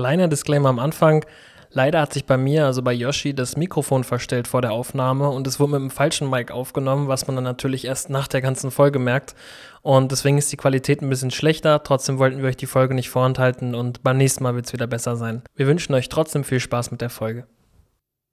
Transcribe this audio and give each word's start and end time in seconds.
Kleiner 0.00 0.28
Disclaimer 0.28 0.70
am 0.70 0.78
Anfang. 0.78 1.26
Leider 1.72 2.00
hat 2.00 2.14
sich 2.14 2.24
bei 2.24 2.38
mir, 2.38 2.64
also 2.64 2.80
bei 2.80 2.94
Yoshi, 2.94 3.34
das 3.34 3.58
Mikrofon 3.58 4.02
verstellt 4.02 4.48
vor 4.48 4.62
der 4.62 4.72
Aufnahme 4.72 5.28
und 5.28 5.46
es 5.46 5.60
wurde 5.60 5.72
mit 5.72 5.80
dem 5.82 5.90
falschen 5.90 6.30
Mic 6.30 6.50
aufgenommen, 6.50 7.06
was 7.08 7.26
man 7.26 7.36
dann 7.36 7.44
natürlich 7.44 7.84
erst 7.84 8.08
nach 8.08 8.26
der 8.26 8.40
ganzen 8.40 8.70
Folge 8.70 8.98
merkt. 8.98 9.34
Und 9.82 10.10
deswegen 10.10 10.38
ist 10.38 10.50
die 10.50 10.56
Qualität 10.56 11.02
ein 11.02 11.10
bisschen 11.10 11.30
schlechter. 11.30 11.82
Trotzdem 11.82 12.18
wollten 12.18 12.38
wir 12.38 12.48
euch 12.48 12.56
die 12.56 12.64
Folge 12.64 12.94
nicht 12.94 13.10
vorenthalten 13.10 13.74
und 13.74 14.02
beim 14.02 14.16
nächsten 14.16 14.42
Mal 14.42 14.54
wird 14.54 14.64
es 14.64 14.72
wieder 14.72 14.86
besser 14.86 15.16
sein. 15.16 15.42
Wir 15.54 15.66
wünschen 15.66 15.92
euch 15.92 16.08
trotzdem 16.08 16.44
viel 16.44 16.60
Spaß 16.60 16.92
mit 16.92 17.02
der 17.02 17.10
Folge. 17.10 17.46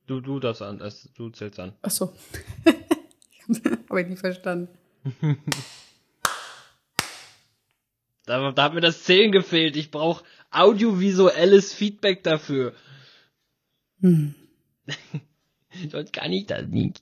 Du, 0.05 0.21
du 0.21 0.39
das 0.39 0.61
an, 0.61 0.81
du 1.17 1.29
zählst 1.31 1.59
an. 1.59 1.73
Ach 1.81 1.91
so. 1.91 2.13
Habe 3.89 4.01
ich 4.03 4.07
nicht 4.07 4.19
verstanden. 4.21 4.69
da, 8.25 8.51
da 8.53 8.63
hat 8.63 8.73
mir 8.73 8.79
das 8.79 9.03
Zählen 9.03 9.33
gefehlt. 9.33 9.75
Ich 9.75 9.91
brauche 9.91 10.23
audiovisuelles 10.57 11.73
Feedback 11.73 12.23
dafür. 12.23 12.73
Hm. 14.01 14.35
Sonst 15.91 16.13
kann 16.13 16.31
ich 16.31 16.45
das 16.45 16.67
nicht. 16.67 17.01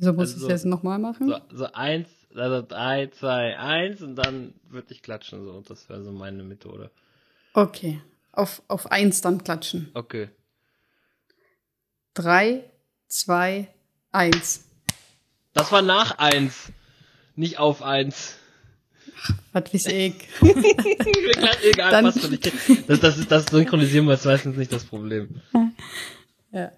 Also 0.00 0.12
muss 0.12 0.34
also 0.34 0.36
ich 0.36 0.42
es 0.44 0.48
jetzt 0.62 0.66
nochmal 0.66 0.98
machen? 0.98 1.28
So, 1.28 1.38
so 1.50 1.72
eins, 1.72 2.08
also 2.34 2.66
drei, 2.66 3.08
zwei, 3.08 3.58
eins 3.58 4.02
und 4.02 4.16
dann 4.16 4.54
würde 4.68 4.92
ich 4.92 5.02
klatschen. 5.02 5.44
So, 5.44 5.60
das 5.60 5.88
wäre 5.88 6.02
so 6.02 6.12
meine 6.12 6.42
Methode. 6.42 6.90
Okay. 7.52 8.00
Auf, 8.32 8.62
auf 8.66 8.90
eins 8.90 9.20
dann 9.20 9.44
klatschen. 9.44 9.90
Okay. 9.94 10.28
Drei, 12.14 12.64
zwei, 13.06 13.68
eins. 14.10 14.68
Das 15.52 15.70
war 15.70 15.82
nach 15.82 16.18
eins, 16.18 16.72
nicht 17.36 17.58
auf 17.58 17.82
eins. 17.82 18.36
Was 19.52 19.72
weiß 19.72 19.86
ich. 19.86 20.14
Egal, 20.42 21.90
Dann, 21.90 22.04
passt 22.04 22.22
schon. 22.22 22.38
Das, 22.86 23.00
das, 23.00 23.18
ist, 23.18 23.30
das 23.30 23.46
Synchronisieren 23.46 24.06
wir 24.06 24.18
meistens 24.24 24.56
nicht 24.56 24.72
das 24.72 24.84
Problem. 24.84 25.40
Ja. 26.52 26.72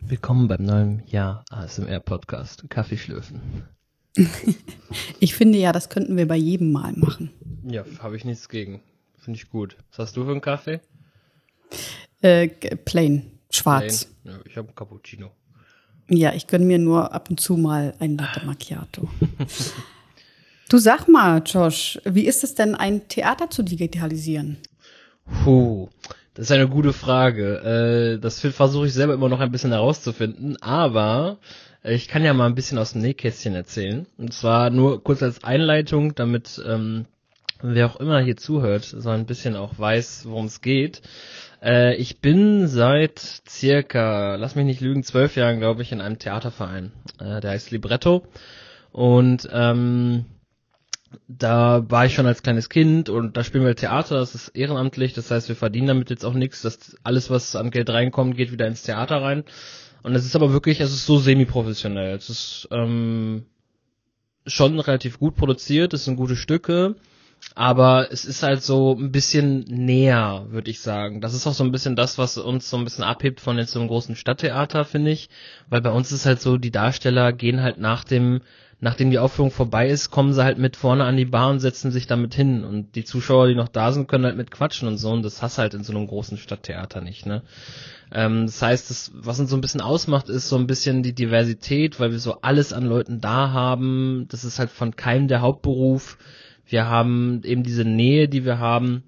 Willkommen 0.00 0.48
beim 0.48 0.64
neuen 0.64 1.02
Jahr 1.06 1.44
ASMR 1.50 2.00
Podcast 2.00 2.68
Kaffee 2.68 2.98
schlürfen. 2.98 3.64
ich 5.20 5.34
finde 5.34 5.58
ja, 5.58 5.72
das 5.72 5.88
könnten 5.88 6.16
wir 6.16 6.28
bei 6.28 6.36
jedem 6.36 6.72
Mal 6.72 6.92
machen. 6.92 7.30
Ja, 7.64 7.84
habe 8.00 8.16
ich 8.16 8.24
nichts 8.24 8.48
gegen. 8.48 8.82
Finde 9.18 9.38
ich 9.38 9.48
gut. 9.48 9.76
Was 9.90 9.98
hast 9.98 10.16
du 10.16 10.24
für 10.24 10.32
einen 10.32 10.40
Kaffee? 10.40 10.80
Äh, 12.20 12.48
plain, 12.48 13.38
schwarz. 13.50 14.04
Plain. 14.22 14.34
Ja, 14.34 14.40
ich 14.44 14.56
habe 14.56 14.68
einen 14.68 14.74
Cappuccino. 14.76 15.30
Ja, 16.08 16.32
ich 16.34 16.46
gönne 16.46 16.64
mir 16.64 16.78
nur 16.78 17.12
ab 17.12 17.30
und 17.30 17.40
zu 17.40 17.56
mal 17.56 17.94
ein 17.98 18.16
Latte 18.16 18.44
Macchiato. 18.44 19.08
du 20.68 20.78
sag 20.78 21.08
mal, 21.08 21.42
Josh, 21.44 21.98
wie 22.04 22.26
ist 22.26 22.44
es 22.44 22.54
denn, 22.54 22.74
ein 22.74 23.08
Theater 23.08 23.50
zu 23.50 23.62
digitalisieren? 23.62 24.58
Puh, 25.44 25.88
das 26.34 26.46
ist 26.46 26.52
eine 26.52 26.68
gute 26.68 26.92
Frage. 26.92 28.14
Äh, 28.16 28.20
das 28.20 28.40
versuche 28.40 28.86
ich 28.86 28.94
selber 28.94 29.14
immer 29.14 29.28
noch 29.28 29.40
ein 29.40 29.52
bisschen 29.52 29.72
herauszufinden, 29.72 30.60
aber 30.60 31.38
ich 31.84 32.08
kann 32.08 32.24
ja 32.24 32.32
mal 32.32 32.46
ein 32.46 32.54
bisschen 32.54 32.78
aus 32.78 32.92
dem 32.92 33.02
Nähkästchen 33.02 33.54
erzählen. 33.54 34.06
Und 34.16 34.32
zwar 34.32 34.70
nur 34.70 35.02
kurz 35.02 35.22
als 35.22 35.44
Einleitung, 35.44 36.14
damit 36.14 36.62
ähm, 36.66 37.06
wer 37.62 37.86
auch 37.86 37.96
immer 37.96 38.20
hier 38.20 38.36
zuhört, 38.36 38.84
so 38.84 39.10
ein 39.10 39.26
bisschen 39.26 39.56
auch 39.56 39.78
weiß, 39.78 40.26
worum 40.26 40.46
es 40.46 40.60
geht. 40.60 41.02
Äh, 41.62 41.94
ich 41.96 42.20
bin 42.20 42.66
seit 42.68 43.18
circa, 43.48 44.36
lass 44.36 44.54
mich 44.54 44.64
nicht 44.64 44.80
lügen, 44.80 45.02
zwölf 45.02 45.36
Jahren, 45.36 45.60
glaube 45.60 45.82
ich, 45.82 45.92
in 45.92 46.00
einem 46.00 46.18
Theaterverein. 46.18 46.92
Äh, 47.20 47.40
der 47.40 47.50
heißt 47.50 47.70
Libretto. 47.70 48.26
Und 48.90 49.48
ähm, 49.52 50.26
da 51.28 51.84
war 51.88 52.06
ich 52.06 52.14
schon 52.14 52.26
als 52.26 52.42
kleines 52.42 52.68
Kind 52.68 53.08
und 53.08 53.36
da 53.36 53.44
spielen 53.44 53.64
wir 53.64 53.76
Theater, 53.76 54.16
das 54.16 54.34
ist 54.34 54.48
ehrenamtlich, 54.48 55.12
das 55.12 55.30
heißt, 55.30 55.48
wir 55.48 55.56
verdienen 55.56 55.86
damit 55.86 56.10
jetzt 56.10 56.24
auch 56.24 56.34
nichts, 56.34 56.62
dass 56.62 56.96
alles, 57.02 57.30
was 57.30 57.56
an 57.56 57.70
Geld 57.70 57.90
reinkommt, 57.90 58.36
geht 58.36 58.52
wieder 58.52 58.66
ins 58.66 58.82
Theater 58.82 59.22
rein. 59.22 59.44
Und 60.02 60.14
es 60.14 60.24
ist 60.24 60.34
aber 60.34 60.52
wirklich, 60.52 60.80
es 60.80 60.92
ist 60.92 61.06
so 61.06 61.18
semi-professionell. 61.18 62.16
Es 62.16 62.28
ist 62.28 62.68
ähm, 62.72 63.46
schon 64.46 64.80
relativ 64.80 65.18
gut 65.18 65.36
produziert, 65.36 65.94
es 65.94 66.04
sind 66.04 66.16
gute 66.16 66.36
Stücke, 66.36 66.96
aber 67.54 68.10
es 68.10 68.24
ist 68.24 68.42
halt 68.42 68.62
so 68.62 68.96
ein 68.98 69.12
bisschen 69.12 69.60
näher, 69.68 70.46
würde 70.50 70.70
ich 70.70 70.80
sagen. 70.80 71.20
Das 71.20 71.34
ist 71.34 71.46
auch 71.46 71.52
so 71.52 71.64
ein 71.64 71.72
bisschen 71.72 71.96
das, 71.96 72.16
was 72.16 72.38
uns 72.38 72.70
so 72.70 72.76
ein 72.76 72.84
bisschen 72.84 73.04
abhebt 73.04 73.40
von 73.40 73.58
jetzt 73.58 73.72
so 73.72 73.80
einem 73.80 73.88
großen 73.88 74.16
Stadttheater, 74.16 74.84
finde 74.84 75.10
ich. 75.10 75.28
Weil 75.68 75.82
bei 75.82 75.90
uns 75.90 76.12
ist 76.12 76.24
halt 76.24 76.40
so, 76.40 76.56
die 76.56 76.70
Darsteller 76.70 77.32
gehen 77.32 77.62
halt 77.62 77.78
nach 77.78 78.04
dem, 78.04 78.40
nachdem 78.80 79.10
die 79.10 79.18
Aufführung 79.18 79.50
vorbei 79.50 79.88
ist, 79.88 80.10
kommen 80.10 80.32
sie 80.32 80.42
halt 80.42 80.58
mit 80.58 80.76
vorne 80.76 81.04
an 81.04 81.16
die 81.16 81.26
Bar 81.26 81.50
und 81.50 81.60
setzen 81.60 81.90
sich 81.90 82.06
damit 82.06 82.34
hin. 82.34 82.64
Und 82.64 82.94
die 82.94 83.04
Zuschauer, 83.04 83.48
die 83.48 83.54
noch 83.54 83.68
da 83.68 83.92
sind, 83.92 84.08
können 84.08 84.24
halt 84.24 84.36
mit 84.36 84.50
quatschen 84.50 84.88
und 84.88 84.96
so. 84.96 85.10
Und 85.10 85.22
das 85.22 85.42
hast 85.42 85.58
halt 85.58 85.74
in 85.74 85.84
so 85.84 85.92
einem 85.92 86.06
großen 86.06 86.38
Stadttheater 86.38 87.02
nicht, 87.02 87.26
ne? 87.26 87.42
Ähm, 88.14 88.46
das 88.46 88.62
heißt, 88.62 88.88
das, 88.88 89.10
was 89.14 89.40
uns 89.40 89.50
so 89.50 89.56
ein 89.56 89.62
bisschen 89.62 89.80
ausmacht, 89.80 90.28
ist 90.28 90.48
so 90.48 90.56
ein 90.56 90.66
bisschen 90.66 91.02
die 91.02 91.14
Diversität, 91.14 92.00
weil 92.00 92.12
wir 92.12 92.18
so 92.18 92.40
alles 92.40 92.72
an 92.72 92.84
Leuten 92.84 93.20
da 93.20 93.50
haben. 93.50 94.26
Das 94.30 94.44
ist 94.44 94.58
halt 94.58 94.70
von 94.70 94.96
keinem 94.96 95.28
der 95.28 95.42
Hauptberuf 95.42 96.16
wir 96.66 96.86
haben 96.86 97.42
eben 97.44 97.62
diese 97.62 97.84
Nähe, 97.84 98.28
die 98.28 98.44
wir 98.44 98.58
haben. 98.58 99.04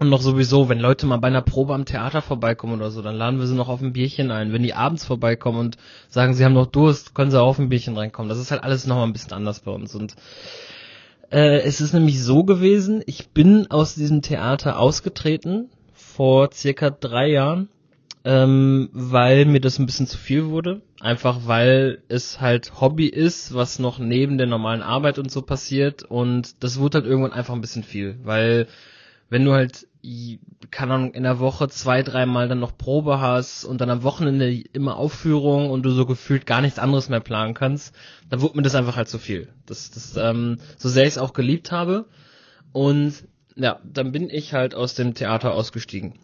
Und 0.00 0.10
noch 0.10 0.20
sowieso, 0.20 0.68
wenn 0.68 0.78
Leute 0.78 1.06
mal 1.06 1.16
bei 1.16 1.26
einer 1.26 1.42
Probe 1.42 1.74
am 1.74 1.84
Theater 1.84 2.22
vorbeikommen 2.22 2.74
oder 2.74 2.90
so, 2.92 3.02
dann 3.02 3.16
laden 3.16 3.40
wir 3.40 3.48
sie 3.48 3.56
noch 3.56 3.68
auf 3.68 3.82
ein 3.82 3.92
Bierchen 3.92 4.30
ein. 4.30 4.52
Wenn 4.52 4.62
die 4.62 4.74
abends 4.74 5.04
vorbeikommen 5.04 5.58
und 5.58 5.76
sagen, 6.08 6.34
sie 6.34 6.44
haben 6.44 6.52
noch 6.52 6.66
Durst, 6.66 7.14
können 7.14 7.32
sie 7.32 7.40
auch 7.40 7.48
auf 7.48 7.58
ein 7.58 7.68
Bierchen 7.68 7.96
reinkommen. 7.96 8.28
Das 8.28 8.38
ist 8.38 8.52
halt 8.52 8.62
alles 8.62 8.86
nochmal 8.86 9.06
ein 9.06 9.12
bisschen 9.12 9.32
anders 9.32 9.60
bei 9.60 9.72
uns. 9.72 9.96
Und 9.96 10.14
äh, 11.30 11.62
es 11.62 11.80
ist 11.80 11.94
nämlich 11.94 12.22
so 12.22 12.44
gewesen, 12.44 13.02
ich 13.06 13.30
bin 13.30 13.70
aus 13.70 13.96
diesem 13.96 14.22
Theater 14.22 14.78
ausgetreten 14.78 15.68
vor 15.92 16.50
circa 16.52 16.90
drei 16.90 17.28
Jahren 17.28 17.68
ähm, 18.28 18.90
weil 18.92 19.46
mir 19.46 19.60
das 19.60 19.78
ein 19.78 19.86
bisschen 19.86 20.06
zu 20.06 20.18
viel 20.18 20.50
wurde. 20.50 20.82
Einfach 21.00 21.46
weil 21.46 22.02
es 22.08 22.42
halt 22.42 22.78
Hobby 22.78 23.06
ist, 23.06 23.54
was 23.54 23.78
noch 23.78 23.98
neben 23.98 24.36
der 24.36 24.46
normalen 24.46 24.82
Arbeit 24.82 25.18
und 25.18 25.30
so 25.30 25.40
passiert. 25.40 26.02
Und 26.02 26.62
das 26.62 26.78
wurde 26.78 26.98
halt 26.98 27.06
irgendwann 27.06 27.32
einfach 27.32 27.54
ein 27.54 27.62
bisschen 27.62 27.84
viel. 27.84 28.18
Weil 28.24 28.66
wenn 29.30 29.46
du 29.46 29.52
halt, 29.52 29.86
keine 30.70 30.92
Ahnung, 30.92 31.14
in 31.14 31.22
der 31.22 31.38
Woche 31.38 31.70
zwei, 31.70 32.02
dreimal 32.02 32.50
dann 32.50 32.60
noch 32.60 32.76
Probe 32.76 33.18
hast 33.18 33.64
und 33.64 33.80
dann 33.80 33.88
am 33.88 34.02
Wochenende 34.02 34.52
immer 34.74 34.96
Aufführung 34.98 35.70
und 35.70 35.84
du 35.84 35.90
so 35.90 36.04
gefühlt 36.04 36.44
gar 36.44 36.60
nichts 36.60 36.78
anderes 36.78 37.08
mehr 37.08 37.20
planen 37.20 37.54
kannst, 37.54 37.94
dann 38.28 38.42
wurde 38.42 38.58
mir 38.58 38.62
das 38.62 38.74
einfach 38.74 38.96
halt 38.96 39.08
zu 39.08 39.18
viel. 39.18 39.48
Das, 39.64 39.90
das, 39.90 40.18
ähm, 40.18 40.58
so 40.76 40.90
sehr 40.90 41.04
ich 41.04 41.14
es 41.14 41.18
auch 41.18 41.32
geliebt 41.32 41.72
habe. 41.72 42.04
Und 42.72 43.24
ja, 43.56 43.80
dann 43.90 44.12
bin 44.12 44.28
ich 44.28 44.52
halt 44.52 44.74
aus 44.74 44.92
dem 44.92 45.14
Theater 45.14 45.54
ausgestiegen. 45.54 46.18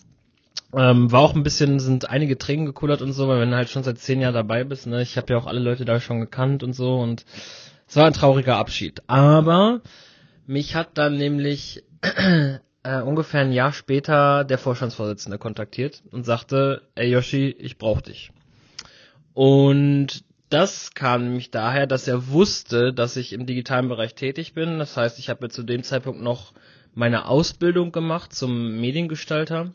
Ähm, 0.76 1.12
war 1.12 1.20
auch 1.20 1.34
ein 1.34 1.42
bisschen, 1.42 1.78
sind 1.78 2.08
einige 2.10 2.38
Tränen 2.38 2.66
gekullert 2.66 3.02
und 3.02 3.12
so, 3.12 3.28
weil 3.28 3.40
wenn 3.40 3.50
du 3.50 3.56
halt 3.56 3.68
schon 3.68 3.84
seit 3.84 3.98
zehn 3.98 4.20
Jahren 4.20 4.34
dabei 4.34 4.64
bist, 4.64 4.86
ne, 4.86 5.02
ich 5.02 5.16
habe 5.16 5.32
ja 5.32 5.38
auch 5.38 5.46
alle 5.46 5.60
Leute 5.60 5.84
da 5.84 6.00
schon 6.00 6.20
gekannt 6.20 6.62
und 6.62 6.72
so 6.72 6.96
und 6.98 7.24
es 7.86 7.96
war 7.96 8.06
ein 8.06 8.12
trauriger 8.12 8.56
Abschied. 8.56 9.02
Aber 9.06 9.82
mich 10.46 10.74
hat 10.74 10.98
dann 10.98 11.16
nämlich 11.16 11.84
äh, 12.82 13.00
ungefähr 13.02 13.42
ein 13.42 13.52
Jahr 13.52 13.72
später 13.72 14.44
der 14.44 14.58
Vorstandsvorsitzende 14.58 15.38
kontaktiert 15.38 16.02
und 16.10 16.24
sagte, 16.24 16.82
ey 16.94 17.10
Yoshi, 17.10 17.54
ich 17.58 17.78
brauch 17.78 18.00
dich. 18.00 18.32
Und 19.32 20.24
das 20.48 20.94
kam 20.94 21.24
nämlich 21.24 21.50
daher, 21.50 21.86
dass 21.86 22.06
er 22.06 22.28
wusste, 22.28 22.92
dass 22.92 23.16
ich 23.16 23.32
im 23.32 23.46
digitalen 23.46 23.88
Bereich 23.88 24.14
tätig 24.14 24.54
bin. 24.54 24.78
Das 24.78 24.96
heißt, 24.96 25.18
ich 25.18 25.28
habe 25.28 25.48
zu 25.48 25.62
dem 25.62 25.82
Zeitpunkt 25.82 26.22
noch 26.22 26.52
meine 26.94 27.26
Ausbildung 27.26 27.90
gemacht 27.90 28.32
zum 28.32 28.80
Mediengestalter 28.80 29.72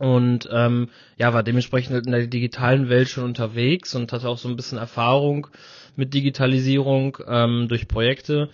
und 0.00 0.48
ähm, 0.50 0.88
ja, 1.18 1.34
war 1.34 1.42
dementsprechend 1.42 1.92
halt 1.92 2.06
in 2.06 2.12
der 2.12 2.26
digitalen 2.26 2.88
Welt 2.88 3.10
schon 3.10 3.24
unterwegs 3.24 3.94
und 3.94 4.10
hatte 4.14 4.30
auch 4.30 4.38
so 4.38 4.48
ein 4.48 4.56
bisschen 4.56 4.78
Erfahrung 4.78 5.48
mit 5.94 6.14
Digitalisierung 6.14 7.18
ähm, 7.28 7.68
durch 7.68 7.86
Projekte. 7.86 8.48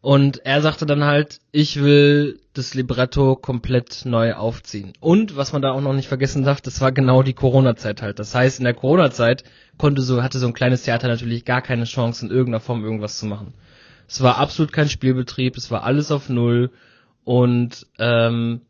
Und 0.00 0.46
er 0.46 0.62
sagte 0.62 0.86
dann 0.86 1.04
halt, 1.04 1.40
ich 1.52 1.82
will 1.82 2.40
das 2.54 2.72
Libretto 2.72 3.36
komplett 3.36 4.06
neu 4.06 4.32
aufziehen. 4.32 4.94
Und 4.98 5.36
was 5.36 5.52
man 5.52 5.60
da 5.60 5.72
auch 5.72 5.82
noch 5.82 5.92
nicht 5.92 6.08
vergessen 6.08 6.44
darf, 6.44 6.62
das 6.62 6.80
war 6.80 6.92
genau 6.92 7.22
die 7.22 7.34
Corona-Zeit 7.34 8.00
halt. 8.00 8.18
Das 8.18 8.34
heißt, 8.34 8.60
in 8.60 8.64
der 8.64 8.72
Corona-Zeit 8.72 9.44
konnte 9.76 10.00
so, 10.00 10.22
hatte 10.22 10.38
so 10.38 10.46
ein 10.46 10.54
kleines 10.54 10.84
Theater 10.84 11.08
natürlich 11.08 11.44
gar 11.44 11.60
keine 11.60 11.84
Chance, 11.84 12.24
in 12.24 12.32
irgendeiner 12.32 12.60
Form 12.60 12.82
irgendwas 12.82 13.18
zu 13.18 13.26
machen. 13.26 13.52
Es 14.08 14.22
war 14.22 14.38
absolut 14.38 14.72
kein 14.72 14.88
Spielbetrieb, 14.88 15.58
es 15.58 15.70
war 15.70 15.84
alles 15.84 16.10
auf 16.10 16.30
Null 16.30 16.70
und 17.24 17.86
ähm, 17.98 18.62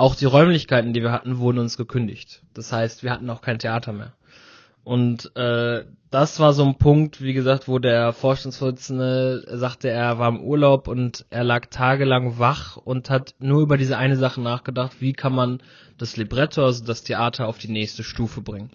auch 0.00 0.14
die 0.14 0.24
Räumlichkeiten, 0.24 0.94
die 0.94 1.02
wir 1.02 1.12
hatten, 1.12 1.38
wurden 1.38 1.58
uns 1.58 1.76
gekündigt. 1.76 2.42
Das 2.54 2.72
heißt, 2.72 3.02
wir 3.02 3.10
hatten 3.10 3.28
auch 3.28 3.42
kein 3.42 3.58
Theater 3.58 3.92
mehr. 3.92 4.14
Und 4.82 5.36
äh, 5.36 5.84
das 6.10 6.40
war 6.40 6.54
so 6.54 6.64
ein 6.64 6.76
Punkt, 6.76 7.20
wie 7.20 7.34
gesagt, 7.34 7.68
wo 7.68 7.78
der 7.78 8.14
Vorstandsvorsitzende 8.14 9.44
sagte, 9.58 9.90
er 9.90 10.18
war 10.18 10.30
im 10.30 10.40
Urlaub 10.40 10.88
und 10.88 11.26
er 11.28 11.44
lag 11.44 11.66
tagelang 11.66 12.38
wach 12.38 12.78
und 12.78 13.10
hat 13.10 13.34
nur 13.40 13.60
über 13.60 13.76
diese 13.76 13.98
eine 13.98 14.16
Sache 14.16 14.40
nachgedacht, 14.40 15.00
wie 15.00 15.12
kann 15.12 15.34
man 15.34 15.62
das 15.98 16.16
Libretto, 16.16 16.64
also 16.64 16.82
das 16.82 17.04
Theater, 17.04 17.46
auf 17.46 17.58
die 17.58 17.70
nächste 17.70 18.02
Stufe 18.02 18.40
bringen. 18.40 18.70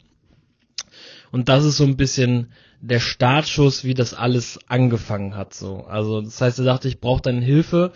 Und 1.31 1.50
das 1.50 1.66
ist 1.66 1.78
so 1.78 1.86
ein 1.86 1.98
bisschen 1.98 2.51
der 2.81 3.00
Startschuss, 3.00 3.83
wie 3.83 3.95
das 3.95 4.13
alles 4.13 4.60
angefangen 4.68 5.36
hat, 5.36 5.56
so. 5.56 5.86
Also, 5.88 6.21
das 6.21 6.39
heißt, 6.39 6.60
er 6.60 6.66
dachte, 6.66 6.88
ich 6.88 7.00
brauche 7.00 7.24
deine 7.24 7.42
Hilfe 7.42 7.94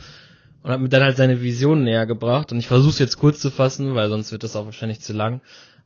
und 0.64 0.72
hat 0.72 0.80
mir 0.80 0.90
dann 0.90 1.04
halt 1.04 1.18
seine 1.18 1.42
Vision 1.42 1.84
näher 1.84 2.06
gebracht. 2.06 2.52
Und 2.52 2.60
ich 2.60 2.68
versuche 2.68 2.92
es 2.92 3.00
jetzt 3.00 3.18
kurz 3.18 3.40
zu 3.40 3.50
fassen, 3.50 3.96
weil 3.96 4.10
sonst 4.10 4.32
wird 4.32 4.44
das 4.44 4.56
auch 4.56 4.66
wahrscheinlich 4.66 5.00
zu 5.00 5.14
lang. 5.14 5.42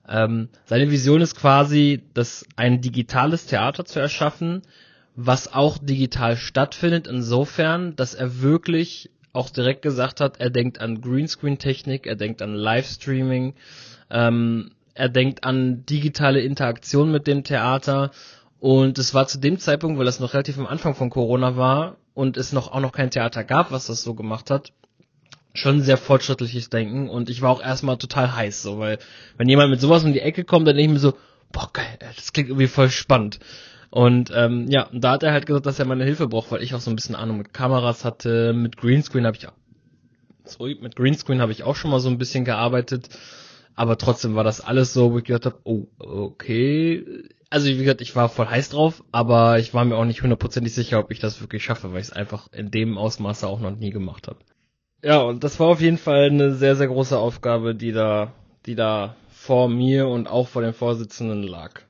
Ähm, 0.07 0.49
seine 0.65 0.91
Vision 0.91 1.21
ist 1.21 1.35
quasi, 1.35 2.03
das 2.13 2.45
ein 2.55 2.81
digitales 2.81 3.45
Theater 3.45 3.85
zu 3.85 3.99
erschaffen, 3.99 4.63
was 5.15 5.53
auch 5.53 5.77
digital 5.77 6.37
stattfindet, 6.37 7.07
insofern, 7.07 7.95
dass 7.95 8.15
er 8.15 8.41
wirklich 8.41 9.11
auch 9.31 9.49
direkt 9.49 9.81
gesagt 9.81 10.21
hat, 10.21 10.39
er 10.39 10.49
denkt 10.49 10.79
an 10.79 11.01
Greenscreen-Technik, 11.01 12.05
er 12.05 12.15
denkt 12.15 12.41
an 12.41 12.53
Livestreaming, 12.53 13.53
ähm, 14.09 14.71
er 14.93 15.09
denkt 15.09 15.43
an 15.43 15.85
digitale 15.85 16.41
Interaktion 16.41 17.11
mit 17.11 17.25
dem 17.25 17.43
Theater 17.43 18.11
und 18.59 18.97
es 18.97 19.13
war 19.13 19.27
zu 19.27 19.39
dem 19.39 19.57
Zeitpunkt, 19.57 19.97
weil 19.97 20.05
das 20.05 20.19
noch 20.19 20.33
relativ 20.33 20.57
am 20.57 20.67
Anfang 20.67 20.93
von 20.93 21.09
Corona 21.09 21.57
war 21.57 21.97
und 22.13 22.37
es 22.37 22.53
noch 22.53 22.71
auch 22.71 22.79
noch 22.79 22.91
kein 22.91 23.11
Theater 23.11 23.43
gab, 23.43 23.71
was 23.71 23.87
das 23.87 24.03
so 24.03 24.13
gemacht 24.13 24.49
hat, 24.49 24.71
schon 25.53 25.81
sehr 25.81 25.97
fortschrittliches 25.97 26.69
Denken 26.69 27.09
und 27.09 27.29
ich 27.29 27.41
war 27.41 27.51
auch 27.51 27.61
erstmal 27.61 27.97
total 27.97 28.35
heiß, 28.35 28.61
so, 28.61 28.79
weil 28.79 28.99
wenn 29.37 29.49
jemand 29.49 29.69
mit 29.69 29.81
sowas 29.81 30.03
um 30.03 30.13
die 30.13 30.21
Ecke 30.21 30.43
kommt, 30.43 30.67
dann 30.67 30.75
denke 30.75 30.91
ich 30.91 30.93
mir 30.93 30.99
so, 30.99 31.13
boah 31.51 31.69
geil, 31.71 31.97
das 31.99 32.33
klingt 32.33 32.49
irgendwie 32.49 32.67
voll 32.67 32.89
spannend. 32.89 33.39
Und 33.91 34.31
ähm, 34.33 34.65
ja, 34.69 34.89
da 34.91 35.11
hat 35.11 35.21
er 35.21 35.33
halt 35.33 35.45
gesagt, 35.45 35.67
dass 35.67 35.77
er 35.77 35.85
meine 35.85 36.03
Hilfe 36.03 36.27
braucht, 36.27 36.51
weil 36.51 36.63
ich 36.63 36.73
auch 36.73 36.79
so 36.79 36.89
ein 36.89 36.95
bisschen 36.95 37.13
Ahnung 37.13 37.37
mit 37.37 37.53
Kameras 37.53 38.03
hatte, 38.03 38.51
mit 38.51 38.75
Greenscreen 38.75 39.27
habe 39.27 39.37
ich 39.37 39.47
auch, 39.47 39.53
sorry, 40.45 40.75
mit 40.81 40.95
Greenscreen 40.95 41.41
habe 41.41 41.51
ich 41.51 41.61
auch 41.61 41.75
schon 41.75 41.91
mal 41.91 41.99
so 41.99 42.09
ein 42.09 42.17
bisschen 42.17 42.43
gearbeitet, 42.43 43.09
aber 43.75 43.97
trotzdem 43.97 44.35
war 44.35 44.43
das 44.43 44.61
alles 44.61 44.93
so, 44.93 45.11
wo 45.11 45.17
ich 45.17 45.23
gedacht 45.23 45.45
habe, 45.45 45.59
oh, 45.63 45.87
okay. 45.99 47.05
Also 47.49 47.67
wie 47.67 47.77
gesagt, 47.77 48.01
ich 48.01 48.15
war 48.15 48.29
voll 48.29 48.47
heiß 48.47 48.69
drauf, 48.69 49.03
aber 49.11 49.59
ich 49.59 49.73
war 49.73 49.85
mir 49.85 49.95
auch 49.95 50.05
nicht 50.05 50.23
hundertprozentig 50.23 50.73
sicher, 50.73 50.99
ob 50.99 51.11
ich 51.11 51.19
das 51.19 51.41
wirklich 51.41 51.63
schaffe, 51.63 51.91
weil 51.91 52.01
ich 52.01 52.07
es 52.07 52.13
einfach 52.13 52.47
in 52.51 52.71
dem 52.71 52.97
Ausmaße 52.97 53.47
auch 53.47 53.59
noch 53.59 53.75
nie 53.75 53.91
gemacht 53.91 54.27
habe. 54.27 54.39
Ja, 55.03 55.21
und 55.21 55.43
das 55.43 55.59
war 55.59 55.67
auf 55.67 55.81
jeden 55.81 55.97
Fall 55.97 56.25
eine 56.25 56.53
sehr, 56.55 56.75
sehr 56.75 56.87
große 56.87 57.17
Aufgabe, 57.17 57.75
die 57.75 57.91
da, 57.91 58.33
die 58.65 58.75
da 58.75 59.15
vor 59.29 59.67
mir 59.67 60.07
und 60.07 60.27
auch 60.27 60.47
vor 60.47 60.61
den 60.61 60.73
Vorsitzenden 60.73 61.43
lag. 61.43 61.81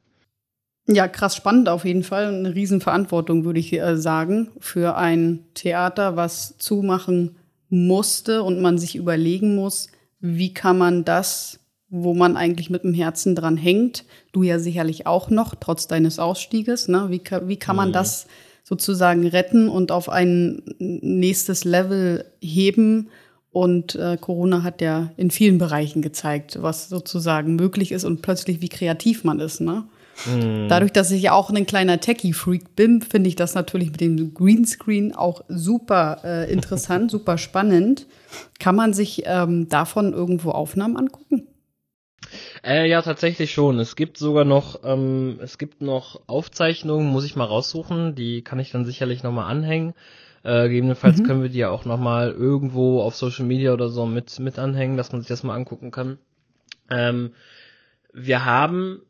Ja, 0.88 1.08
krass 1.08 1.36
spannend 1.36 1.70
auf 1.70 1.86
jeden 1.86 2.04
Fall. 2.04 2.28
Eine 2.28 2.56
Riesenverantwortung, 2.56 3.46
würde 3.46 3.60
ich 3.60 3.72
äh, 3.74 3.96
sagen, 3.96 4.52
für 4.60 4.98
ein 4.98 5.46
Theater, 5.54 6.18
was 6.18 6.58
zumachen 6.58 7.38
musste 7.70 8.44
und 8.44 8.62
man 8.62 8.78
sich 8.78 8.96
überlegen 8.96 9.56
muss, 9.56 9.90
wie 10.20 10.54
kann 10.54 10.78
man 10.78 11.06
das, 11.06 11.60
wo 11.96 12.16
man 12.16 12.36
eigentlich 12.36 12.72
mit 12.72 12.84
dem 12.84 12.96
Herzen 12.96 13.36
dran 13.36 13.56
hängt, 13.56 14.04
du 14.32 14.42
ja 14.42 14.58
sicherlich 14.58 15.06
auch 15.06 15.30
noch, 15.30 15.54
trotz 15.54 15.88
deines 15.88 16.18
Ausstieges, 16.18 16.88
ne? 16.88 17.06
wie, 17.10 17.22
wie 17.48 17.58
kann 17.58 17.76
man 17.76 17.90
mhm. 17.90 17.94
das 17.94 18.26
sozusagen 18.64 19.28
retten 19.28 19.70
und 19.70 19.92
auf 19.92 20.10
ein 20.10 20.64
nächstes 20.80 21.66
Level 21.66 22.26
heben? 22.42 23.10
Und 23.52 23.94
äh, 23.94 24.18
Corona 24.20 24.64
hat 24.64 24.82
ja 24.82 25.12
in 25.16 25.30
vielen 25.30 25.60
Bereichen 25.60 26.02
gezeigt, 26.02 26.58
was 26.62 26.90
sozusagen 26.90 27.56
möglich 27.56 27.92
ist 27.92 28.06
und 28.06 28.24
plötzlich 28.24 28.62
wie 28.62 28.70
kreativ 28.70 29.24
man 29.24 29.40
ist. 29.40 29.62
Ne? 29.62 29.84
Mhm. 30.26 30.70
Dadurch, 30.70 30.92
dass 30.92 31.12
ich 31.12 31.22
ja 31.22 31.34
auch 31.34 31.52
ein 31.52 31.68
kleiner 31.68 32.00
Techie-Freak 32.00 32.76
bin, 32.76 33.04
finde 33.04 33.28
ich 33.28 33.36
das 33.36 33.54
natürlich 33.54 33.92
mit 33.92 34.02
dem 34.02 34.34
Greenscreen 34.34 35.14
auch 35.14 35.44
super 35.48 36.22
äh, 36.24 36.52
interessant, 36.52 37.12
super 37.12 37.38
spannend. 37.38 38.08
Kann 38.60 38.76
man 38.76 38.94
sich 38.94 39.22
ähm, 39.28 39.70
davon 39.70 40.14
irgendwo 40.14 40.50
Aufnahmen 40.50 40.98
angucken? 40.98 41.48
Äh, 42.64 42.90
ja, 42.90 43.02
tatsächlich 43.02 43.52
schon. 43.52 43.80
Es 43.80 43.96
gibt 43.96 44.18
sogar 44.18 44.46
noch, 44.46 44.80
ähm, 44.84 45.40
es 45.42 45.58
gibt 45.58 45.82
noch 45.82 46.22
Aufzeichnungen, 46.28 47.08
muss 47.08 47.26
ich 47.26 47.36
mal 47.36 47.46
raussuchen. 47.46 48.16
Die 48.16 48.42
kann 48.42 48.60
ich 48.60 48.72
dann 48.72 48.86
sicherlich 48.86 49.24
nochmal 49.24 49.50
anhängen. 49.50 49.94
Äh, 50.44 50.68
gegebenenfalls 50.68 51.20
mhm. 51.20 51.24
können 51.24 51.42
wir 51.42 51.50
die 51.50 51.60
ja 51.60 51.70
auch 51.70 51.86
nochmal 51.86 52.32
irgendwo 52.32 53.02
auf 53.02 53.16
Social 53.16 53.46
Media 53.46 53.74
oder 53.74 53.90
so 53.90 54.06
mit, 54.06 54.40
mit 54.40 54.60
anhängen, 54.60 54.98
dass 54.98 55.12
man 55.12 55.22
sich 55.22 55.30
das 55.30 55.44
mal 55.44 55.56
angucken 55.56 55.92
kann. 55.92 56.18
Ähm, 56.90 57.32
wir 58.12 58.44
haben 58.46 59.02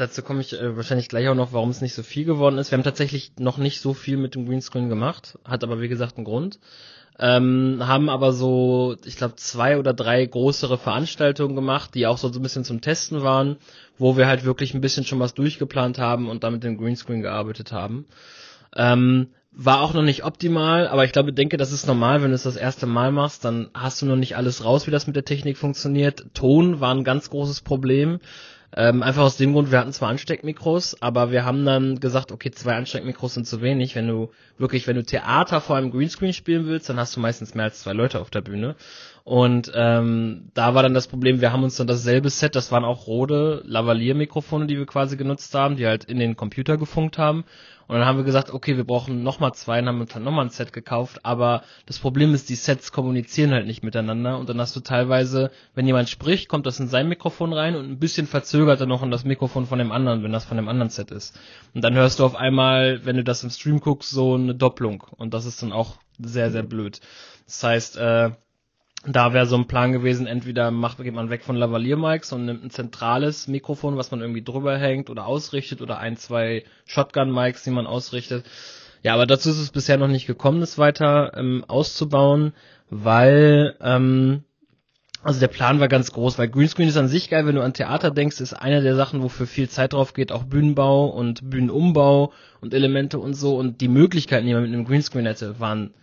dazu 0.00 0.22
komme 0.22 0.40
ich 0.40 0.52
äh, 0.52 0.76
wahrscheinlich 0.76 1.08
gleich 1.08 1.28
auch 1.28 1.34
noch, 1.34 1.52
warum 1.52 1.70
es 1.70 1.80
nicht 1.80 1.94
so 1.94 2.02
viel 2.02 2.24
geworden 2.24 2.58
ist. 2.58 2.70
Wir 2.70 2.78
haben 2.78 2.84
tatsächlich 2.84 3.32
noch 3.38 3.58
nicht 3.58 3.80
so 3.80 3.94
viel 3.94 4.16
mit 4.16 4.34
dem 4.34 4.46
Greenscreen 4.46 4.88
gemacht, 4.88 5.38
hat 5.44 5.62
aber 5.62 5.80
wie 5.80 5.88
gesagt 5.88 6.16
einen 6.16 6.24
Grund. 6.24 6.58
Ähm, 7.18 7.82
haben 7.86 8.08
aber 8.08 8.32
so, 8.32 8.96
ich 9.04 9.16
glaube, 9.16 9.36
zwei 9.36 9.78
oder 9.78 9.92
drei 9.92 10.24
größere 10.24 10.78
Veranstaltungen 10.78 11.54
gemacht, 11.54 11.94
die 11.94 12.06
auch 12.06 12.16
so 12.16 12.28
ein 12.28 12.42
bisschen 12.42 12.64
zum 12.64 12.80
Testen 12.80 13.22
waren, 13.22 13.58
wo 13.98 14.16
wir 14.16 14.26
halt 14.26 14.44
wirklich 14.44 14.72
ein 14.72 14.80
bisschen 14.80 15.04
schon 15.04 15.20
was 15.20 15.34
durchgeplant 15.34 15.98
haben 15.98 16.30
und 16.30 16.44
damit 16.44 16.64
dem 16.64 16.78
Greenscreen 16.78 17.20
gearbeitet 17.20 17.72
haben. 17.72 18.06
Ähm, 18.74 19.28
war 19.52 19.82
auch 19.82 19.92
noch 19.92 20.02
nicht 20.02 20.24
optimal, 20.24 20.88
aber 20.88 21.04
ich 21.04 21.12
glaube, 21.12 21.34
denke, 21.34 21.58
das 21.58 21.72
ist 21.72 21.86
normal, 21.86 22.22
wenn 22.22 22.30
du 22.30 22.36
es 22.36 22.44
das 22.44 22.56
erste 22.56 22.86
Mal 22.86 23.12
machst, 23.12 23.44
dann 23.44 23.68
hast 23.74 24.00
du 24.00 24.06
noch 24.06 24.16
nicht 24.16 24.36
alles 24.36 24.64
raus, 24.64 24.86
wie 24.86 24.92
das 24.92 25.06
mit 25.06 25.16
der 25.16 25.24
Technik 25.24 25.58
funktioniert. 25.58 26.24
Ton 26.32 26.80
war 26.80 26.94
ein 26.94 27.04
ganz 27.04 27.28
großes 27.28 27.60
Problem. 27.60 28.20
Ähm, 28.76 29.02
einfach 29.02 29.22
aus 29.22 29.36
dem 29.36 29.52
Grund, 29.52 29.72
wir 29.72 29.80
hatten 29.80 29.92
zwar 29.92 30.10
Ansteckmikros, 30.10 31.02
aber 31.02 31.32
wir 31.32 31.44
haben 31.44 31.64
dann 31.64 31.98
gesagt, 31.98 32.30
okay, 32.30 32.52
zwei 32.52 32.76
Ansteckmikros 32.76 33.34
sind 33.34 33.46
zu 33.46 33.62
wenig. 33.62 33.96
Wenn 33.96 34.06
du 34.06 34.30
wirklich, 34.58 34.86
wenn 34.86 34.94
du 34.94 35.02
Theater 35.02 35.60
vor 35.60 35.76
einem 35.76 35.90
Greenscreen 35.90 36.32
spielen 36.32 36.66
willst, 36.66 36.88
dann 36.88 36.98
hast 36.98 37.16
du 37.16 37.20
meistens 37.20 37.54
mehr 37.54 37.64
als 37.64 37.80
zwei 37.80 37.92
Leute 37.92 38.20
auf 38.20 38.30
der 38.30 38.42
Bühne. 38.42 38.76
Und 39.24 39.72
ähm, 39.74 40.50
da 40.54 40.74
war 40.74 40.84
dann 40.84 40.94
das 40.94 41.08
Problem, 41.08 41.40
wir 41.40 41.52
haben 41.52 41.64
uns 41.64 41.76
dann 41.76 41.88
dasselbe 41.88 42.30
Set, 42.30 42.54
das 42.54 42.70
waren 42.70 42.84
auch 42.84 43.06
Rode 43.06 43.62
Lavalier-Mikrofone, 43.66 44.66
die 44.66 44.78
wir 44.78 44.86
quasi 44.86 45.16
genutzt 45.16 45.52
haben, 45.54 45.76
die 45.76 45.86
halt 45.86 46.04
in 46.04 46.18
den 46.18 46.36
Computer 46.36 46.76
gefunkt 46.78 47.18
haben. 47.18 47.44
Und 47.90 47.96
dann 47.96 48.06
haben 48.06 48.18
wir 48.18 48.24
gesagt, 48.24 48.54
okay, 48.54 48.76
wir 48.76 48.84
brauchen 48.84 49.24
nochmal 49.24 49.52
zwei, 49.52 49.80
und 49.80 49.88
haben 49.88 50.00
uns 50.00 50.12
dann 50.12 50.22
nochmal 50.22 50.44
ein 50.44 50.50
Set 50.50 50.72
gekauft, 50.72 51.24
aber 51.24 51.64
das 51.86 51.98
Problem 51.98 52.34
ist, 52.34 52.48
die 52.48 52.54
Sets 52.54 52.92
kommunizieren 52.92 53.50
halt 53.50 53.66
nicht 53.66 53.82
miteinander 53.82 54.38
und 54.38 54.48
dann 54.48 54.60
hast 54.60 54.76
du 54.76 54.80
teilweise, 54.80 55.50
wenn 55.74 55.88
jemand 55.88 56.08
spricht, 56.08 56.48
kommt 56.48 56.66
das 56.66 56.78
in 56.78 56.86
sein 56.86 57.08
Mikrofon 57.08 57.52
rein 57.52 57.74
und 57.74 57.90
ein 57.90 57.98
bisschen 57.98 58.28
verzögert 58.28 58.78
er 58.78 58.86
noch 58.86 59.02
in 59.02 59.10
das 59.10 59.24
Mikrofon 59.24 59.66
von 59.66 59.80
dem 59.80 59.90
anderen, 59.90 60.22
wenn 60.22 60.30
das 60.30 60.44
von 60.44 60.56
dem 60.56 60.68
anderen 60.68 60.90
Set 60.90 61.10
ist. 61.10 61.36
Und 61.74 61.82
dann 61.82 61.94
hörst 61.94 62.20
du 62.20 62.24
auf 62.24 62.36
einmal, 62.36 63.04
wenn 63.06 63.16
du 63.16 63.24
das 63.24 63.42
im 63.42 63.50
Stream 63.50 63.80
guckst, 63.80 64.10
so 64.10 64.34
eine 64.34 64.54
Doppelung 64.54 65.02
und 65.16 65.34
das 65.34 65.44
ist 65.44 65.60
dann 65.60 65.72
auch 65.72 65.96
sehr, 66.20 66.52
sehr 66.52 66.62
blöd. 66.62 67.00
Das 67.46 67.64
heißt, 67.64 67.96
äh, 67.96 68.30
da 69.06 69.32
wäre 69.32 69.46
so 69.46 69.56
ein 69.56 69.66
Plan 69.66 69.92
gewesen, 69.92 70.26
entweder 70.26 70.70
macht, 70.70 70.98
geht 70.98 71.14
man 71.14 71.30
weg 71.30 71.42
von 71.42 71.56
Lavalier-Mics 71.56 72.32
und 72.32 72.44
nimmt 72.44 72.64
ein 72.64 72.70
zentrales 72.70 73.48
Mikrofon, 73.48 73.96
was 73.96 74.10
man 74.10 74.20
irgendwie 74.20 74.42
drüber 74.42 74.76
hängt 74.76 75.08
oder 75.08 75.26
ausrichtet 75.26 75.80
oder 75.80 75.98
ein, 75.98 76.16
zwei 76.16 76.64
Shotgun-Mics, 76.84 77.64
die 77.64 77.70
man 77.70 77.86
ausrichtet. 77.86 78.44
Ja, 79.02 79.14
aber 79.14 79.26
dazu 79.26 79.48
ist 79.48 79.58
es 79.58 79.70
bisher 79.70 79.96
noch 79.96 80.08
nicht 80.08 80.26
gekommen, 80.26 80.60
das 80.60 80.76
weiter 80.76 81.32
ähm, 81.34 81.64
auszubauen, 81.66 82.52
weil 82.90 83.74
ähm, 83.80 84.44
also 85.22 85.40
der 85.40 85.48
Plan 85.48 85.80
war 85.80 85.88
ganz 85.88 86.12
groß, 86.12 86.38
weil 86.38 86.48
Greenscreen 86.48 86.88
ist 86.88 86.96
an 86.96 87.08
sich 87.08 87.30
geil, 87.30 87.46
wenn 87.46 87.54
du 87.54 87.62
an 87.62 87.74
Theater 87.74 88.10
denkst, 88.10 88.40
ist 88.40 88.54
eine 88.54 88.82
der 88.82 88.96
Sachen, 88.96 89.22
wofür 89.22 89.46
viel 89.46 89.68
Zeit 89.68 89.94
drauf 89.94 90.12
geht, 90.12 90.32
auch 90.32 90.44
Bühnenbau 90.44 91.06
und 91.06 91.48
Bühnenumbau 91.48 92.32
und 92.60 92.74
Elemente 92.74 93.18
und 93.18 93.32
so 93.34 93.56
und 93.56 93.80
die 93.80 93.88
Möglichkeiten, 93.88 94.46
die 94.46 94.52
man 94.52 94.62
mit 94.62 94.72
einem 94.72 94.84
Greenscreen 94.84 95.26
hätte, 95.26 95.58
waren 95.58 95.94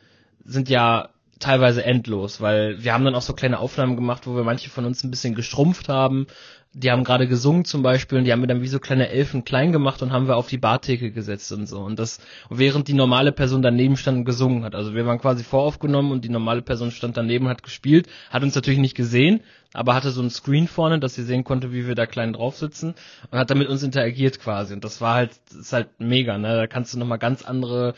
sind 0.45 0.69
ja 0.69 1.09
teilweise 1.39 1.83
endlos, 1.83 2.41
weil 2.41 2.83
wir 2.83 2.93
haben 2.93 3.05
dann 3.05 3.15
auch 3.15 3.21
so 3.21 3.33
kleine 3.33 3.59
Aufnahmen 3.59 3.95
gemacht, 3.95 4.27
wo 4.27 4.35
wir 4.35 4.43
manche 4.43 4.69
von 4.69 4.85
uns 4.85 5.03
ein 5.03 5.11
bisschen 5.11 5.35
gestrumpft 5.35 5.89
haben. 5.89 6.27
Die 6.73 6.91
haben 6.91 7.03
gerade 7.03 7.27
gesungen 7.27 7.65
zum 7.65 7.81
Beispiel 7.81 8.19
und 8.19 8.25
die 8.25 8.31
haben 8.31 8.41
wir 8.41 8.47
dann 8.47 8.61
wie 8.61 8.67
so 8.67 8.79
kleine 8.79 9.09
Elfen 9.09 9.43
klein 9.43 9.71
gemacht 9.71 10.01
und 10.03 10.11
haben 10.11 10.27
wir 10.27 10.35
auf 10.35 10.47
die 10.47 10.59
Bartheke 10.59 11.11
gesetzt 11.11 11.51
und 11.51 11.65
so. 11.65 11.79
Und 11.79 11.97
das, 11.97 12.19
während 12.49 12.87
die 12.87 12.93
normale 12.93 13.31
Person 13.31 13.61
daneben 13.61 13.97
stand 13.97 14.19
und 14.19 14.25
gesungen 14.25 14.63
hat. 14.63 14.75
Also 14.75 14.93
wir 14.93 15.05
waren 15.05 15.17
quasi 15.17 15.43
voraufgenommen 15.43 16.11
und 16.11 16.23
die 16.23 16.29
normale 16.29 16.61
Person 16.61 16.91
stand 16.91 17.17
daneben 17.17 17.45
und 17.45 17.51
hat 17.51 17.63
gespielt, 17.63 18.07
hat 18.29 18.43
uns 18.43 18.53
natürlich 18.53 18.79
nicht 18.79 18.95
gesehen, 18.95 19.41
aber 19.73 19.95
hatte 19.95 20.11
so 20.11 20.21
ein 20.21 20.29
Screen 20.29 20.67
vorne, 20.67 20.99
dass 20.99 21.15
sie 21.15 21.23
sehen 21.23 21.43
konnte, 21.43 21.73
wie 21.73 21.87
wir 21.87 21.95
da 21.95 22.05
klein 22.05 22.33
drauf 22.33 22.57
sitzen 22.57 22.93
und 23.31 23.39
hat 23.39 23.49
dann 23.49 23.57
mit 23.57 23.69
uns 23.69 23.81
interagiert 23.81 24.39
quasi. 24.39 24.73
Und 24.73 24.83
das 24.83 25.01
war 25.01 25.15
halt, 25.15 25.31
ist 25.59 25.73
halt 25.73 25.87
mega, 25.99 26.37
ne? 26.37 26.55
Da 26.55 26.67
kannst 26.67 26.93
du 26.93 26.99
nochmal 26.99 27.19
ganz 27.19 27.43
andere 27.43 27.95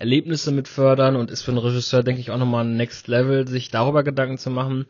Erlebnisse 0.00 0.50
mit 0.50 0.66
fördern 0.66 1.14
und 1.14 1.30
ist 1.30 1.42
für 1.42 1.50
einen 1.50 1.58
Regisseur, 1.58 2.02
denke 2.02 2.20
ich, 2.20 2.30
auch 2.30 2.38
nochmal 2.38 2.64
ein 2.64 2.76
Next 2.76 3.06
Level, 3.06 3.46
sich 3.46 3.70
darüber 3.70 4.02
Gedanken 4.02 4.38
zu 4.38 4.50
machen. 4.50 4.86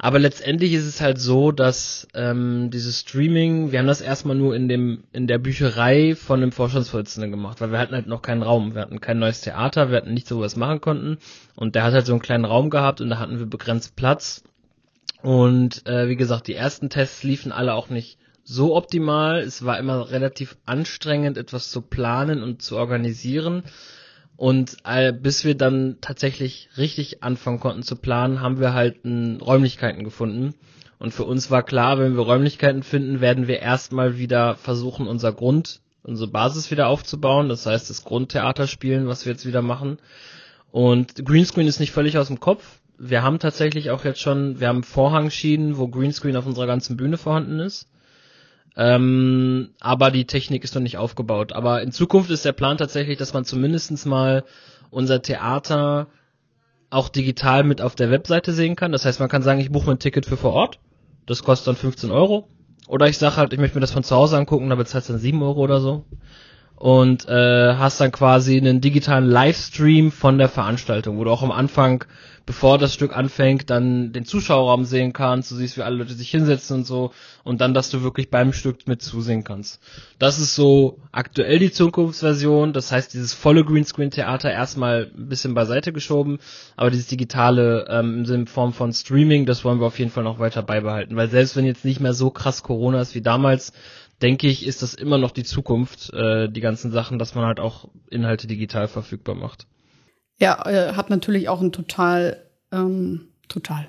Aber 0.00 0.18
letztendlich 0.20 0.72
ist 0.74 0.86
es 0.86 1.00
halt 1.00 1.20
so, 1.20 1.50
dass 1.50 2.06
ähm, 2.14 2.70
dieses 2.70 3.00
Streaming, 3.00 3.72
wir 3.72 3.80
haben 3.80 3.88
das 3.88 4.00
erstmal 4.00 4.36
nur 4.36 4.54
in 4.54 4.68
dem 4.68 5.02
in 5.12 5.26
der 5.26 5.38
Bücherei 5.38 6.14
von 6.14 6.40
dem 6.40 6.52
Vorstandsvorsitzenden 6.52 7.32
gemacht, 7.32 7.60
weil 7.60 7.72
wir 7.72 7.80
hatten 7.80 7.94
halt 7.94 8.06
noch 8.06 8.22
keinen 8.22 8.42
Raum, 8.42 8.74
wir 8.74 8.82
hatten 8.82 9.00
kein 9.00 9.18
neues 9.18 9.40
Theater, 9.40 9.90
wir 9.90 9.96
hatten 9.96 10.14
nichts, 10.14 10.30
wo 10.32 10.38
wir 10.38 10.46
es 10.46 10.54
machen 10.54 10.80
konnten. 10.80 11.18
Und 11.56 11.74
der 11.74 11.82
hat 11.82 11.94
halt 11.94 12.06
so 12.06 12.12
einen 12.12 12.22
kleinen 12.22 12.44
Raum 12.44 12.70
gehabt 12.70 13.00
und 13.00 13.10
da 13.10 13.18
hatten 13.18 13.40
wir 13.40 13.46
begrenzt 13.46 13.96
Platz. 13.96 14.44
Und 15.22 15.84
äh, 15.86 16.08
wie 16.08 16.16
gesagt, 16.16 16.46
die 16.46 16.54
ersten 16.54 16.90
Tests 16.90 17.24
liefen 17.24 17.50
alle 17.50 17.74
auch 17.74 17.88
nicht 17.88 18.18
so 18.44 18.76
optimal. 18.76 19.40
Es 19.40 19.64
war 19.64 19.78
immer 19.78 20.10
relativ 20.10 20.56
anstrengend, 20.64 21.36
etwas 21.36 21.70
zu 21.70 21.82
planen 21.82 22.42
und 22.42 22.62
zu 22.62 22.76
organisieren. 22.76 23.64
Und 24.38 24.76
äh, 24.84 25.12
bis 25.12 25.44
wir 25.44 25.56
dann 25.56 25.96
tatsächlich 26.00 26.68
richtig 26.76 27.24
anfangen 27.24 27.58
konnten 27.58 27.82
zu 27.82 27.96
planen, 27.96 28.40
haben 28.40 28.60
wir 28.60 28.72
halt 28.72 29.04
n, 29.04 29.40
Räumlichkeiten 29.40 30.04
gefunden. 30.04 30.54
Und 31.00 31.12
für 31.12 31.24
uns 31.24 31.50
war 31.50 31.64
klar, 31.64 31.98
wenn 31.98 32.14
wir 32.14 32.22
Räumlichkeiten 32.22 32.84
finden, 32.84 33.20
werden 33.20 33.48
wir 33.48 33.58
erstmal 33.58 34.16
wieder 34.16 34.54
versuchen, 34.54 35.08
unser 35.08 35.32
Grund, 35.32 35.80
unsere 36.04 36.30
Basis 36.30 36.70
wieder 36.70 36.86
aufzubauen. 36.86 37.48
Das 37.48 37.66
heißt, 37.66 37.90
das 37.90 38.04
Grundtheater 38.04 38.68
spielen, 38.68 39.08
was 39.08 39.26
wir 39.26 39.32
jetzt 39.32 39.44
wieder 39.44 39.60
machen. 39.60 39.98
Und 40.70 41.16
Greenscreen 41.24 41.66
ist 41.66 41.80
nicht 41.80 41.90
völlig 41.90 42.16
aus 42.16 42.28
dem 42.28 42.38
Kopf. 42.38 42.78
Wir 42.96 43.24
haben 43.24 43.40
tatsächlich 43.40 43.90
auch 43.90 44.04
jetzt 44.04 44.20
schon, 44.20 44.60
wir 44.60 44.68
haben 44.68 44.84
Vorhangschienen, 44.84 45.78
wo 45.78 45.88
Greenscreen 45.88 46.36
auf 46.36 46.46
unserer 46.46 46.68
ganzen 46.68 46.96
Bühne 46.96 47.18
vorhanden 47.18 47.58
ist. 47.58 47.88
Ähm, 48.76 49.70
aber 49.80 50.10
die 50.10 50.26
Technik 50.26 50.64
ist 50.64 50.74
noch 50.74 50.82
nicht 50.82 50.98
aufgebaut. 50.98 51.52
Aber 51.52 51.82
in 51.82 51.92
Zukunft 51.92 52.30
ist 52.30 52.44
der 52.44 52.52
Plan 52.52 52.78
tatsächlich, 52.78 53.18
dass 53.18 53.34
man 53.34 53.44
zumindestens 53.44 54.04
mal 54.04 54.44
unser 54.90 55.20
Theater 55.22 56.08
auch 56.90 57.08
digital 57.08 57.64
mit 57.64 57.82
auf 57.82 57.94
der 57.94 58.10
Webseite 58.10 58.52
sehen 58.52 58.76
kann. 58.76 58.92
Das 58.92 59.04
heißt, 59.04 59.20
man 59.20 59.28
kann 59.28 59.42
sagen, 59.42 59.60
ich 59.60 59.70
buche 59.70 59.86
mir 59.86 59.92
ein 59.92 59.98
Ticket 59.98 60.26
für 60.26 60.36
vor 60.36 60.52
Ort. 60.52 60.78
Das 61.26 61.42
kostet 61.42 61.68
dann 61.68 61.76
15 61.76 62.10
Euro. 62.10 62.48
Oder 62.86 63.06
ich 63.08 63.18
sage 63.18 63.36
halt, 63.36 63.52
ich 63.52 63.58
möchte 63.58 63.76
mir 63.76 63.82
das 63.82 63.90
von 63.90 64.04
zu 64.04 64.16
Hause 64.16 64.38
angucken, 64.38 64.70
da 64.70 64.76
bezahlst 64.76 65.08
du 65.08 65.12
dann 65.12 65.20
7 65.20 65.42
Euro 65.42 65.60
oder 65.60 65.80
so 65.80 66.06
und 66.78 67.28
äh, 67.28 67.74
hast 67.74 68.00
dann 68.00 68.12
quasi 68.12 68.56
einen 68.56 68.80
digitalen 68.80 69.26
Livestream 69.26 70.12
von 70.12 70.38
der 70.38 70.48
Veranstaltung, 70.48 71.18
wo 71.18 71.24
du 71.24 71.30
auch 71.30 71.42
am 71.42 71.50
Anfang, 71.50 72.04
bevor 72.48 72.78
das 72.78 72.94
Stück 72.94 73.14
anfängt, 73.14 73.68
dann 73.68 74.10
den 74.10 74.24
Zuschauerraum 74.24 74.86
sehen 74.86 75.12
kannst, 75.12 75.50
du 75.50 75.54
siehst, 75.54 75.76
wie 75.76 75.82
alle 75.82 75.98
Leute 75.98 76.14
sich 76.14 76.30
hinsetzen 76.30 76.78
und 76.78 76.86
so 76.86 77.12
und 77.44 77.60
dann, 77.60 77.74
dass 77.74 77.90
du 77.90 78.02
wirklich 78.02 78.30
beim 78.30 78.54
Stück 78.54 78.88
mit 78.88 79.02
zusehen 79.02 79.44
kannst. 79.44 79.82
Das 80.18 80.38
ist 80.38 80.54
so 80.54 80.98
aktuell 81.12 81.58
die 81.58 81.70
Zukunftsversion, 81.70 82.72
das 82.72 82.90
heißt, 82.90 83.12
dieses 83.12 83.34
volle 83.34 83.66
Greenscreen-Theater 83.66 84.50
erstmal 84.50 85.10
ein 85.14 85.28
bisschen 85.28 85.52
beiseite 85.52 85.92
geschoben, 85.92 86.38
aber 86.74 86.90
dieses 86.90 87.08
digitale 87.08 87.86
ähm, 87.90 88.24
in 88.24 88.46
Form 88.46 88.72
von 88.72 88.94
Streaming, 88.94 89.44
das 89.44 89.62
wollen 89.66 89.78
wir 89.78 89.86
auf 89.86 89.98
jeden 89.98 90.10
Fall 90.10 90.24
noch 90.24 90.38
weiter 90.38 90.62
beibehalten, 90.62 91.16
weil 91.16 91.28
selbst 91.28 91.54
wenn 91.54 91.66
jetzt 91.66 91.84
nicht 91.84 92.00
mehr 92.00 92.14
so 92.14 92.30
krass 92.30 92.62
Corona 92.62 93.02
ist 93.02 93.14
wie 93.14 93.20
damals, 93.20 93.74
denke 94.22 94.46
ich, 94.46 94.66
ist 94.66 94.80
das 94.80 94.94
immer 94.94 95.18
noch 95.18 95.32
die 95.32 95.44
Zukunft, 95.44 96.14
äh, 96.14 96.48
die 96.48 96.62
ganzen 96.62 96.92
Sachen, 96.92 97.18
dass 97.18 97.34
man 97.34 97.44
halt 97.44 97.60
auch 97.60 97.90
Inhalte 98.08 98.46
digital 98.46 98.88
verfügbar 98.88 99.34
macht. 99.34 99.66
Ja, 100.40 100.64
äh, 100.66 100.92
hat 100.94 101.10
natürlich 101.10 101.48
auch 101.48 101.60
einen 101.60 101.72
total, 101.72 102.36
ähm, 102.72 103.28
total, 103.48 103.88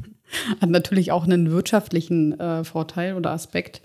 hat 0.60 0.70
natürlich 0.70 1.12
auch 1.12 1.24
einen 1.24 1.50
wirtschaftlichen 1.50 2.38
äh, 2.38 2.64
Vorteil 2.64 3.14
oder 3.14 3.32
Aspekt. 3.32 3.82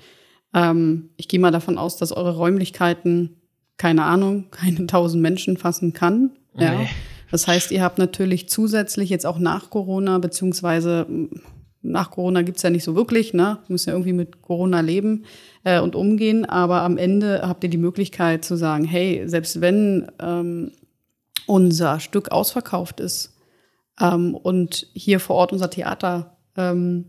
Ähm, 0.54 1.10
ich 1.18 1.28
gehe 1.28 1.40
mal 1.40 1.52
davon 1.52 1.78
aus, 1.78 1.98
dass 1.98 2.12
eure 2.12 2.36
Räumlichkeiten, 2.36 3.42
keine 3.78 4.04
Ahnung, 4.04 4.46
keine 4.52 4.86
tausend 4.88 5.22
Menschen 5.22 5.58
fassen 5.58 5.94
kann. 5.94 6.32
Ja. 6.58 6.76
Nee. 6.76 6.90
Das 7.32 7.48
heißt, 7.48 7.72
ihr 7.72 7.82
habt 7.82 7.98
natürlich 7.98 8.48
zusätzlich 8.48 9.10
jetzt 9.10 9.26
auch 9.26 9.40
nach 9.40 9.72
Corona, 9.72 10.20
beziehungsweise 10.20 11.08
nach 11.82 12.12
Corona 12.12 12.44
gibt's 12.44 12.62
ja 12.62 12.70
nicht 12.70 12.84
so 12.84 12.96
wirklich, 12.96 13.34
ne? 13.34 13.58
Wir 13.66 13.74
müssen 13.74 13.90
ja 13.90 13.96
irgendwie 13.96 14.14
mit 14.14 14.42
Corona 14.42 14.82
leben 14.82 15.26
äh, 15.64 15.80
und 15.80 15.96
umgehen. 15.96 16.46
Aber 16.46 16.82
am 16.82 16.98
Ende 16.98 17.42
habt 17.44 17.64
ihr 17.64 17.72
die 17.72 17.78
Möglichkeit 17.78 18.46
zu 18.46 18.56
sagen, 18.56 18.86
hey, 18.86 19.24
selbst 19.26 19.62
wenn 19.62 20.12
ähm, 20.22 20.72
unser 21.46 22.00
Stück 22.00 22.32
ausverkauft 22.32 23.00
ist 23.00 23.36
ähm, 24.00 24.36
und 24.36 24.88
hier 24.94 25.20
vor 25.20 25.36
Ort 25.36 25.52
unser 25.52 25.70
Theater 25.70 26.38
ähm, 26.56 27.06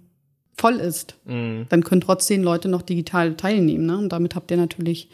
voll 0.56 0.76
ist, 0.76 1.16
mhm. 1.24 1.66
dann 1.68 1.84
können 1.84 2.00
trotzdem 2.00 2.42
Leute 2.42 2.68
noch 2.68 2.82
digital 2.82 3.34
teilnehmen. 3.34 3.86
Ne? 3.86 3.98
Und 3.98 4.10
damit 4.10 4.34
habt 4.34 4.50
ihr 4.50 4.56
natürlich 4.56 5.08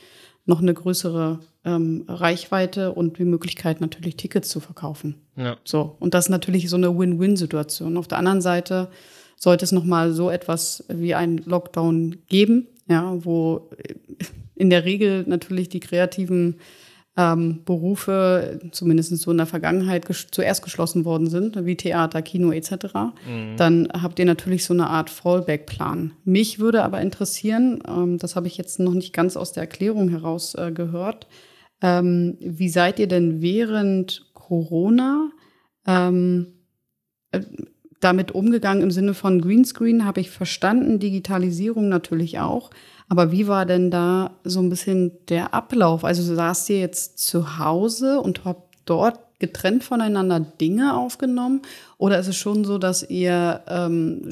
noch 0.47 0.61
eine 0.61 0.75
größere 0.75 1.41
ähm, 1.65 2.05
Reichweite 2.09 2.93
und 2.93 3.19
die 3.19 3.25
Möglichkeit, 3.25 3.81
natürlich 3.81 4.17
Tickets 4.17 4.49
zu 4.49 4.61
verkaufen. 4.61 5.17
Ja. 5.37 5.57
So. 5.65 5.97
Und 6.01 6.15
das 6.15 6.27
ist 6.27 6.31
natürlich 6.31 6.69
so 6.69 6.77
eine 6.77 6.97
Win-Win-Situation. 6.97 7.97
Auf 7.97 8.09
der 8.09 8.19
anderen 8.19 8.41
Seite 8.41 8.89
sollte 9.37 9.65
es 9.65 9.73
nochmal 9.73 10.13
so 10.13 10.31
etwas 10.31 10.85
wie 10.89 11.15
ein 11.15 11.39
Lockdown 11.39 12.17
geben, 12.29 12.67
ja, 12.89 13.15
wo 13.25 13.71
in 14.55 14.71
der 14.71 14.85
Regel 14.85 15.25
natürlich 15.27 15.69
die 15.69 15.81
kreativen 15.81 16.57
ähm, 17.17 17.65
Berufe, 17.65 18.61
zumindest 18.73 19.17
so 19.19 19.31
in 19.31 19.37
der 19.37 19.47
Vergangenheit, 19.47 20.07
ges 20.07 20.29
zuerst 20.31 20.63
geschlossen 20.63 21.05
worden 21.05 21.29
sind, 21.29 21.65
wie 21.67 21.77
Theater, 21.77 22.23
Kino 22.23 22.53
etc., 22.53 22.73
mhm. 23.27 23.57
dann 23.57 23.89
habt 23.93 24.19
ihr 24.19 24.25
natürlich 24.25 24.65
so 24.65 24.75
eine 24.75 24.89
Art 24.89 25.11
Fallback-Plan. 25.11 26.13
Mich 26.25 26.59
würde 26.61 26.85
aber 26.85 27.01
interessieren, 27.01 27.83
ähm, 27.87 28.19
das 28.19 28.37
habe 28.37 28.47
ich 28.47 28.57
jetzt 28.57 28.79
noch 28.79 28.95
nicht 28.95 29.13
ganz 29.13 29.37
aus 29.37 29.53
der 29.53 29.65
Erklärung 29.65 30.09
heraus 30.09 30.55
äh, 30.55 30.71
gehört, 30.73 31.27
ähm, 31.83 32.37
wie 32.41 32.69
seid 32.69 32.99
ihr 32.99 33.09
denn 33.09 33.43
während 33.43 34.31
Corona 34.35 35.31
ähm, 35.87 36.55
äh, 37.33 37.41
damit 38.01 38.33
umgegangen 38.33 38.83
im 38.83 38.91
Sinne 38.91 39.15
von 39.15 39.41
Greenscreen, 39.41 40.05
habe 40.05 40.21
ich 40.21 40.31
verstanden, 40.31 40.99
Digitalisierung 40.99 41.89
natürlich 41.89 42.39
auch. 42.39 42.71
Aber 43.09 43.31
wie 43.31 43.47
war 43.47 43.67
denn 43.67 43.91
da 43.91 44.33
so 44.45 44.61
ein 44.61 44.71
bisschen 44.71 45.13
der 45.29 45.53
Ablauf? 45.53 46.05
Also 46.05 46.35
saßt 46.35 46.71
ihr 46.71 46.81
jetzt 46.81 47.19
zu 47.19 47.59
Hause 47.59 48.21
und 48.21 48.45
habt 48.45 48.75
dort 48.87 49.19
getrennt 49.39 49.83
voneinander 49.83 50.41
Dinge 50.41 50.97
aufgenommen? 50.97 51.63
Oder 51.99 52.19
ist 52.19 52.29
es 52.29 52.37
schon 52.37 52.65
so, 52.65 52.79
dass 52.79 53.03
ihr 53.03 53.63
ähm, 53.67 54.31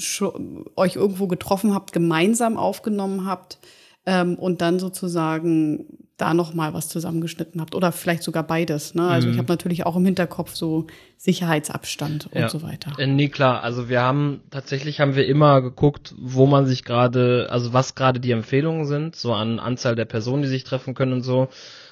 euch 0.77 0.97
irgendwo 0.97 1.27
getroffen 1.27 1.75
habt, 1.75 1.93
gemeinsam 1.93 2.57
aufgenommen 2.57 3.27
habt 3.27 3.59
ähm, 4.07 4.37
und 4.37 4.61
dann 4.61 4.79
sozusagen 4.79 6.08
da 6.19 6.35
noch 6.35 6.53
mal 6.53 6.75
was 6.75 6.89
zusammengeschnitten 6.89 7.61
habt 7.61 7.75
oder 7.75 7.93
vielleicht 7.93 8.25
sogar 8.25 8.43
beides. 8.43 8.95
Ne? 8.95 9.09
Also 9.09 9.29
mhm. 9.29 9.35
ich 9.35 9.39
habe 9.39 9.51
natürlich 9.51 9.87
auch 9.87 9.97
im 9.97 10.05
Hinterkopf 10.05 10.55
so 10.55 10.89
Sicherheitsabstand 11.17 12.29
ja. 12.35 12.43
und 12.43 12.51
so 12.51 12.63
weiter. 12.63 12.93
Äh, 12.99 13.07
nee, 13.07 13.29
klar. 13.29 13.63
Also 13.63 13.89
wir 13.89 14.03
haben 14.03 14.41
tatsächlich 14.51 15.01
haben 15.01 15.15
wir 15.15 15.27
immer 15.27 15.63
geguckt, 15.63 16.15
wo 16.19 16.47
man 16.47 16.67
sich 16.67 16.85
gerade, 16.85 17.47
also 17.51 17.73
was 17.73 17.95
gerade 17.95 18.19
die 18.19 18.33
Empfehlungen 18.33 18.85
sind, 18.85 19.15
so 19.15 19.33
an 19.33 19.61
Anzahl 19.61 19.95
der 19.95 20.05
Personen, 20.07 20.43
die 20.43 20.49
sich 20.49 20.65
treffen 20.65 20.95
können 20.95 21.13
und 21.13 21.23
so. 21.23 21.49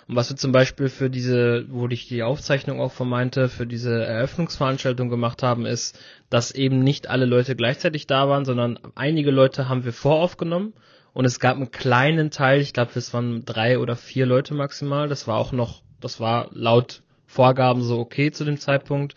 Und 0.09 0.16
was 0.16 0.28
wir 0.28 0.37
zum 0.37 0.50
Beispiel 0.50 0.88
für 0.88 1.09
diese, 1.09 1.66
wo 1.68 1.87
ich 1.88 2.09
die 2.09 2.25
Aufzeichnung 2.25 2.80
auch 2.80 2.92
vermeinte, 2.92 3.49
für 3.49 3.66
diese 3.66 4.04
Eröffnungsveranstaltung 4.04 5.09
gemacht 5.09 5.45
haben, 5.45 5.66
ist, 5.66 5.99
dass 6.30 6.50
eben 6.50 6.80
nicht 6.80 7.09
alle 7.09 7.26
Leute 7.26 7.54
gleichzeitig 7.54 8.09
da 8.09 8.28
waren, 8.28 8.45
sondern 8.45 8.78
einige 8.97 9.30
Leute 9.30 9.68
haben 9.68 9.85
wir 9.85 9.92
voraufgenommen 9.92 10.73
und 11.16 11.25
es 11.25 11.40
gab 11.40 11.56
einen 11.56 11.70
kleinen 11.70 12.30
Teil, 12.30 12.61
ich 12.61 12.75
glaube, 12.75 12.90
es 12.94 13.14
waren 13.14 13.46
drei 13.46 13.78
oder 13.78 13.96
vier 13.96 14.26
Leute 14.26 14.52
maximal. 14.52 15.08
Das 15.08 15.26
war 15.26 15.38
auch 15.38 15.50
noch, 15.50 15.80
das 15.99 16.20
war 16.20 16.50
laut 16.52 17.00
Vorgaben 17.25 17.82
so 17.82 17.99
okay 17.99 18.32
zu 18.32 18.44
dem 18.44 18.58
Zeitpunkt. 18.58 19.14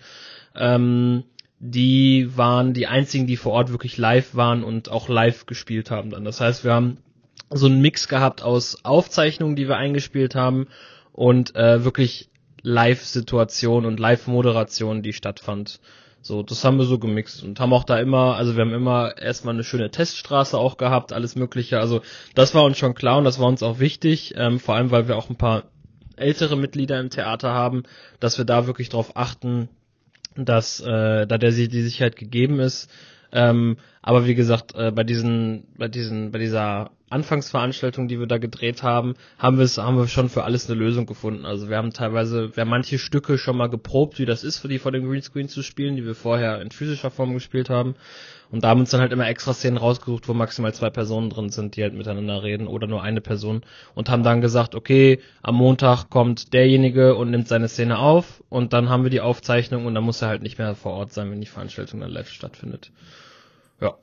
Ähm, 0.55 1.25
die 1.59 2.37
waren 2.37 2.73
die 2.73 2.87
einzigen, 2.87 3.27
die 3.27 3.35
vor 3.35 3.51
Ort 3.51 3.71
wirklich 3.71 3.97
live 3.97 4.33
waren 4.33 4.63
und 4.63 4.87
auch 4.87 5.09
live 5.09 5.45
gespielt 5.45 5.91
haben 5.91 6.09
dann. 6.09 6.23
Das 6.23 6.39
heißt, 6.39 6.63
wir 6.63 6.71
haben 6.71 6.99
so 7.49 7.65
einen 7.65 7.81
Mix 7.81 8.07
gehabt 8.07 8.43
aus 8.43 8.85
Aufzeichnungen, 8.85 9.57
die 9.57 9.67
wir 9.67 9.75
eingespielt 9.75 10.35
haben 10.35 10.67
und 11.11 11.53
äh, 11.57 11.83
wirklich 11.83 12.29
Live-Situation 12.61 13.85
und 13.85 13.99
Live-Moderation, 13.99 15.01
die 15.01 15.11
stattfand. 15.11 15.81
So, 16.21 16.43
das 16.43 16.63
haben 16.65 16.77
wir 16.77 16.85
so 16.85 16.99
gemixt 16.99 17.43
und 17.43 17.59
haben 17.59 17.73
auch 17.73 17.85
da 17.85 17.97
immer, 17.97 18.35
also 18.35 18.55
wir 18.55 18.61
haben 18.61 18.73
immer 18.73 19.17
erstmal 19.17 19.53
eine 19.53 19.63
schöne 19.63 19.89
Teststraße 19.89 20.57
auch 20.57 20.77
gehabt, 20.77 21.13
alles 21.13 21.35
Mögliche. 21.35 21.79
Also 21.79 22.01
das 22.35 22.53
war 22.53 22.63
uns 22.63 22.77
schon 22.77 22.93
klar 22.93 23.17
und 23.17 23.23
das 23.23 23.39
war 23.39 23.47
uns 23.47 23.63
auch 23.63 23.79
wichtig, 23.79 24.33
ähm, 24.35 24.59
vor 24.59 24.75
allem 24.75 24.91
weil 24.91 25.07
wir 25.07 25.15
auch 25.17 25.29
ein 25.29 25.37
paar 25.37 25.63
ältere 26.17 26.57
Mitglieder 26.57 26.99
im 26.99 27.09
Theater 27.09 27.53
haben, 27.53 27.83
dass 28.19 28.37
wir 28.37 28.45
da 28.45 28.67
wirklich 28.67 28.89
darauf 28.89 29.15
achten, 29.15 29.69
dass 30.35 30.81
äh, 30.81 31.25
da 31.25 31.37
der 31.37 31.51
die 31.51 31.81
Sicherheit 31.81 32.17
gegeben 32.17 32.59
ist. 32.59 32.89
Ähm, 33.31 33.77
aber 34.01 34.25
wie 34.25 34.35
gesagt, 34.35 34.75
äh, 34.75 34.91
bei 34.91 35.03
diesen, 35.03 35.65
bei 35.77 35.87
diesen, 35.87 36.31
bei 36.31 36.39
dieser 36.39 36.91
Anfangsveranstaltung, 37.09 38.07
die 38.07 38.19
wir 38.19 38.27
da 38.27 38.37
gedreht 38.37 38.83
haben, 38.83 39.15
haben 39.37 39.57
wir 39.57 39.65
es, 39.65 39.77
haben 39.77 39.97
wir 39.97 40.07
schon 40.07 40.29
für 40.29 40.43
alles 40.43 40.69
eine 40.69 40.79
Lösung 40.79 41.05
gefunden. 41.05 41.45
Also 41.45 41.69
wir 41.69 41.77
haben 41.77 41.91
teilweise, 41.91 42.55
wir 42.55 42.61
haben 42.61 42.69
manche 42.69 42.99
Stücke 42.99 43.37
schon 43.37 43.57
mal 43.57 43.67
geprobt, 43.67 44.19
wie 44.19 44.25
das 44.25 44.43
ist, 44.43 44.59
für 44.59 44.67
die 44.67 44.79
vor 44.79 44.91
dem 44.91 45.09
Greenscreen 45.09 45.49
zu 45.49 45.63
spielen, 45.63 45.95
die 45.95 46.05
wir 46.05 46.15
vorher 46.15 46.61
in 46.61 46.71
physischer 46.71 47.09
Form 47.09 47.33
gespielt 47.33 47.69
haben. 47.69 47.95
Und 48.51 48.63
da 48.63 48.69
haben 48.69 48.79
uns 48.79 48.89
dann 48.91 49.01
halt 49.01 49.11
immer 49.11 49.27
extra 49.27 49.53
Szenen 49.53 49.77
rausgesucht, 49.77 50.27
wo 50.27 50.33
maximal 50.33 50.73
zwei 50.73 50.89
Personen 50.89 51.29
drin 51.29 51.49
sind, 51.49 51.75
die 51.75 51.83
halt 51.83 51.93
miteinander 51.93 52.41
reden 52.41 52.67
oder 52.67 52.87
nur 52.87 53.03
eine 53.03 53.21
Person 53.21 53.61
und 53.93 54.09
haben 54.09 54.23
dann 54.23 54.41
gesagt, 54.41 54.73
okay, 54.73 55.19
am 55.43 55.55
Montag 55.55 56.09
kommt 56.09 56.53
derjenige 56.53 57.15
und 57.15 57.29
nimmt 57.29 57.47
seine 57.47 57.67
Szene 57.67 57.99
auf 57.99 58.43
und 58.49 58.73
dann 58.73 58.89
haben 58.89 59.03
wir 59.03 59.11
die 59.11 59.21
Aufzeichnung 59.21 59.85
und 59.85 59.93
dann 59.93 60.03
muss 60.03 60.21
er 60.21 60.29
halt 60.29 60.41
nicht 60.41 60.57
mehr 60.57 60.73
vor 60.73 60.93
Ort 60.93 61.13
sein, 61.13 61.29
wenn 61.29 61.41
die 61.41 61.47
Veranstaltung 61.47 61.99
dann 61.99 62.09
live 62.09 62.29
stattfindet. 62.29 62.91
Ja. 63.81 63.97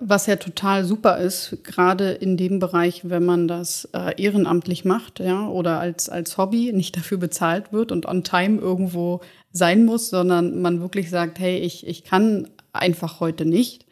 Was 0.00 0.26
ja 0.26 0.36
total 0.36 0.84
super 0.84 1.18
ist, 1.18 1.58
gerade 1.62 2.10
in 2.10 2.36
dem 2.36 2.58
Bereich, 2.58 3.08
wenn 3.08 3.24
man 3.24 3.48
das 3.48 3.88
äh, 3.92 4.20
ehrenamtlich 4.20 4.84
macht, 4.84 5.20
ja, 5.20 5.46
oder 5.48 5.78
als, 5.78 6.08
als 6.08 6.36
Hobby 6.36 6.72
nicht 6.72 6.96
dafür 6.96 7.18
bezahlt 7.18 7.72
wird 7.72 7.92
und 7.92 8.04
on 8.06 8.24
time 8.24 8.60
irgendwo 8.60 9.20
sein 9.52 9.84
muss, 9.84 10.10
sondern 10.10 10.60
man 10.60 10.80
wirklich 10.80 11.08
sagt, 11.08 11.38
hey, 11.38 11.58
ich, 11.58 11.86
ich 11.86 12.04
kann 12.04 12.48
einfach 12.72 13.20
heute 13.20 13.44
nicht. 13.46 13.86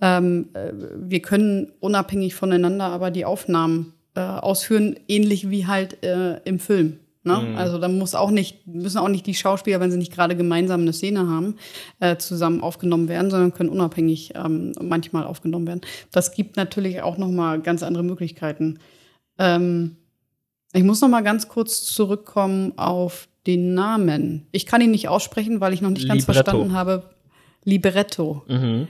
Ähm, 0.00 0.48
äh, 0.54 0.72
wir 0.96 1.20
können 1.20 1.72
unabhängig 1.80 2.34
voneinander 2.34 2.86
aber 2.86 3.10
die 3.10 3.24
Aufnahmen 3.24 3.94
äh, 4.14 4.20
ausführen, 4.20 4.98
ähnlich 5.08 5.50
wie 5.50 5.66
halt 5.66 6.02
äh, 6.04 6.38
im 6.44 6.58
Film. 6.58 7.00
Ne? 7.24 7.36
Mhm. 7.36 7.56
Also 7.56 7.78
da 7.78 7.88
muss 7.88 8.14
auch 8.14 8.30
nicht, 8.30 8.66
müssen 8.66 8.98
auch 8.98 9.08
nicht 9.08 9.26
die 9.26 9.34
Schauspieler, 9.34 9.80
wenn 9.80 9.90
sie 9.90 9.98
nicht 9.98 10.12
gerade 10.12 10.36
gemeinsam 10.36 10.82
eine 10.82 10.92
Szene 10.92 11.28
haben, 11.28 11.56
äh, 12.00 12.16
zusammen 12.16 12.62
aufgenommen 12.62 13.08
werden, 13.08 13.30
sondern 13.30 13.52
können 13.52 13.70
unabhängig 13.70 14.32
ähm, 14.34 14.72
manchmal 14.80 15.24
aufgenommen 15.24 15.66
werden. 15.66 15.80
Das 16.12 16.32
gibt 16.32 16.56
natürlich 16.56 17.02
auch 17.02 17.18
noch 17.18 17.30
mal 17.30 17.60
ganz 17.60 17.82
andere 17.82 18.04
Möglichkeiten. 18.04 18.78
Ähm, 19.38 19.96
ich 20.72 20.84
muss 20.84 21.00
noch 21.00 21.08
mal 21.08 21.22
ganz 21.22 21.48
kurz 21.48 21.84
zurückkommen 21.84 22.72
auf 22.76 23.28
den 23.46 23.74
Namen. 23.74 24.46
Ich 24.52 24.66
kann 24.66 24.80
ihn 24.80 24.90
nicht 24.90 25.08
aussprechen, 25.08 25.60
weil 25.60 25.72
ich 25.72 25.80
noch 25.80 25.90
nicht 25.90 26.06
ganz 26.06 26.26
Libretto. 26.26 26.44
verstanden 26.44 26.72
habe. 26.74 27.10
Libretto. 27.64 28.42
Mhm. 28.46 28.88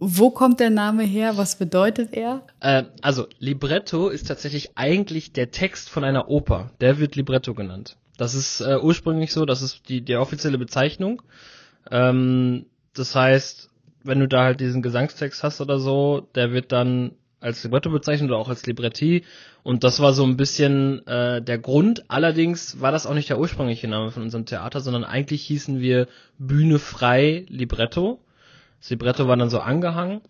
Wo 0.00 0.30
kommt 0.30 0.60
der 0.60 0.70
Name 0.70 1.04
her? 1.04 1.36
Was 1.36 1.56
bedeutet 1.56 2.12
er? 2.12 2.42
Äh, 2.60 2.84
also, 3.02 3.26
Libretto 3.38 4.08
ist 4.08 4.26
tatsächlich 4.28 4.70
eigentlich 4.74 5.32
der 5.32 5.50
Text 5.50 5.88
von 5.90 6.04
einer 6.04 6.28
Oper. 6.28 6.70
Der 6.80 6.98
wird 6.98 7.14
Libretto 7.16 7.54
genannt. 7.54 7.96
Das 8.16 8.34
ist 8.34 8.60
äh, 8.60 8.78
ursprünglich 8.80 9.32
so, 9.32 9.44
das 9.46 9.62
ist 9.62 9.88
die, 9.88 10.00
die 10.02 10.16
offizielle 10.16 10.58
Bezeichnung. 10.58 11.22
Ähm, 11.90 12.66
das 12.94 13.14
heißt, 13.14 13.70
wenn 14.04 14.20
du 14.20 14.28
da 14.28 14.44
halt 14.44 14.60
diesen 14.60 14.82
Gesangstext 14.82 15.42
hast 15.42 15.60
oder 15.60 15.78
so, 15.78 16.28
der 16.34 16.52
wird 16.52 16.72
dann 16.72 17.12
als 17.40 17.62
Libretto 17.64 17.90
bezeichnet 17.90 18.30
oder 18.30 18.38
auch 18.38 18.48
als 18.48 18.66
Libretti. 18.66 19.24
Und 19.62 19.84
das 19.84 20.00
war 20.00 20.12
so 20.12 20.24
ein 20.24 20.36
bisschen 20.36 21.06
äh, 21.06 21.42
der 21.42 21.58
Grund. 21.58 22.04
Allerdings 22.08 22.80
war 22.80 22.92
das 22.92 23.06
auch 23.06 23.14
nicht 23.14 23.28
der 23.28 23.38
ursprüngliche 23.38 23.88
Name 23.88 24.10
von 24.10 24.22
unserem 24.22 24.46
Theater, 24.46 24.80
sondern 24.80 25.04
eigentlich 25.04 25.42
hießen 25.42 25.80
wir 25.80 26.06
Bühne 26.38 26.78
frei 26.78 27.44
Libretto. 27.48 28.20
Das 28.82 28.90
Libretto 28.90 29.28
war 29.28 29.36
dann 29.36 29.48
so 29.48 29.60
angehangen. 29.60 30.22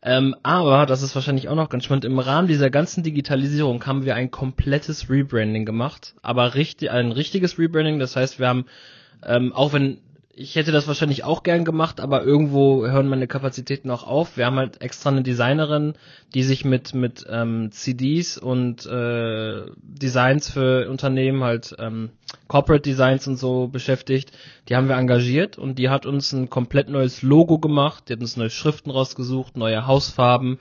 Ähm, 0.00 0.36
aber, 0.44 0.86
das 0.86 1.02
ist 1.02 1.16
wahrscheinlich 1.16 1.48
auch 1.48 1.56
noch 1.56 1.68
ganz 1.68 1.84
spannend, 1.84 2.04
im 2.04 2.20
Rahmen 2.20 2.46
dieser 2.46 2.70
ganzen 2.70 3.02
Digitalisierung 3.02 3.84
haben 3.84 4.04
wir 4.04 4.14
ein 4.14 4.30
komplettes 4.30 5.10
Rebranding 5.10 5.64
gemacht. 5.64 6.14
Aber 6.22 6.54
richtig, 6.54 6.92
ein 6.92 7.10
richtiges 7.10 7.58
Rebranding, 7.58 7.98
das 7.98 8.14
heißt, 8.14 8.38
wir 8.38 8.46
haben, 8.46 8.66
ähm, 9.24 9.52
auch 9.52 9.72
wenn 9.72 9.98
ich 10.38 10.54
hätte 10.54 10.70
das 10.70 10.86
wahrscheinlich 10.86 11.24
auch 11.24 11.42
gern 11.42 11.64
gemacht, 11.64 11.98
aber 11.98 12.22
irgendwo 12.22 12.86
hören 12.86 13.08
meine 13.08 13.26
Kapazitäten 13.26 13.90
auch 13.90 14.06
auf. 14.06 14.36
Wir 14.36 14.44
haben 14.44 14.58
halt 14.58 14.82
extra 14.82 15.08
eine 15.08 15.22
Designerin, 15.22 15.94
die 16.34 16.42
sich 16.42 16.62
mit 16.62 16.94
mit 16.94 17.24
ähm, 17.26 17.72
CDs 17.72 18.36
und 18.36 18.84
äh, 18.84 19.62
Designs 19.78 20.50
für 20.50 20.90
Unternehmen 20.90 21.42
halt 21.42 21.74
ähm, 21.78 22.10
Corporate 22.48 22.82
Designs 22.82 23.26
und 23.26 23.38
so 23.38 23.68
beschäftigt. 23.68 24.30
Die 24.68 24.76
haben 24.76 24.88
wir 24.88 24.96
engagiert 24.96 25.56
und 25.56 25.78
die 25.78 25.88
hat 25.88 26.04
uns 26.04 26.34
ein 26.34 26.50
komplett 26.50 26.90
neues 26.90 27.22
Logo 27.22 27.58
gemacht. 27.58 28.04
Die 28.08 28.12
hat 28.12 28.20
uns 28.20 28.36
neue 28.36 28.50
Schriften 28.50 28.90
rausgesucht, 28.90 29.56
neue 29.56 29.86
Hausfarben 29.86 30.58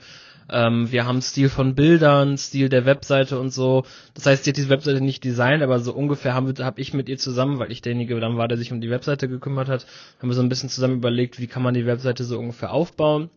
ähm, 0.50 0.92
wir 0.92 1.06
haben 1.06 1.22
Stil 1.22 1.50
von 1.50 1.76
Bildern, 1.76 2.38
Stil 2.38 2.70
der 2.70 2.86
Webseite 2.86 3.40
und 3.40 3.52
so. 3.52 3.84
Das 4.14 4.26
heißt, 4.26 4.44
sie 4.44 4.52
hat 4.52 4.58
diese 4.58 4.70
Webseite 4.70 5.02
nicht 5.02 5.24
designt, 5.24 5.64
aber 5.64 5.80
so 5.80 5.94
ungefähr 5.94 6.34
habe 6.34 6.82
ich 6.82 6.94
mit 6.94 7.10
ihr 7.10 7.18
zusammen, 7.18 7.60
weil 7.60 7.72
ich 7.72 7.82
derjenige 7.82 8.20
dann 8.20 8.38
war, 8.38 8.48
der 8.48 8.58
sich 8.58 8.72
um 8.72 8.82
die 8.82 8.90
Webseite 8.90 9.28
gekümmert 9.28 9.70
hat, 9.70 9.86
haben 10.20 10.30
wir 10.30 10.36
so 10.36 10.42
ein 10.42 10.50
bisschen 10.50 10.70
zusammen 10.70 10.96
überlegt, 10.96 11.40
wie 11.40 11.48
kann 11.48 11.64
man 11.64 11.74
die 11.74 11.86
Webseite 11.86 12.24
so 12.24 12.38
ungefähr 12.38 12.72
aufbauen. 12.72 13.30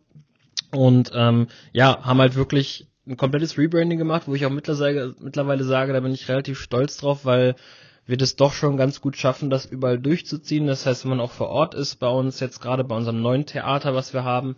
Und 0.71 1.11
ähm, 1.15 1.47
ja, 1.71 2.03
haben 2.03 2.19
halt 2.19 2.35
wirklich 2.35 2.87
ein 3.07 3.17
komplettes 3.17 3.57
Rebranding 3.57 3.97
gemacht, 3.97 4.23
wo 4.27 4.35
ich 4.35 4.45
auch 4.45 4.51
mittlerweile, 4.51 5.15
mittlerweile 5.19 5.63
sage, 5.63 5.93
da 5.93 5.99
bin 5.99 6.13
ich 6.13 6.29
relativ 6.29 6.59
stolz 6.59 6.97
drauf, 6.97 7.25
weil 7.25 7.55
wir 8.05 8.17
das 8.17 8.35
doch 8.35 8.53
schon 8.53 8.77
ganz 8.77 9.01
gut 9.01 9.17
schaffen, 9.17 9.49
das 9.49 9.65
überall 9.65 9.99
durchzuziehen. 9.99 10.67
Das 10.67 10.85
heißt, 10.85 11.03
wenn 11.03 11.11
man 11.11 11.19
auch 11.19 11.31
vor 11.31 11.49
Ort 11.49 11.73
ist, 11.73 11.95
bei 11.95 12.07
uns 12.07 12.39
jetzt 12.39 12.59
gerade 12.59 12.83
bei 12.83 12.95
unserem 12.95 13.21
neuen 13.21 13.45
Theater, 13.45 13.95
was 13.95 14.13
wir 14.13 14.23
haben, 14.23 14.55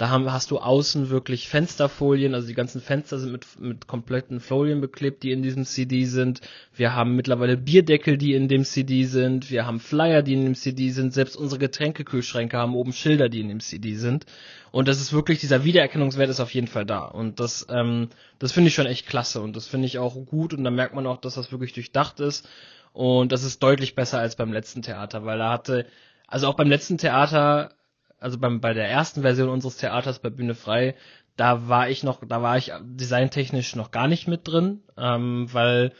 da 0.00 0.08
haben, 0.08 0.32
hast 0.32 0.50
du 0.50 0.58
außen 0.58 1.10
wirklich 1.10 1.50
Fensterfolien, 1.50 2.34
also 2.34 2.46
die 2.48 2.54
ganzen 2.54 2.80
Fenster 2.80 3.18
sind 3.18 3.32
mit, 3.32 3.60
mit 3.60 3.86
kompletten 3.86 4.40
Folien 4.40 4.80
beklebt, 4.80 5.22
die 5.22 5.30
in 5.30 5.42
diesem 5.42 5.66
CD 5.66 6.06
sind. 6.06 6.40
Wir 6.74 6.94
haben 6.94 7.16
mittlerweile 7.16 7.58
Bierdeckel, 7.58 8.16
die 8.16 8.32
in 8.32 8.48
dem 8.48 8.64
CD 8.64 9.04
sind. 9.04 9.50
Wir 9.50 9.66
haben 9.66 9.78
Flyer, 9.78 10.22
die 10.22 10.32
in 10.32 10.44
dem 10.44 10.54
CD 10.54 10.88
sind. 10.88 11.12
Selbst 11.12 11.36
unsere 11.36 11.58
Getränkekühlschränke 11.58 12.56
haben 12.56 12.76
oben 12.76 12.94
Schilder, 12.94 13.28
die 13.28 13.40
in 13.40 13.50
dem 13.50 13.60
CD 13.60 13.94
sind. 13.94 14.24
Und 14.70 14.88
das 14.88 15.02
ist 15.02 15.12
wirklich, 15.12 15.38
dieser 15.38 15.64
Wiedererkennungswert 15.64 16.30
ist 16.30 16.40
auf 16.40 16.54
jeden 16.54 16.68
Fall 16.68 16.86
da. 16.86 17.00
Und 17.00 17.38
das, 17.38 17.66
ähm, 17.68 18.08
das 18.38 18.52
finde 18.52 18.68
ich 18.68 18.74
schon 18.74 18.86
echt 18.86 19.06
klasse 19.06 19.42
und 19.42 19.54
das 19.54 19.66
finde 19.66 19.84
ich 19.84 19.98
auch 19.98 20.14
gut 20.24 20.54
und 20.54 20.64
da 20.64 20.70
merkt 20.70 20.94
man 20.94 21.06
auch, 21.06 21.18
dass 21.18 21.34
das 21.34 21.52
wirklich 21.52 21.74
durchdacht 21.74 22.20
ist. 22.20 22.48
Und 22.94 23.32
das 23.32 23.44
ist 23.44 23.62
deutlich 23.62 23.94
besser 23.94 24.18
als 24.18 24.34
beim 24.34 24.50
letzten 24.50 24.80
Theater, 24.80 25.26
weil 25.26 25.36
da 25.36 25.52
hatte, 25.52 25.84
also 26.26 26.46
auch 26.46 26.56
beim 26.56 26.70
letzten 26.70 26.96
Theater 26.96 27.74
also 28.20 28.38
beim, 28.38 28.60
bei 28.60 28.74
der 28.74 28.88
ersten 28.88 29.22
Version 29.22 29.48
unseres 29.48 29.78
Theaters 29.78 30.18
bei 30.20 30.30
Bühne 30.30 30.54
frei, 30.54 30.94
da 31.36 31.68
war 31.68 31.88
ich 31.88 32.02
noch, 32.02 32.24
da 32.24 32.42
war 32.42 32.58
ich 32.58 32.72
designtechnisch 32.82 33.74
noch 33.74 33.90
gar 33.90 34.08
nicht 34.08 34.28
mit 34.28 34.46
drin, 34.46 34.82
ähm, 34.96 35.48
weil, 35.52 35.92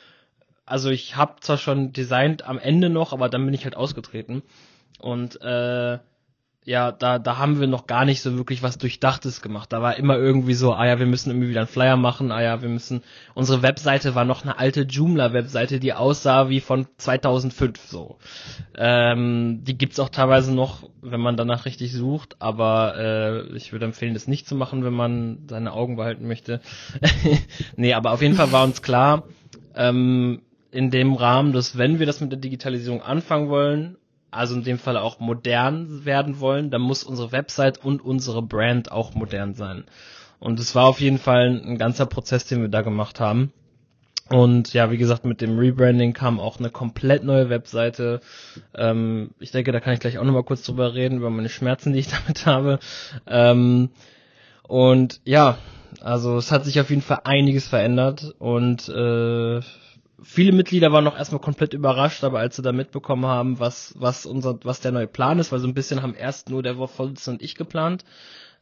also 0.66 0.90
ich 0.90 1.16
habe 1.16 1.40
zwar 1.40 1.56
schon 1.56 1.92
designt 1.92 2.44
am 2.44 2.58
Ende 2.58 2.90
noch, 2.90 3.12
aber 3.12 3.28
dann 3.28 3.44
bin 3.44 3.54
ich 3.54 3.64
halt 3.64 3.76
ausgetreten. 3.76 4.42
Und 4.98 5.40
äh, 5.40 5.98
ja, 6.64 6.92
da, 6.92 7.18
da 7.18 7.38
haben 7.38 7.58
wir 7.58 7.66
noch 7.66 7.86
gar 7.86 8.04
nicht 8.04 8.20
so 8.20 8.36
wirklich 8.36 8.62
was 8.62 8.76
Durchdachtes 8.76 9.40
gemacht. 9.40 9.72
Da 9.72 9.80
war 9.80 9.96
immer 9.96 10.18
irgendwie 10.18 10.52
so, 10.52 10.74
ah 10.74 10.86
ja, 10.86 10.98
wir 10.98 11.06
müssen 11.06 11.30
irgendwie 11.30 11.48
wieder 11.48 11.60
einen 11.60 11.68
Flyer 11.68 11.96
machen, 11.96 12.30
ah 12.30 12.42
ja, 12.42 12.60
wir 12.60 12.68
müssen, 12.68 13.02
unsere 13.34 13.62
Webseite 13.62 14.14
war 14.14 14.26
noch 14.26 14.42
eine 14.42 14.58
alte 14.58 14.82
Joomla-Webseite, 14.82 15.80
die 15.80 15.94
aussah 15.94 16.50
wie 16.50 16.60
von 16.60 16.86
2005 16.98 17.80
so. 17.86 18.18
Ähm, 18.76 19.64
die 19.64 19.78
gibt's 19.78 19.98
auch 19.98 20.10
teilweise 20.10 20.54
noch, 20.54 20.90
wenn 21.00 21.20
man 21.20 21.38
danach 21.38 21.64
richtig 21.64 21.94
sucht, 21.94 22.36
aber 22.40 22.94
äh, 22.98 23.56
ich 23.56 23.72
würde 23.72 23.86
empfehlen, 23.86 24.12
das 24.12 24.28
nicht 24.28 24.46
zu 24.46 24.54
machen, 24.54 24.84
wenn 24.84 24.92
man 24.92 25.46
seine 25.48 25.72
Augen 25.72 25.96
behalten 25.96 26.28
möchte. 26.28 26.60
nee, 27.76 27.94
aber 27.94 28.12
auf 28.12 28.20
jeden 28.20 28.34
Fall 28.34 28.52
war 28.52 28.64
uns 28.64 28.82
klar, 28.82 29.24
ähm, 29.74 30.42
in 30.70 30.90
dem 30.90 31.14
Rahmen, 31.14 31.52
dass 31.52 31.78
wenn 31.78 31.98
wir 31.98 32.06
das 32.06 32.20
mit 32.20 32.32
der 32.32 32.38
Digitalisierung 32.38 33.02
anfangen 33.02 33.48
wollen 33.48 33.96
also 34.30 34.54
in 34.54 34.64
dem 34.64 34.78
Fall 34.78 34.96
auch 34.96 35.20
modern 35.20 36.04
werden 36.04 36.40
wollen, 36.40 36.70
dann 36.70 36.82
muss 36.82 37.04
unsere 37.04 37.32
Website 37.32 37.84
und 37.84 38.04
unsere 38.04 38.42
Brand 38.42 38.92
auch 38.92 39.14
modern 39.14 39.54
sein. 39.54 39.84
Und 40.38 40.58
es 40.58 40.74
war 40.74 40.86
auf 40.86 41.00
jeden 41.00 41.18
Fall 41.18 41.60
ein 41.64 41.78
ganzer 41.78 42.06
Prozess, 42.06 42.46
den 42.46 42.62
wir 42.62 42.68
da 42.68 42.82
gemacht 42.82 43.20
haben. 43.20 43.52
Und 44.30 44.72
ja, 44.72 44.92
wie 44.92 44.96
gesagt, 44.96 45.24
mit 45.24 45.40
dem 45.40 45.58
Rebranding 45.58 46.12
kam 46.12 46.38
auch 46.38 46.60
eine 46.60 46.70
komplett 46.70 47.24
neue 47.24 47.50
Webseite. 47.50 48.20
Ähm, 48.74 49.30
ich 49.40 49.50
denke, 49.50 49.72
da 49.72 49.80
kann 49.80 49.92
ich 49.92 50.00
gleich 50.00 50.18
auch 50.18 50.24
nochmal 50.24 50.44
kurz 50.44 50.62
drüber 50.62 50.94
reden, 50.94 51.18
über 51.18 51.30
meine 51.30 51.48
Schmerzen, 51.48 51.92
die 51.92 51.98
ich 51.98 52.08
damit 52.26 52.46
habe. 52.46 52.78
Ähm, 53.26 53.90
und 54.62 55.20
ja, 55.24 55.58
also 56.00 56.38
es 56.38 56.52
hat 56.52 56.64
sich 56.64 56.80
auf 56.80 56.90
jeden 56.90 57.02
Fall 57.02 57.22
einiges 57.24 57.66
verändert 57.66 58.32
und 58.38 58.88
äh, 58.88 59.60
viele 60.22 60.52
Mitglieder 60.52 60.92
waren 60.92 61.04
noch 61.04 61.16
erstmal 61.16 61.40
komplett 61.40 61.74
überrascht, 61.74 62.24
aber 62.24 62.38
als 62.38 62.56
sie 62.56 62.62
da 62.62 62.72
mitbekommen 62.72 63.26
haben, 63.26 63.58
was, 63.58 63.94
was 63.98 64.26
unser, 64.26 64.58
was 64.64 64.80
der 64.80 64.92
neue 64.92 65.06
Plan 65.06 65.38
ist, 65.38 65.52
weil 65.52 65.58
so 65.60 65.68
ein 65.68 65.74
bisschen 65.74 66.02
haben 66.02 66.14
erst 66.14 66.50
nur 66.50 66.62
der 66.62 66.76
Vorsitzende 66.76 67.38
und 67.38 67.42
ich 67.42 67.54
geplant. 67.54 68.04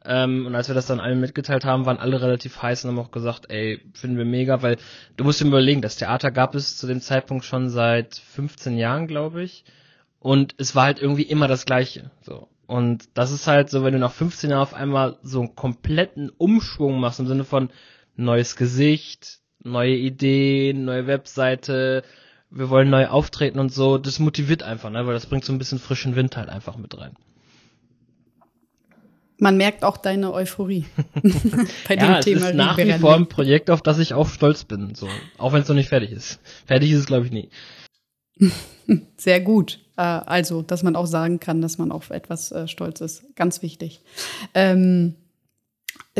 Ähm, 0.04 0.46
und 0.46 0.54
als 0.54 0.68
wir 0.68 0.74
das 0.74 0.86
dann 0.86 1.00
allen 1.00 1.20
mitgeteilt 1.20 1.64
haben, 1.64 1.86
waren 1.86 1.98
alle 1.98 2.20
relativ 2.22 2.62
heiß 2.62 2.84
und 2.84 2.90
haben 2.90 2.98
auch 2.98 3.10
gesagt, 3.10 3.50
ey, 3.50 3.80
finden 3.94 4.16
wir 4.16 4.24
mega, 4.24 4.62
weil 4.62 4.76
du 5.16 5.24
musst 5.24 5.40
dir 5.40 5.46
überlegen, 5.46 5.82
das 5.82 5.96
Theater 5.96 6.30
gab 6.30 6.54
es 6.54 6.76
zu 6.76 6.86
dem 6.86 7.00
Zeitpunkt 7.00 7.44
schon 7.44 7.68
seit 7.68 8.14
15 8.14 8.76
Jahren, 8.76 9.06
glaube 9.06 9.42
ich. 9.42 9.64
Und 10.20 10.54
es 10.58 10.74
war 10.74 10.84
halt 10.84 11.00
irgendwie 11.00 11.22
immer 11.22 11.48
das 11.48 11.66
Gleiche. 11.66 12.10
So. 12.22 12.48
Und 12.66 13.08
das 13.14 13.32
ist 13.32 13.46
halt 13.46 13.70
so, 13.70 13.82
wenn 13.82 13.94
du 13.94 13.98
nach 13.98 14.12
15 14.12 14.50
Jahren 14.50 14.62
auf 14.62 14.74
einmal 14.74 15.18
so 15.22 15.40
einen 15.40 15.54
kompletten 15.54 16.30
Umschwung 16.30 17.00
machst, 17.00 17.18
im 17.18 17.26
Sinne 17.26 17.44
von 17.44 17.70
neues 18.14 18.56
Gesicht, 18.56 19.40
neue 19.62 19.94
Ideen, 19.94 20.84
neue 20.84 21.06
Webseite, 21.06 22.02
wir 22.50 22.70
wollen 22.70 22.90
neu 22.90 23.06
auftreten 23.08 23.58
und 23.58 23.72
so, 23.72 23.98
das 23.98 24.18
motiviert 24.18 24.62
einfach, 24.62 24.90
ne? 24.90 25.06
weil 25.06 25.14
das 25.14 25.26
bringt 25.26 25.44
so 25.44 25.52
ein 25.52 25.58
bisschen 25.58 25.78
frischen 25.78 26.16
Wind 26.16 26.36
halt 26.36 26.48
einfach 26.48 26.76
mit 26.76 26.96
rein. 26.98 27.14
Man 29.40 29.56
merkt 29.56 29.84
auch 29.84 29.96
deine 29.96 30.32
Euphorie 30.32 30.84
bei 31.88 31.94
dem 31.94 32.08
ja, 32.08 32.20
Thema. 32.20 32.40
Es 32.40 32.46
ist 32.48 32.54
nach 32.54 32.76
wie 32.76 32.92
vor 32.94 33.14
ein 33.14 33.28
Projekt, 33.28 33.70
auf 33.70 33.82
das 33.82 34.00
ich 34.00 34.12
auch 34.12 34.28
stolz 34.28 34.64
bin, 34.64 34.96
so 34.96 35.08
auch 35.36 35.52
wenn 35.52 35.62
es 35.62 35.68
noch 35.68 35.76
nicht 35.76 35.90
fertig 35.90 36.10
ist. 36.10 36.40
Fertig 36.66 36.90
ist 36.90 37.00
es, 37.00 37.06
glaube 37.06 37.26
ich, 37.26 37.32
nie. 37.32 37.48
Sehr 39.16 39.40
gut. 39.40 39.78
Äh, 39.96 40.02
also, 40.02 40.62
dass 40.62 40.82
man 40.82 40.96
auch 40.96 41.06
sagen 41.06 41.38
kann, 41.38 41.60
dass 41.62 41.78
man 41.78 41.92
auf 41.92 42.10
etwas 42.10 42.50
äh, 42.50 42.66
stolz 42.66 43.00
ist, 43.00 43.36
ganz 43.36 43.62
wichtig. 43.62 44.00
Ähm, 44.54 45.14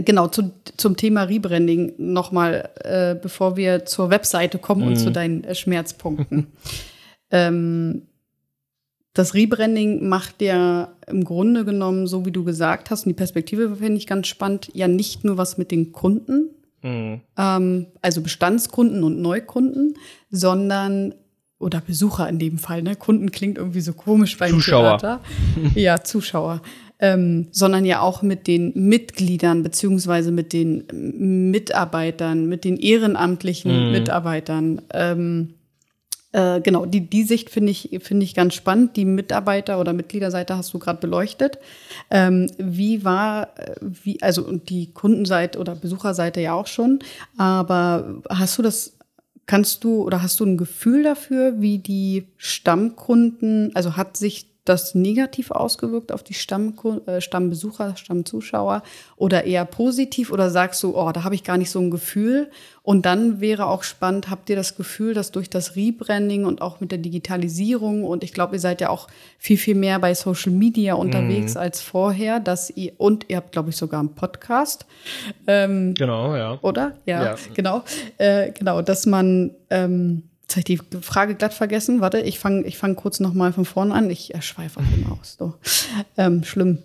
Genau, 0.05 0.29
zu, 0.29 0.53
zum 0.77 0.97
Thema 0.97 1.25
Rebranding 1.25 1.95
nochmal, 1.99 2.71
äh, 2.85 3.15
bevor 3.15 3.57
wir 3.57 3.85
zur 3.85 4.11
Webseite 4.11 4.59
kommen 4.59 4.83
mhm. 4.83 4.89
und 4.89 4.97
zu 4.97 5.11
deinen 5.11 5.45
äh, 5.45 5.55
Schmerzpunkten. 5.55 6.49
ähm, 7.31 8.03
das 9.15 9.35
Rebranding 9.35 10.09
macht 10.09 10.41
ja 10.43 10.93
im 11.07 11.25
Grunde 11.25 11.65
genommen, 11.65 12.07
so 12.07 12.25
wie 12.25 12.31
du 12.31 12.45
gesagt 12.45 12.91
hast, 12.91 13.05
und 13.05 13.11
die 13.11 13.15
Perspektive 13.15 13.77
finde 13.77 13.97
ich 13.97 14.07
ganz 14.07 14.29
spannend, 14.29 14.71
ja 14.75 14.87
nicht 14.87 15.25
nur 15.25 15.37
was 15.39 15.59
mit 15.59 15.71
den 15.71 15.93
Kunden, 15.93 16.51
mhm. 16.83 17.21
ähm, 17.37 17.87
also 18.01 18.21
Bestandskunden 18.21 19.03
und 19.03 19.21
Neukunden, 19.21 19.95
sondern 20.31 21.15
oder 21.59 21.81
Besucher 21.81 22.29
in 22.29 22.39
dem 22.39 22.59
Fall, 22.59 22.83
ne? 22.83 22.95
Kunden 22.95 23.33
klingt 23.33 23.59
irgendwie 23.59 23.81
so 23.81 23.93
komisch 23.93 24.39
beim 24.39 24.53
Zuschauer. 24.53 24.99
Theater. 24.99 25.21
Ja, 25.75 26.05
Zuschauer 26.05 26.63
ähm, 27.01 27.49
sondern 27.53 27.85
ja 27.85 28.01
auch 28.01 28.23
mit 28.23 28.47
den 28.47 28.73
Mitgliedern 28.75 29.63
beziehungsweise 29.63 30.33
mit 30.33 30.53
den 30.53 30.85
Mitarbeitern, 31.51 32.47
mit 32.47 32.65
den 32.65 32.77
ehrenamtlichen 32.77 33.87
mhm. 33.87 33.93
Mitarbeitern. 33.93 34.83
Ähm, 34.93 35.55
Äh, 36.31 36.61
genau, 36.61 36.85
die, 36.85 37.09
die 37.09 37.25
Sicht 37.25 37.49
finde 37.49 37.71
ich, 37.73 38.01
finde 38.03 38.25
ich 38.25 38.35
ganz 38.35 38.53
spannend. 38.53 38.97
Die 38.97 39.07
Mitarbeiter- 39.07 39.81
oder 39.81 39.95
Mitgliederseite 39.95 40.59
hast 40.59 40.75
du 40.75 40.79
gerade 40.79 41.01
beleuchtet. 41.01 41.59
Ähm, 42.11 42.51
wie 42.59 43.03
war, 43.03 43.49
äh, 43.59 43.77
wie, 43.81 44.21
also 44.21 44.53
die 44.53 44.93
Kundenseite 44.93 45.59
oder 45.59 45.75
Besucherseite 45.75 46.43
ja 46.43 46.53
auch 46.53 46.67
schon, 46.67 46.99
aber 47.39 48.21
hast 48.29 48.59
du 48.59 48.63
das 48.63 48.99
Kannst 49.47 49.83
du 49.83 50.03
oder 50.03 50.21
hast 50.21 50.41
du 50.41 50.45
ein 50.45 50.59
Gefühl 50.59 51.03
dafür, 51.03 51.55
wie 51.59 51.79
die 51.79 52.27
Stammkunden, 52.37 53.75
also 53.75 53.97
hat 53.97 54.19
sich 54.19 54.48
das 54.69 54.95
negativ 54.95 55.51
ausgewirkt 55.51 56.13
auf 56.13 56.23
die 56.23 56.35
Stamm, 56.35 56.75
äh, 57.07 57.21
Stammbesucher, 57.21 57.97
Stammzuschauer 57.97 58.83
oder 59.17 59.45
eher 59.45 59.65
positiv 59.65 60.31
oder 60.31 60.51
sagst 60.51 60.83
du, 60.83 60.97
oh, 60.97 61.11
da 61.13 61.25
habe 61.25 61.35
ich 61.35 61.45
gar 61.45 61.57
nicht 61.57 61.71
so 61.71 61.81
ein 61.81 61.91
Gefühl? 61.91 62.51
Und 62.83 63.05
dann 63.05 63.41
wäre 63.41 63.67
auch 63.67 63.83
spannend, 63.83 64.31
habt 64.31 64.49
ihr 64.49 64.57
das 64.57 64.77
Gefühl, 64.77 65.13
dass 65.13 65.31
durch 65.31 65.51
das 65.51 65.77
Rebranding 65.77 66.47
und 66.47 66.63
auch 66.63 66.81
mit 66.81 66.91
der 66.91 66.99
Digitalisierung 66.99 68.05
und 68.05 68.25
ich 68.25 68.33
glaube, 68.33 68.57
ihr 68.57 68.61
seid 68.61 68.81
ja 68.81 68.89
auch 68.89 69.09
viel, 69.39 69.59
viel 69.59 69.75
mehr 69.75 69.99
bei 69.99 70.15
Social 70.15 70.53
Media 70.53 70.95
unterwegs 70.95 71.55
mhm. 71.55 71.61
als 71.61 71.83
vorher, 71.83 72.41
dass 72.41 72.71
ihr, 72.71 72.93
und 72.97 73.27
ihr 73.29 73.37
habt, 73.37 73.53
glaube 73.53 73.71
ich, 73.71 73.77
sogar 73.77 74.01
einen 74.01 74.15
Podcast. 74.15 74.87
Ähm, 75.47 75.95
genau, 75.95 76.35
ja. 76.35 76.59
Oder? 76.63 76.95
Ja, 77.05 77.25
ja. 77.25 77.35
genau. 77.55 77.83
Äh, 78.17 78.53
genau, 78.53 78.81
dass 78.81 79.07
man 79.07 79.51
ähm, 79.71 80.23
Jetzt 80.49 80.57
habe 80.57 80.73
ich 80.73 80.81
die 80.89 81.03
Frage 81.03 81.35
glatt 81.35 81.53
vergessen. 81.53 82.01
Warte, 82.01 82.21
ich 82.21 82.39
fange 82.39 82.65
ich 82.67 82.79
fang 82.79 82.97
kurz 82.97 83.21
noch 83.21 83.35
mal 83.35 83.53
von 83.53 83.67
vorne 83.67 83.93
an. 83.93 84.09
Ich 84.09 84.33
schweife 84.41 84.81
auch 84.81 84.97
immer 84.97 85.13
aus. 85.21 85.37
So. 85.39 85.55
Ähm, 86.17 86.43
schlimm. 86.43 86.79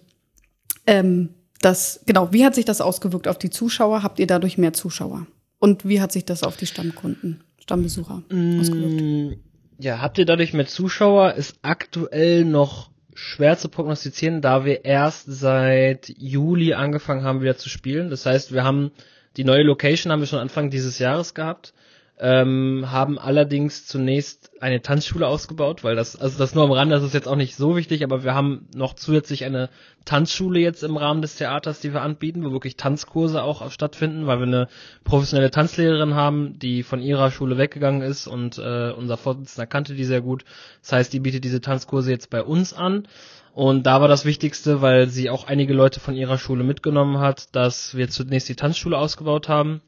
Ähm, 0.86 1.30
das, 1.62 2.02
genau, 2.06 2.34
wie 2.34 2.44
hat 2.44 2.56
sich 2.56 2.66
das 2.66 2.82
ausgewirkt 2.82 3.30
auf 3.30 3.38
die 3.38 3.50
Zuschauer? 3.50 4.04
Habt 4.04 4.20
ihr 4.20 4.28
dadurch 4.28 4.58
mehr 4.58 4.74
Zuschauer? 4.74 5.28
Und 5.60 5.88
wie 5.88 6.02
hat 6.02 6.12
sich 6.12 6.26
das 6.26 6.44
auf 6.44 6.58
die 6.58 6.66
Stammkunden, 6.66 7.42
Stammbesucher 7.58 8.24
mm, 8.28 8.60
ausgewirkt? 8.60 9.40
Ja, 9.80 10.02
habt 10.02 10.18
ihr 10.18 10.26
dadurch 10.26 10.52
mehr 10.52 10.68
Zuschauer? 10.68 11.36
Ist 11.36 11.56
aktuell 11.62 12.44
noch 12.44 12.90
schwer 13.14 13.58
zu 13.58 13.70
prognostizieren, 13.70 14.42
da 14.42 14.66
wir 14.66 14.84
erst 14.84 15.24
seit 15.28 16.10
Juli 16.18 16.74
angefangen 16.74 17.24
haben, 17.24 17.40
wieder 17.40 17.56
zu 17.56 17.70
spielen. 17.70 18.10
Das 18.10 18.26
heißt, 18.26 18.52
wir 18.52 18.66
haben 18.66 18.92
die 19.38 19.46
neue 19.46 19.64
Location 19.64 20.12
haben 20.12 20.20
wir 20.20 20.28
schon 20.28 20.40
Anfang 20.40 20.70
dieses 20.70 21.00
Jahres 21.00 21.34
gehabt 21.34 21.74
ähm, 22.20 22.86
haben 22.92 23.18
allerdings 23.18 23.88
zunächst 23.88 24.52
eine 24.62 24.82
Tanzschule 24.82 25.28
ausgebaut, 25.28 25.84
weil 25.84 25.96
das, 25.96 26.16
also 26.16 26.38
das 26.38 26.54
nur 26.54 26.64
am 26.64 26.72
Rande, 26.72 26.96
das 26.96 27.04
ist 27.04 27.14
jetzt 27.14 27.28
auch 27.28 27.36
nicht 27.36 27.56
so 27.56 27.76
wichtig, 27.76 28.04
aber 28.04 28.24
wir 28.24 28.36
haben 28.36 28.68
noch 28.76 28.94
zusätzlich 28.94 29.46
eine 29.46 29.70
Tanzschule 30.06 30.60
jetzt 30.60 30.84
im 30.84 30.96
Rahmen 30.96 31.22
des 31.22 31.38
Theaters, 31.38 31.80
die 31.80 31.92
wir 31.92 32.02
anbieten, 32.02 32.46
wo 32.46 32.52
wirklich 32.52 32.78
Tanzkurse 32.78 33.42
auch 33.42 33.70
stattfinden, 33.72 34.28
weil 34.28 34.40
wir 34.40 34.48
eine 34.48 34.68
professionelle 35.04 35.50
Tanzlehrerin 35.50 36.14
haben, 36.14 36.60
die 36.60 36.84
von 36.84 37.02
ihrer 37.02 37.32
Schule 37.32 37.58
weggegangen 37.58 38.02
ist 38.02 38.28
und 38.28 38.60
äh, 38.60 38.92
unser 38.92 39.18
Vorsitzender 39.18 39.66
kannte 39.66 39.96
die 39.96 40.06
sehr 40.06 40.22
gut. 40.22 40.46
Das 40.82 40.92
heißt, 40.92 41.14
die 41.14 41.20
bietet 41.20 41.44
diese 41.44 41.62
Tanzkurse 41.62 42.12
jetzt 42.12 42.30
bei 42.30 42.44
uns 42.44 42.74
an. 42.74 43.08
Und 43.54 43.86
da 43.86 44.02
war 44.02 44.08
das 44.08 44.26
Wichtigste, 44.26 44.82
weil 44.82 45.10
sie 45.10 45.30
auch 45.30 45.46
einige 45.46 45.74
Leute 45.74 46.00
von 46.00 46.16
ihrer 46.16 46.40
Schule 46.40 46.64
mitgenommen 46.64 47.20
hat, 47.20 47.56
dass 47.56 47.96
wir 47.96 48.10
zunächst 48.10 48.50
die 48.50 48.56
Tanzschule 48.56 48.98
ausgebaut 48.98 49.48
haben. 49.48 49.82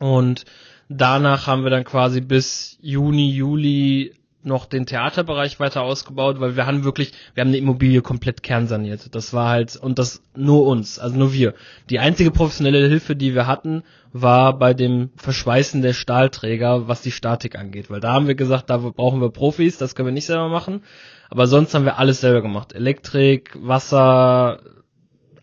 Und 0.00 0.44
Danach 0.92 1.46
haben 1.46 1.62
wir 1.62 1.70
dann 1.70 1.84
quasi 1.84 2.20
bis 2.20 2.76
Juni, 2.80 3.30
Juli 3.30 4.12
noch 4.42 4.66
den 4.66 4.86
Theaterbereich 4.86 5.60
weiter 5.60 5.82
ausgebaut, 5.82 6.40
weil 6.40 6.56
wir 6.56 6.66
haben 6.66 6.82
wirklich, 6.82 7.12
wir 7.34 7.42
haben 7.42 7.48
eine 7.48 7.58
Immobilie 7.58 8.02
komplett 8.02 8.42
kernsaniert. 8.42 9.14
Das 9.14 9.32
war 9.32 9.50
halt, 9.50 9.76
und 9.76 10.00
das 10.00 10.20
nur 10.34 10.66
uns, 10.66 10.98
also 10.98 11.16
nur 11.16 11.32
wir. 11.32 11.54
Die 11.90 12.00
einzige 12.00 12.32
professionelle 12.32 12.88
Hilfe, 12.88 13.14
die 13.14 13.36
wir 13.36 13.46
hatten, 13.46 13.84
war 14.12 14.58
bei 14.58 14.74
dem 14.74 15.10
Verschweißen 15.14 15.80
der 15.80 15.92
Stahlträger, 15.92 16.88
was 16.88 17.02
die 17.02 17.12
Statik 17.12 17.56
angeht. 17.56 17.88
Weil 17.88 18.00
da 18.00 18.12
haben 18.12 18.26
wir 18.26 18.34
gesagt, 18.34 18.68
da 18.68 18.78
brauchen 18.78 19.20
wir 19.20 19.30
Profis, 19.30 19.78
das 19.78 19.94
können 19.94 20.08
wir 20.08 20.12
nicht 20.12 20.26
selber 20.26 20.48
machen. 20.48 20.82
Aber 21.28 21.46
sonst 21.46 21.72
haben 21.72 21.84
wir 21.84 21.98
alles 21.98 22.20
selber 22.20 22.42
gemacht. 22.42 22.72
Elektrik, 22.72 23.56
Wasser, 23.60 24.58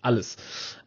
alles. 0.02 0.36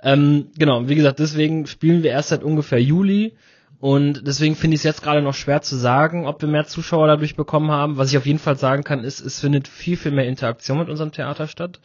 Ähm, 0.02 0.48
genau, 0.58 0.86
wie 0.86 0.96
gesagt, 0.96 1.18
deswegen 1.18 1.66
spielen 1.66 2.02
wir 2.02 2.10
erst 2.10 2.28
seit 2.28 2.44
ungefähr 2.44 2.82
Juli 2.82 3.36
und 3.80 4.26
deswegen 4.26 4.56
finde 4.56 4.74
ich 4.74 4.80
es 4.80 4.84
jetzt 4.84 5.02
gerade 5.02 5.22
noch 5.22 5.32
schwer 5.32 5.62
zu 5.62 5.74
sagen, 5.74 6.26
ob 6.26 6.42
wir 6.42 6.48
mehr 6.48 6.66
Zuschauer 6.66 7.06
dadurch 7.06 7.34
bekommen 7.34 7.70
haben. 7.70 7.96
Was 7.96 8.10
ich 8.10 8.18
auf 8.18 8.26
jeden 8.26 8.38
Fall 8.38 8.56
sagen 8.56 8.84
kann, 8.84 9.04
ist, 9.04 9.20
es 9.20 9.40
findet 9.40 9.68
viel, 9.68 9.96
viel 9.96 10.12
mehr 10.12 10.28
Interaktion 10.28 10.78
mit 10.78 10.90
unserem 10.90 11.12
Theater 11.12 11.48
statt. 11.48 11.80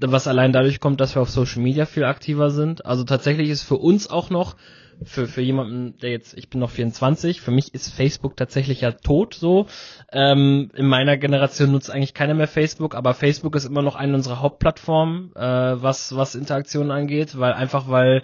Was 0.00 0.26
allein 0.26 0.52
dadurch 0.52 0.80
kommt, 0.80 0.98
dass 0.98 1.14
wir 1.14 1.20
auf 1.20 1.28
Social 1.28 1.62
Media 1.62 1.84
viel 1.84 2.04
aktiver 2.04 2.50
sind. 2.50 2.86
Also 2.86 3.04
tatsächlich 3.04 3.50
ist 3.50 3.64
für 3.64 3.76
uns 3.76 4.08
auch 4.08 4.30
noch, 4.30 4.56
für, 5.04 5.26
für 5.26 5.42
jemanden, 5.42 5.98
der 5.98 6.10
jetzt, 6.10 6.32
ich 6.38 6.48
bin 6.48 6.58
noch 6.58 6.70
24, 6.70 7.42
für 7.42 7.50
mich 7.50 7.74
ist 7.74 7.94
Facebook 7.94 8.34
tatsächlich 8.38 8.80
ja 8.80 8.92
tot 8.92 9.34
so. 9.34 9.66
Ähm, 10.12 10.70
in 10.74 10.86
meiner 10.86 11.18
Generation 11.18 11.70
nutzt 11.70 11.90
eigentlich 11.90 12.14
keiner 12.14 12.32
mehr 12.32 12.48
Facebook, 12.48 12.94
aber 12.94 13.12
Facebook 13.12 13.56
ist 13.56 13.66
immer 13.66 13.82
noch 13.82 13.94
eine 13.94 14.14
unserer 14.14 14.40
Hauptplattformen, 14.40 15.36
äh, 15.36 15.40
was, 15.82 16.16
was 16.16 16.34
Interaktionen 16.34 16.90
angeht, 16.90 17.38
weil 17.38 17.52
einfach 17.52 17.90
weil 17.90 18.22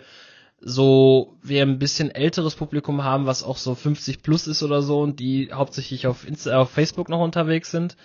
so 0.64 1.37
wir 1.42 1.62
ein 1.62 1.79
bisschen 1.79 2.11
älteres 2.11 2.55
Publikum 2.55 3.03
haben, 3.03 3.27
was 3.27 3.42
auch 3.42 3.57
so 3.57 3.75
50 3.75 4.22
plus 4.22 4.46
ist 4.46 4.62
oder 4.62 4.83
so 4.83 5.01
und 5.01 5.18
die 5.18 5.51
hauptsächlich 5.53 6.07
auf, 6.07 6.27
Insta 6.27 6.59
auf 6.59 6.70
Facebook 6.70 7.09
noch 7.09 7.20
unterwegs 7.20 7.70
sind. 7.70 7.96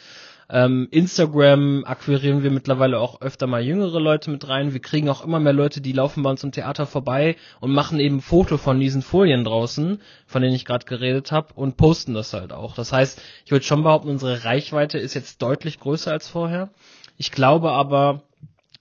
Ähm, 0.50 0.88
Instagram 0.92 1.84
akquirieren 1.86 2.42
wir 2.42 2.52
mittlerweile 2.52 3.00
auch 3.00 3.22
öfter 3.22 3.48
mal 3.48 3.62
jüngere 3.62 4.00
Leute 4.00 4.32
mit 4.32 4.48
rein. 4.48 4.72
Wir 4.72 4.80
kriegen 4.80 5.10
auch 5.10 5.24
immer 5.24 5.42
mehr 5.42 5.54
Leute, 5.54 5.82
die 5.82 5.92
laufen 5.92 6.24
bei 6.24 6.30
uns 6.30 6.44
im 6.44 6.54
Theater 6.54 6.86
vorbei 6.88 7.36
und 7.60 7.72
machen 7.72 8.00
eben 8.00 8.22
Foto 8.22 8.58
von 8.58 8.80
diesen 8.80 9.02
Folien 9.02 9.44
draußen, 9.44 10.02
von 10.26 10.42
denen 10.42 10.56
ich 10.56 10.64
gerade 10.64 10.86
geredet 10.86 11.34
habe, 11.34 11.54
und 11.54 11.76
posten 11.76 12.14
das 12.14 12.32
halt 12.32 12.54
auch. 12.54 12.76
Das 12.76 12.94
heißt, 12.94 13.22
ich 13.46 13.52
würde 13.52 13.66
schon 13.66 13.84
behaupten, 13.84 14.10
unsere 14.10 14.46
Reichweite 14.46 14.98
ist 14.98 15.16
jetzt 15.16 15.42
deutlich 15.42 15.82
größer 15.82 16.12
als 16.12 16.30
vorher. 16.30 16.70
Ich 17.18 17.32
glaube 17.32 17.74
aber, 17.74 18.22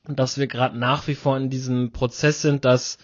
dass 0.06 0.38
wir 0.38 0.46
gerade 0.46 0.78
nach 0.78 1.08
wie 1.08 1.16
vor 1.16 1.36
in 1.36 1.50
diesem 1.50 1.90
Prozess 1.90 2.42
sind, 2.42 2.64
dass 2.64 2.98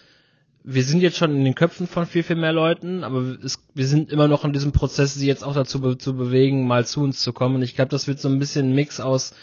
wir 0.65 0.85
sind 0.85 1.01
jetzt 1.01 1.17
schon 1.17 1.35
in 1.35 1.45
den 1.45 1.55
Köpfen 1.55 1.87
von 1.87 2.07
viel, 2.07 2.23
viel 2.23 2.37
mehr 2.37 2.53
Leuten, 2.53 3.03
aber 3.05 3.37
es, 3.43 3.59
wir 3.75 3.87
sind 3.87 4.13
immer 4.13 4.29
noch 4.29 4.45
in 4.45 4.53
diesem 4.53 4.73
Prozess, 4.73 5.15
sie 5.15 5.27
jetzt 5.27 5.43
auch 5.45 5.55
dazu 5.55 5.81
be 5.81 5.99
zu 5.99 6.17
bewegen, 6.17 6.67
mal 6.67 6.87
zu 6.87 7.03
uns 7.03 7.21
zu 7.21 7.33
kommen. 7.33 7.57
Und 7.57 7.63
ich 7.63 7.75
glaube, 7.75 7.91
das 7.91 8.07
wird 8.07 8.21
so 8.21 8.29
ein 8.29 8.39
bisschen 8.39 8.71
ein 8.71 8.75
Mix 8.75 9.01
aus 9.01 9.35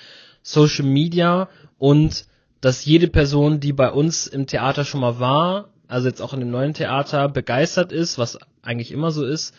Social 0.42 0.86
Media 0.86 1.50
und 1.78 2.26
dass 2.62 2.86
jede 2.86 3.08
Person, 3.08 3.60
die 3.60 3.74
bei 3.74 3.92
uns 3.92 4.28
im 4.28 4.48
Theater 4.48 4.86
schon 4.86 5.02
mal 5.02 5.20
war, 5.20 5.70
also 5.88 6.08
jetzt 6.08 6.22
auch 6.22 6.34
in 6.34 6.40
dem 6.40 6.52
neuen 6.52 6.74
Theater, 6.74 7.28
begeistert 7.28 7.92
ist, 7.92 8.18
was 8.18 8.38
eigentlich 8.62 8.92
immer 8.92 9.12
so 9.12 9.26
ist, 9.26 9.54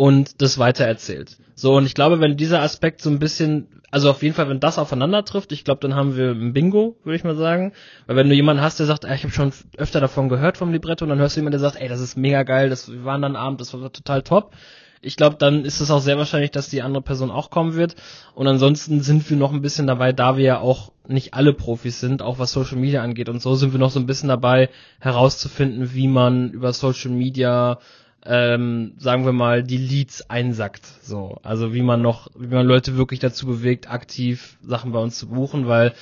und 0.00 0.40
das 0.40 0.58
weitererzählt. 0.58 1.36
So, 1.54 1.76
und 1.76 1.84
ich 1.84 1.92
glaube, 1.92 2.20
wenn 2.20 2.38
dieser 2.38 2.62
Aspekt 2.62 3.02
so 3.02 3.10
ein 3.10 3.18
bisschen, 3.18 3.68
also 3.90 4.08
auf 4.08 4.22
jeden 4.22 4.34
Fall, 4.34 4.48
wenn 4.48 4.58
das 4.58 4.78
aufeinander 4.78 5.26
trifft, 5.26 5.52
ich 5.52 5.62
glaube, 5.62 5.82
dann 5.82 5.94
haben 5.94 6.16
wir 6.16 6.30
ein 6.30 6.54
Bingo, 6.54 6.96
würde 7.04 7.16
ich 7.16 7.22
mal 7.22 7.36
sagen. 7.36 7.74
Weil 8.06 8.16
wenn 8.16 8.30
du 8.30 8.34
jemanden 8.34 8.62
hast, 8.62 8.80
der 8.80 8.86
sagt, 8.86 9.04
ey, 9.04 9.14
ich 9.14 9.24
habe 9.24 9.34
schon 9.34 9.52
öfter 9.76 10.00
davon 10.00 10.30
gehört 10.30 10.56
vom 10.56 10.72
Libretto, 10.72 11.04
und 11.04 11.10
dann 11.10 11.18
hörst 11.18 11.36
du 11.36 11.40
jemanden, 11.40 11.60
der 11.60 11.70
sagt, 11.70 11.78
ey, 11.78 11.86
das 11.86 12.00
ist 12.00 12.16
mega 12.16 12.44
geil, 12.44 12.70
das, 12.70 12.90
wir 12.90 13.04
waren 13.04 13.20
dann 13.20 13.36
Abend, 13.36 13.60
das 13.60 13.74
war 13.74 13.92
total 13.92 14.22
top. 14.22 14.54
Ich 15.02 15.16
glaube, 15.16 15.36
dann 15.38 15.66
ist 15.66 15.82
es 15.82 15.90
auch 15.90 16.00
sehr 16.00 16.16
wahrscheinlich, 16.16 16.50
dass 16.50 16.70
die 16.70 16.80
andere 16.80 17.02
Person 17.02 17.30
auch 17.30 17.50
kommen 17.50 17.74
wird. 17.74 17.94
Und 18.34 18.46
ansonsten 18.46 19.02
sind 19.02 19.28
wir 19.28 19.36
noch 19.36 19.52
ein 19.52 19.60
bisschen 19.60 19.86
dabei, 19.86 20.14
da 20.14 20.38
wir 20.38 20.44
ja 20.44 20.60
auch 20.60 20.92
nicht 21.08 21.34
alle 21.34 21.52
Profis 21.52 22.00
sind, 22.00 22.22
auch 22.22 22.38
was 22.38 22.52
Social 22.52 22.78
Media 22.78 23.02
angeht. 23.02 23.28
Und 23.28 23.42
so 23.42 23.54
sind 23.54 23.72
wir 23.72 23.78
noch 23.78 23.90
so 23.90 24.00
ein 24.00 24.06
bisschen 24.06 24.30
dabei, 24.30 24.70
herauszufinden, 24.98 25.92
wie 25.92 26.08
man 26.08 26.52
über 26.52 26.72
Social 26.72 27.10
Media 27.10 27.80
ähm, 28.24 28.92
sagen 28.98 29.24
wir 29.24 29.32
mal, 29.32 29.62
die 29.62 29.78
Leads 29.78 30.28
einsackt. 30.28 30.86
So, 31.02 31.38
also 31.42 31.72
wie 31.72 31.82
man 31.82 32.02
noch, 32.02 32.28
wie 32.36 32.54
man 32.54 32.66
Leute 32.66 32.96
wirklich 32.96 33.20
dazu 33.20 33.46
bewegt, 33.46 33.90
aktiv 33.90 34.58
Sachen 34.62 34.92
bei 34.92 34.98
uns 34.98 35.18
zu 35.18 35.28
buchen, 35.28 35.66
weil 35.66 35.94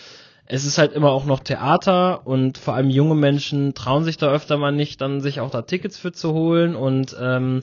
es 0.47 0.65
ist 0.65 0.79
halt 0.79 0.93
immer 0.93 1.11
auch 1.11 1.27
noch 1.27 1.41
Theater 1.41 2.27
und 2.27 2.59
vor 2.59 2.75
allem 2.75 2.91
junge 2.91 3.15
Menschen 3.15 3.75
trauen 3.75 4.05
sich 4.05 4.17
da 4.17 4.31
öfter 4.31 4.57
mal 4.57 4.73
nicht, 4.73 5.01
dann 5.01 5.21
sich 5.21 5.41
auch 5.41 5.51
da 5.51 5.63
Tickets 5.63 5.99
für 5.99 6.13
zu 6.13 6.33
holen 6.33 6.75
und 6.75 7.15
ähm, 7.21 7.63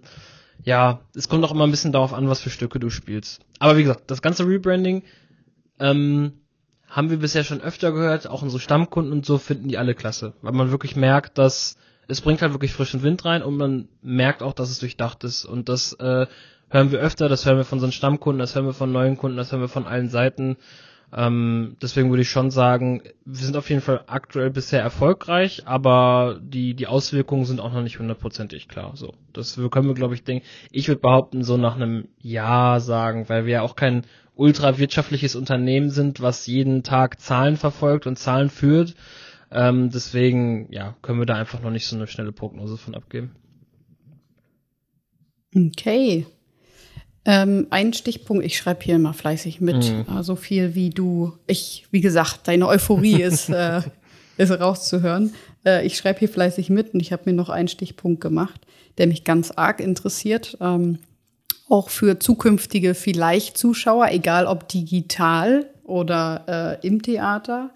ja, 0.63 1.01
es 1.15 1.27
kommt 1.27 1.43
auch 1.43 1.51
immer 1.51 1.65
ein 1.65 1.71
bisschen 1.71 1.91
darauf 1.91 2.13
an, 2.13 2.29
was 2.29 2.39
für 2.39 2.49
Stücke 2.49 2.79
du 2.79 2.89
spielst. 2.89 3.41
Aber 3.59 3.75
wie 3.77 3.81
gesagt, 3.81 4.03
das 4.07 4.21
ganze 4.21 4.47
Rebranding 4.47 5.03
ähm, 5.79 6.33
haben 6.87 7.09
wir 7.09 7.17
bisher 7.17 7.43
schon 7.43 7.61
öfter 7.61 7.91
gehört, 7.91 8.27
auch 8.29 8.43
unsere 8.43 8.61
Stammkunden 8.61 9.11
und 9.11 9.25
so 9.25 9.37
finden 9.37 9.67
die 9.67 9.77
alle 9.77 9.95
klasse, 9.95 10.33
weil 10.41 10.53
man 10.53 10.71
wirklich 10.71 10.95
merkt, 10.95 11.37
dass 11.39 11.77
es 12.07 12.21
bringt 12.21 12.41
halt 12.41 12.53
wirklich 12.53 12.73
frischen 12.73 13.03
Wind 13.03 13.25
rein 13.25 13.43
und 13.43 13.57
man 13.57 13.87
merkt 14.01 14.43
auch, 14.43 14.53
dass 14.53 14.69
es 14.69 14.79
durchdacht 14.79 15.23
ist. 15.23 15.45
Und 15.45 15.69
das 15.69 15.93
äh, 15.93 16.27
hören 16.69 16.91
wir 16.91 16.99
öfter, 16.99 17.29
das 17.29 17.45
hören 17.45 17.57
wir 17.57 17.65
von 17.65 17.77
unseren 17.77 17.91
Stammkunden, 17.91 18.39
das 18.39 18.55
hören 18.55 18.65
wir 18.65 18.73
von 18.73 18.91
neuen 18.91 19.17
Kunden, 19.17 19.37
das 19.37 19.51
hören 19.51 19.61
wir 19.61 19.67
von 19.67 19.85
allen 19.87 20.09
Seiten. 20.09 20.57
Ähm, 21.13 21.77
deswegen 21.81 22.09
würde 22.09 22.23
ich 22.23 22.29
schon 22.29 22.51
sagen, 22.51 23.01
wir 23.25 23.45
sind 23.45 23.55
auf 23.55 23.69
jeden 23.69 23.81
Fall 23.81 24.03
aktuell 24.07 24.49
bisher 24.49 24.81
erfolgreich, 24.81 25.63
aber 25.65 26.39
die, 26.41 26.73
die 26.73 26.87
Auswirkungen 26.87 27.45
sind 27.45 27.61
auch 27.61 27.71
noch 27.71 27.83
nicht 27.83 27.99
hundertprozentig 27.99 28.67
klar. 28.67 28.91
So, 28.95 29.13
das 29.31 29.55
können 29.55 29.87
wir, 29.87 29.93
glaube 29.93 30.15
ich, 30.15 30.23
denken. 30.23 30.45
Ich 30.71 30.87
würde 30.87 31.01
behaupten, 31.01 31.43
so 31.43 31.57
nach 31.57 31.75
einem 31.75 32.09
Jahr 32.21 32.79
sagen, 32.79 33.29
weil 33.29 33.45
wir 33.45 33.53
ja 33.53 33.61
auch 33.61 33.75
kein 33.75 34.03
ultra 34.35 34.77
wirtschaftliches 34.77 35.35
Unternehmen 35.35 35.89
sind, 35.89 36.21
was 36.21 36.47
jeden 36.47 36.83
Tag 36.83 37.21
Zahlen 37.21 37.55
verfolgt 37.55 38.07
und 38.07 38.17
Zahlen 38.19 38.49
führt, 38.49 38.95
ähm, 39.55 39.89
deswegen, 39.89 40.71
ja, 40.71 40.95
können 41.01 41.19
wir 41.19 41.25
da 41.25 41.35
einfach 41.35 41.61
noch 41.61 41.71
nicht 41.71 41.87
so 41.87 41.95
eine 41.95 42.07
schnelle 42.07 42.31
Prognose 42.31 42.77
von 42.77 42.93
abgeben. 42.93 43.31
Okay. 45.55 46.25
Ähm, 47.23 47.67
ein 47.69 47.93
Stichpunkt, 47.93 48.45
ich 48.45 48.57
schreibe 48.57 48.83
hier 48.83 48.97
immer 48.97 49.13
fleißig 49.13 49.61
mit, 49.61 49.77
mhm. 49.77 50.21
so 50.21 50.35
viel 50.35 50.75
wie 50.75 50.89
du. 50.89 51.33
Ich, 51.47 51.87
wie 51.89 52.01
gesagt, 52.01 52.47
deine 52.47 52.67
Euphorie 52.67 53.21
ist, 53.21 53.49
äh, 53.49 53.81
ist 54.37 54.51
rauszuhören. 54.51 55.33
Äh, 55.65 55.85
ich 55.85 55.97
schreibe 55.97 56.19
hier 56.19 56.29
fleißig 56.29 56.69
mit 56.69 56.93
und 56.93 56.99
ich 56.99 57.13
habe 57.13 57.23
mir 57.25 57.33
noch 57.33 57.49
einen 57.49 57.69
Stichpunkt 57.69 58.21
gemacht, 58.21 58.61
der 58.97 59.07
mich 59.07 59.23
ganz 59.23 59.51
arg 59.51 59.79
interessiert. 59.79 60.57
Ähm, 60.59 60.99
auch 61.69 61.89
für 61.89 62.19
zukünftige 62.19 62.93
vielleicht 62.93 63.57
Zuschauer, 63.57 64.09
egal 64.11 64.45
ob 64.45 64.67
digital 64.67 65.65
oder 65.83 66.79
äh, 66.83 66.87
im 66.87 67.01
Theater. 67.01 67.71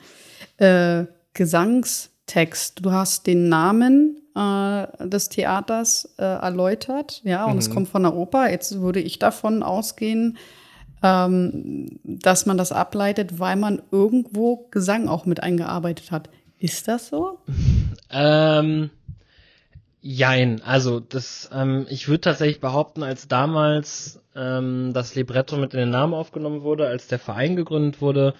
Äh, 0.57 1.05
Gesangstext. 1.39 2.85
Du 2.85 2.91
hast 2.91 3.25
den 3.25 3.47
Namen 3.47 4.17
äh, 4.35 5.07
des 5.07 5.29
Theaters 5.29 6.13
äh, 6.17 6.23
erläutert, 6.23 7.21
ja, 7.23 7.45
und 7.45 7.53
mhm. 7.53 7.59
es 7.59 7.69
kommt 7.69 7.87
von 7.87 8.03
der 8.03 8.13
Oper. 8.13 8.51
Jetzt 8.51 8.81
würde 8.81 8.99
ich 8.99 9.19
davon 9.19 9.63
ausgehen, 9.63 10.37
ähm, 11.01 11.97
dass 12.03 12.45
man 12.45 12.57
das 12.57 12.73
ableitet, 12.73 13.39
weil 13.39 13.55
man 13.55 13.81
irgendwo 13.89 14.67
Gesang 14.69 15.07
auch 15.07 15.25
mit 15.25 15.41
eingearbeitet 15.41 16.11
hat. 16.11 16.29
Ist 16.57 16.89
das 16.89 17.07
so? 17.07 17.39
Ähm, 18.11 18.89
jein. 20.01 20.61
Also 20.61 20.99
das, 20.99 21.49
ähm, 21.53 21.85
ich 21.89 22.09
würde 22.09 22.19
tatsächlich 22.19 22.59
behaupten, 22.59 23.01
als 23.01 23.29
damals 23.29 24.21
ähm, 24.35 24.91
das 24.93 25.15
Libretto 25.15 25.55
mit 25.55 25.73
in 25.73 25.79
den 25.79 25.89
Namen 25.89 26.13
aufgenommen 26.13 26.63
wurde, 26.63 26.85
als 26.85 27.07
der 27.07 27.19
Verein 27.19 27.55
gegründet 27.55 28.01
wurde, 28.01 28.33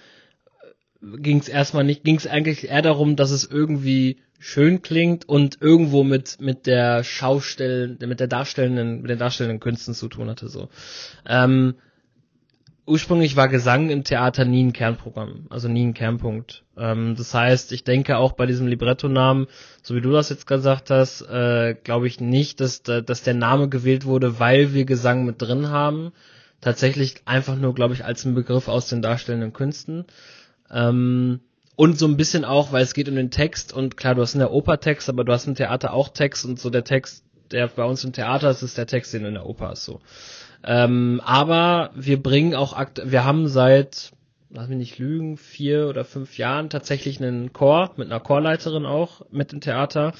ging 1.02 1.38
es 1.38 1.48
erstmal 1.48 1.84
nicht, 1.84 2.04
ging 2.04 2.16
es 2.16 2.26
eigentlich 2.26 2.68
eher 2.68 2.82
darum, 2.82 3.16
dass 3.16 3.30
es 3.30 3.44
irgendwie 3.44 4.18
schön 4.38 4.82
klingt 4.82 5.28
und 5.28 5.60
irgendwo 5.60 6.02
mit 6.02 6.40
mit 6.40 6.66
der 6.66 7.04
Schaustellen, 7.04 7.98
mit 8.00 8.20
der 8.20 8.26
darstellenden, 8.26 9.02
mit 9.02 9.10
den 9.10 9.18
darstellenden 9.18 9.60
Künsten 9.60 9.94
zu 9.94 10.08
tun 10.08 10.28
hatte 10.28 10.48
so. 10.48 10.68
Ähm, 11.26 11.74
ursprünglich 12.86 13.36
war 13.36 13.48
Gesang 13.48 13.88
im 13.88 14.04
Theater 14.04 14.44
nie 14.44 14.64
ein 14.64 14.72
Kernprogramm, 14.72 15.46
also 15.48 15.68
nie 15.68 15.86
ein 15.86 15.94
Kernpunkt. 15.94 16.64
Ähm, 16.76 17.14
das 17.16 17.32
heißt, 17.32 17.72
ich 17.72 17.84
denke 17.84 18.16
auch 18.16 18.32
bei 18.32 18.46
diesem 18.46 18.66
Libretto-Namen, 18.66 19.46
so 19.82 19.94
wie 19.94 20.00
du 20.00 20.10
das 20.10 20.28
jetzt 20.28 20.46
gesagt 20.46 20.90
hast, 20.90 21.22
äh, 21.22 21.74
glaube 21.84 22.08
ich 22.08 22.20
nicht, 22.20 22.60
dass, 22.60 22.82
dass 22.82 23.22
der 23.22 23.34
Name 23.34 23.68
gewählt 23.68 24.04
wurde, 24.06 24.40
weil 24.40 24.74
wir 24.74 24.84
Gesang 24.84 25.24
mit 25.24 25.40
drin 25.40 25.68
haben. 25.68 26.12
Tatsächlich 26.60 27.22
einfach 27.24 27.56
nur, 27.56 27.74
glaube 27.74 27.94
ich, 27.94 28.04
als 28.04 28.24
ein 28.26 28.34
Begriff 28.34 28.68
aus 28.68 28.88
den 28.88 29.00
darstellenden 29.00 29.54
Künsten. 29.54 30.04
Ähm, 30.72 31.40
und 31.76 31.98
so 31.98 32.06
ein 32.06 32.18
bisschen 32.18 32.44
auch, 32.44 32.72
weil 32.72 32.82
es 32.82 32.92
geht 32.92 33.08
um 33.08 33.16
den 33.16 33.30
Text 33.30 33.72
und 33.72 33.96
klar, 33.96 34.14
du 34.14 34.20
hast 34.20 34.34
in 34.34 34.40
der 34.40 34.52
Oper 34.52 34.80
Text, 34.80 35.08
aber 35.08 35.24
du 35.24 35.32
hast 35.32 35.46
im 35.46 35.54
Theater 35.54 35.94
auch 35.94 36.10
Text 36.10 36.44
und 36.44 36.60
so 36.60 36.68
der 36.68 36.84
Text, 36.84 37.24
der 37.50 37.68
bei 37.68 37.84
uns 37.84 38.04
im 38.04 38.12
Theater 38.12 38.50
ist, 38.50 38.62
ist 38.62 38.76
der 38.76 38.86
Text, 38.86 39.14
den 39.14 39.24
in 39.24 39.34
der 39.34 39.46
Oper 39.46 39.72
ist 39.72 39.84
so. 39.84 40.00
Ähm, 40.62 41.22
aber 41.24 41.90
wir 41.94 42.22
bringen 42.22 42.54
auch, 42.54 42.74
akt 42.74 43.00
wir 43.04 43.24
haben 43.24 43.48
seit, 43.48 44.12
lass 44.50 44.68
mich 44.68 44.76
nicht 44.76 44.98
lügen, 44.98 45.38
vier 45.38 45.88
oder 45.88 46.04
fünf 46.04 46.36
Jahren 46.36 46.68
tatsächlich 46.68 47.18
einen 47.18 47.54
Chor 47.54 47.92
mit 47.96 48.08
einer 48.08 48.20
Chorleiterin 48.20 48.84
auch 48.84 49.22
mit 49.30 49.52
dem 49.52 49.62
Theater, 49.62 50.12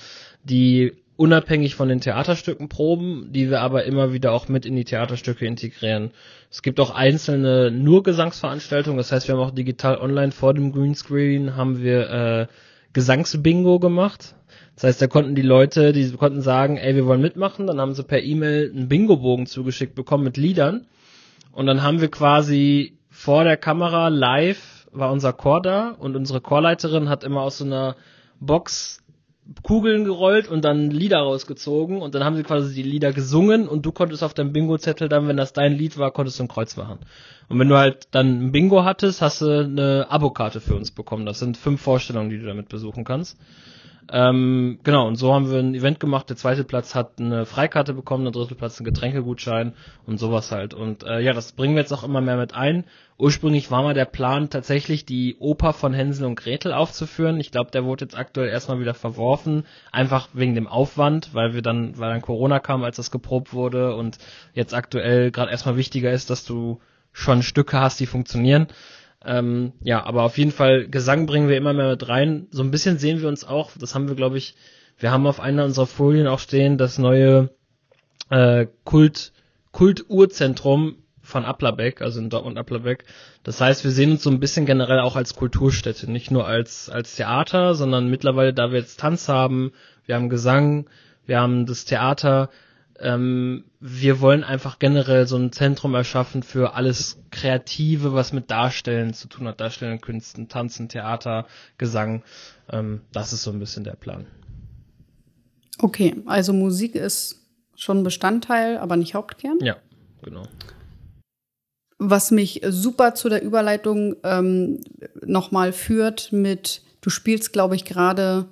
die 0.42 0.94
unabhängig 1.20 1.74
von 1.74 1.90
den 1.90 2.00
Theaterstücken 2.00 2.70
proben, 2.70 3.28
die 3.30 3.50
wir 3.50 3.60
aber 3.60 3.84
immer 3.84 4.14
wieder 4.14 4.32
auch 4.32 4.48
mit 4.48 4.64
in 4.64 4.74
die 4.74 4.84
Theaterstücke 4.84 5.44
integrieren. 5.44 6.12
Es 6.50 6.62
gibt 6.62 6.80
auch 6.80 6.94
einzelne 6.94 7.70
nur 7.70 8.02
Gesangsveranstaltungen, 8.02 8.96
das 8.96 9.12
heißt, 9.12 9.28
wir 9.28 9.34
haben 9.34 9.42
auch 9.42 9.50
digital 9.50 9.98
online 9.98 10.32
vor 10.32 10.54
dem 10.54 10.72
Greenscreen 10.72 11.56
haben 11.56 11.82
wir 11.82 12.08
äh, 12.08 12.46
Gesangsbingo 12.94 13.78
gemacht. 13.80 14.34
Das 14.76 14.84
heißt, 14.84 15.02
da 15.02 15.08
konnten 15.08 15.34
die 15.34 15.42
Leute, 15.42 15.92
die 15.92 16.10
konnten 16.12 16.40
sagen, 16.40 16.78
ey, 16.78 16.94
wir 16.94 17.04
wollen 17.04 17.20
mitmachen, 17.20 17.66
dann 17.66 17.82
haben 17.82 17.92
sie 17.92 18.02
per 18.02 18.22
E-Mail 18.22 18.72
einen 18.74 18.88
Bingo-Bogen 18.88 19.44
zugeschickt 19.44 19.94
bekommen 19.94 20.24
mit 20.24 20.38
Liedern 20.38 20.86
und 21.52 21.66
dann 21.66 21.82
haben 21.82 22.00
wir 22.00 22.10
quasi 22.10 22.96
vor 23.10 23.44
der 23.44 23.58
Kamera 23.58 24.08
live 24.08 24.86
war 24.90 25.12
unser 25.12 25.34
Chor 25.34 25.60
da 25.60 25.90
und 25.90 26.16
unsere 26.16 26.40
Chorleiterin 26.40 27.10
hat 27.10 27.24
immer 27.24 27.42
aus 27.42 27.58
so 27.58 27.66
einer 27.66 27.96
Box 28.40 28.99
Kugeln 29.62 30.04
gerollt 30.04 30.48
und 30.48 30.64
dann 30.64 30.90
Lieder 30.90 31.18
rausgezogen 31.18 32.02
und 32.02 32.14
dann 32.14 32.24
haben 32.24 32.36
sie 32.36 32.42
quasi 32.42 32.74
die 32.74 32.88
Lieder 32.88 33.12
gesungen 33.12 33.68
und 33.68 33.84
du 33.84 33.90
konntest 33.90 34.22
auf 34.22 34.32
deinem 34.32 34.52
Bingo-Zettel 34.52 35.08
dann, 35.08 35.26
wenn 35.26 35.36
das 35.36 35.52
dein 35.52 35.72
Lied 35.72 35.98
war, 35.98 36.12
konntest 36.12 36.38
du 36.38 36.44
ein 36.44 36.48
Kreuz 36.48 36.76
machen. 36.76 36.98
Und 37.48 37.58
wenn 37.58 37.68
du 37.68 37.76
halt 37.76 38.08
dann 38.12 38.46
ein 38.46 38.52
Bingo 38.52 38.84
hattest, 38.84 39.22
hast 39.22 39.40
du 39.40 39.64
eine 39.64 40.06
Abokarte 40.08 40.60
für 40.60 40.76
uns 40.76 40.92
bekommen. 40.92 41.26
Das 41.26 41.40
sind 41.40 41.56
fünf 41.56 41.80
Vorstellungen, 41.80 42.30
die 42.30 42.38
du 42.38 42.46
damit 42.46 42.68
besuchen 42.68 43.04
kannst. 43.04 43.36
Ähm, 44.12 44.80
genau, 44.82 45.06
und 45.06 45.16
so 45.16 45.32
haben 45.32 45.50
wir 45.50 45.58
ein 45.58 45.74
Event 45.74 46.00
gemacht. 46.00 46.28
Der 46.28 46.36
zweite 46.36 46.64
Platz 46.64 46.94
hat 46.94 47.20
eine 47.20 47.46
Freikarte 47.46 47.94
bekommen, 47.94 48.24
der 48.24 48.32
dritte 48.32 48.54
Platz 48.54 48.78
einen 48.78 48.86
Getränkegutschein 48.86 49.74
und 50.06 50.18
sowas 50.18 50.50
halt. 50.50 50.74
Und 50.74 51.04
äh, 51.04 51.20
ja, 51.20 51.32
das 51.32 51.52
bringen 51.52 51.74
wir 51.74 51.82
jetzt 51.82 51.92
auch 51.92 52.04
immer 52.04 52.20
mehr 52.20 52.36
mit 52.36 52.54
ein. 52.54 52.84
Ursprünglich 53.18 53.70
war 53.70 53.82
mal 53.82 53.94
der 53.94 54.06
Plan, 54.06 54.48
tatsächlich 54.48 55.04
die 55.04 55.36
Oper 55.38 55.72
von 55.72 55.92
Hänsel 55.92 56.26
und 56.26 56.36
Gretel 56.36 56.72
aufzuführen. 56.72 57.38
Ich 57.38 57.50
glaube, 57.50 57.70
der 57.70 57.84
wurde 57.84 58.06
jetzt 58.06 58.16
aktuell 58.16 58.48
erstmal 58.48 58.80
wieder 58.80 58.94
verworfen, 58.94 59.64
einfach 59.92 60.28
wegen 60.32 60.54
dem 60.54 60.66
Aufwand, 60.66 61.34
weil 61.34 61.52
wir 61.52 61.62
dann, 61.62 61.98
weil 61.98 62.10
dann 62.10 62.22
Corona 62.22 62.60
kam, 62.60 62.82
als 62.82 62.96
das 62.96 63.10
geprobt 63.10 63.52
wurde 63.52 63.94
und 63.94 64.18
jetzt 64.54 64.74
aktuell 64.74 65.30
gerade 65.30 65.50
erstmal 65.50 65.76
wichtiger 65.76 66.10
ist, 66.10 66.30
dass 66.30 66.44
du 66.44 66.80
schon 67.12 67.42
Stücke 67.42 67.78
hast, 67.78 68.00
die 68.00 68.06
funktionieren. 68.06 68.68
Ähm, 69.24 69.72
ja, 69.82 70.04
aber 70.04 70.22
auf 70.22 70.38
jeden 70.38 70.52
Fall, 70.52 70.88
Gesang 70.88 71.26
bringen 71.26 71.48
wir 71.48 71.56
immer 71.56 71.72
mehr 71.72 71.90
mit 71.90 72.08
rein. 72.08 72.48
So 72.50 72.62
ein 72.62 72.70
bisschen 72.70 72.98
sehen 72.98 73.20
wir 73.20 73.28
uns 73.28 73.44
auch, 73.44 73.70
das 73.78 73.94
haben 73.94 74.08
wir, 74.08 74.14
glaube 74.14 74.38
ich, 74.38 74.54
wir 74.98 75.10
haben 75.10 75.26
auf 75.26 75.40
einer 75.40 75.64
unserer 75.64 75.86
Folien 75.86 76.26
auch 76.26 76.38
stehen, 76.38 76.78
das 76.78 76.98
neue 76.98 77.50
äh, 78.30 78.66
Kult, 78.84 79.32
Kulturzentrum 79.72 80.96
von 81.22 81.44
Applerbeck, 81.44 82.02
also 82.02 82.18
in 82.18 82.30
Dortmund 82.30 82.58
Applerbeck. 82.58 83.04
Das 83.42 83.60
heißt, 83.60 83.84
wir 83.84 83.90
sehen 83.90 84.12
uns 84.12 84.22
so 84.22 84.30
ein 84.30 84.40
bisschen 84.40 84.66
generell 84.66 85.00
auch 85.00 85.16
als 85.16 85.36
Kulturstätte, 85.36 86.10
nicht 86.10 86.30
nur 86.30 86.46
als, 86.46 86.90
als 86.90 87.16
Theater, 87.16 87.74
sondern 87.74 88.08
mittlerweile, 88.08 88.52
da 88.52 88.72
wir 88.72 88.80
jetzt 88.80 89.00
Tanz 89.00 89.28
haben, 89.28 89.72
wir 90.06 90.16
haben 90.16 90.28
Gesang, 90.28 90.88
wir 91.26 91.40
haben 91.40 91.66
das 91.66 91.84
Theater, 91.84 92.50
ähm, 93.00 93.64
wir 93.80 94.20
wollen 94.20 94.44
einfach 94.44 94.78
generell 94.78 95.26
so 95.26 95.36
ein 95.36 95.52
Zentrum 95.52 95.94
erschaffen 95.94 96.42
für 96.42 96.74
alles 96.74 97.18
Kreative, 97.30 98.12
was 98.12 98.32
mit 98.32 98.50
Darstellen 98.50 99.14
zu 99.14 99.28
tun 99.28 99.48
hat, 99.48 99.60
Darstellen, 99.60 100.00
Künsten, 100.00 100.48
Tanzen, 100.48 100.88
Theater, 100.88 101.46
Gesang. 101.78 102.22
Ähm, 102.70 103.00
das 103.12 103.32
ist 103.32 103.42
so 103.42 103.50
ein 103.50 103.58
bisschen 103.58 103.84
der 103.84 103.96
Plan. 103.96 104.26
Okay, 105.78 106.16
also 106.26 106.52
Musik 106.52 106.94
ist 106.94 107.40
schon 107.74 108.02
Bestandteil, 108.02 108.76
aber 108.76 108.96
nicht 108.96 109.14
Hauptkern? 109.14 109.58
Ja, 109.62 109.76
genau. 110.22 110.42
Was 111.98 112.30
mich 112.30 112.60
super 112.68 113.14
zu 113.14 113.28
der 113.28 113.42
Überleitung 113.42 114.16
ähm, 114.22 114.80
nochmal 115.24 115.72
führt 115.72 116.32
mit, 116.32 116.82
du 117.00 117.10
spielst, 117.10 117.52
glaube 117.52 117.76
ich, 117.76 117.84
gerade 117.84 118.46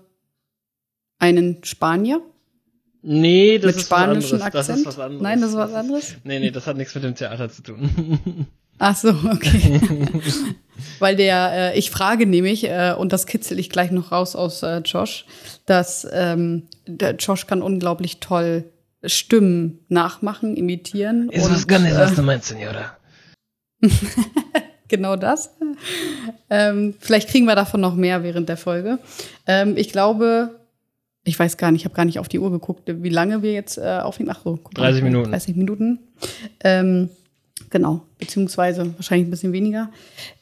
einen 1.18 1.62
Spanier. 1.64 2.22
Nee, 3.02 3.58
das 3.58 3.66
mit 3.66 3.76
ist 3.76 3.86
spanischen 3.86 4.40
was 4.40 4.46
Akzent? 4.46 4.68
Das 4.68 4.78
ist 4.78 4.86
was 4.86 4.98
anderes. 4.98 5.22
Nein, 5.22 5.40
das 5.40 5.50
ist 5.50 5.56
was 5.56 5.72
anderes? 5.72 6.16
Nee, 6.24 6.40
nee, 6.40 6.50
das 6.50 6.66
hat 6.66 6.76
nichts 6.76 6.94
mit 6.94 7.04
dem 7.04 7.14
Theater 7.14 7.48
zu 7.48 7.62
tun. 7.62 8.46
Ach 8.78 8.96
so, 8.96 9.08
okay. 9.30 9.80
Weil 11.00 11.16
der, 11.16 11.72
äh, 11.74 11.78
ich 11.78 11.90
frage 11.90 12.26
nämlich, 12.26 12.64
äh, 12.64 12.94
und 12.96 13.12
das 13.12 13.26
kitzel 13.26 13.58
ich 13.58 13.70
gleich 13.70 13.90
noch 13.90 14.12
raus 14.12 14.36
aus 14.36 14.62
äh, 14.62 14.78
Josh, 14.78 15.26
dass 15.66 16.06
ähm, 16.12 16.68
der 16.86 17.16
Josh 17.16 17.46
kann 17.46 17.62
unglaublich 17.62 18.20
toll 18.20 18.64
Stimmen 19.04 19.80
nachmachen, 19.88 20.56
imitieren. 20.56 21.30
Ist 21.30 21.50
was 21.50 21.66
gar 21.66 21.78
nicht, 21.78 21.96
was 21.96 22.14
du 22.14 22.22
meinst, 22.22 22.48
Senora. 22.48 22.96
genau 24.88 25.16
das. 25.16 25.50
Ähm, 26.50 26.94
vielleicht 26.98 27.28
kriegen 27.28 27.46
wir 27.46 27.54
davon 27.54 27.80
noch 27.80 27.94
mehr 27.94 28.22
während 28.22 28.48
der 28.48 28.56
Folge. 28.56 28.98
Ähm, 29.46 29.76
ich 29.76 29.90
glaube, 29.90 30.57
ich 31.28 31.38
weiß 31.38 31.56
gar 31.56 31.70
nicht, 31.70 31.82
ich 31.82 31.84
habe 31.84 31.94
gar 31.94 32.04
nicht 32.04 32.18
auf 32.18 32.28
die 32.28 32.38
Uhr 32.38 32.50
geguckt, 32.50 32.82
wie 32.86 33.08
lange 33.08 33.42
wir 33.42 33.52
jetzt 33.52 33.78
äh, 33.78 34.00
aufnehmen. 34.02 34.30
Ach 34.34 34.40
so, 34.42 34.58
30 34.74 35.02
mal, 35.02 35.10
Minuten. 35.10 35.30
30 35.30 35.56
Minuten. 35.56 35.98
Ähm, 36.64 37.10
genau, 37.70 38.02
beziehungsweise 38.18 38.94
wahrscheinlich 38.96 39.28
ein 39.28 39.30
bisschen 39.30 39.52
weniger. 39.52 39.90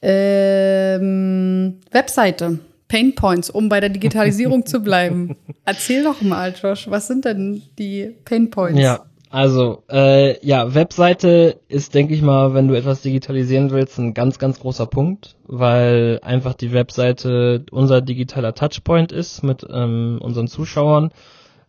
Ähm, 0.01 1.81
Webseite. 1.91 2.59
Pain 2.89 3.17
Points, 3.17 3.51
um 3.51 3.69
bei 3.69 3.81
der 3.81 3.89
Digitalisierung 3.89 4.65
zu 4.65 4.81
bleiben. 4.81 5.37
Erzähl 5.65 6.05
doch 6.05 6.23
mal, 6.23 6.55
Josh, 6.61 6.89
was 6.89 7.09
sind 7.09 7.25
denn 7.25 7.63
die 7.81 8.15
Pain 8.25 8.49
Points? 8.49 8.81
Ja, 8.81 9.05
also, 9.37 9.85
äh, 9.91 10.43
ja, 10.47 10.73
Webseite 10.73 11.61
ist, 11.69 11.93
denke 11.93 12.15
ich 12.15 12.23
mal, 12.23 12.55
wenn 12.55 12.69
du 12.69 12.75
etwas 12.75 13.03
digitalisieren 13.03 13.71
willst, 13.71 13.99
ein 13.99 14.15
ganz, 14.15 14.39
ganz 14.39 14.59
großer 14.59 14.87
Punkt, 14.87 15.37
weil 15.45 16.21
einfach 16.23 16.55
die 16.55 16.73
Webseite 16.73 17.67
unser 17.71 18.01
digitaler 18.01 18.55
Touchpoint 18.55 19.13
ist 19.13 19.43
mit 19.43 19.67
ähm, 19.69 20.21
unseren 20.23 20.49
Zuschauern. 20.49 21.11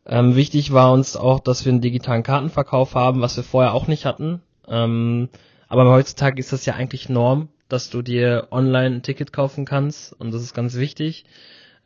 Ähm, 0.05 0.37
wichtig 0.37 0.71
war 0.71 0.93
uns 0.93 1.17
auch, 1.17 1.41
dass 1.41 1.65
wir 1.65 1.73
einen 1.73 1.81
digitalen 1.81 2.23
Kartenverkauf 2.23 2.95
haben, 2.95 3.19
was 3.19 3.35
wir 3.35 3.43
vorher 3.43 3.73
auch 3.73 3.87
nicht 3.87 4.05
hatten. 4.05 4.41
Ähm, 4.69 5.27
aber 5.67 5.91
heutzutage 5.91 6.39
ist 6.39 6.53
das 6.53 6.65
ja 6.65 6.75
eigentlich 6.75 7.09
Norm, 7.09 7.49
dass 7.67 7.89
du 7.89 8.01
dir 8.01 8.47
online 8.49 8.95
ein 8.95 9.03
Ticket 9.03 9.33
kaufen 9.33 9.65
kannst 9.65 10.13
und 10.13 10.33
das 10.33 10.41
ist 10.41 10.53
ganz 10.53 10.77
wichtig. 10.77 11.25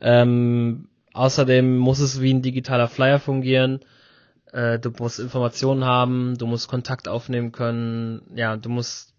Ähm, 0.00 0.86
außerdem 1.12 1.76
muss 1.76 1.98
es 1.98 2.22
wie 2.22 2.32
ein 2.32 2.42
digitaler 2.42 2.86
Flyer 2.86 3.18
fungieren 3.18 3.80
äh, 4.52 4.78
du 4.78 4.90
musst 4.98 5.18
Informationen 5.18 5.84
haben, 5.84 6.36
du 6.38 6.46
musst 6.46 6.68
Kontakt 6.68 7.08
aufnehmen 7.08 7.52
können, 7.52 8.22
ja, 8.34 8.56
du 8.56 8.68
musst, 8.68 9.14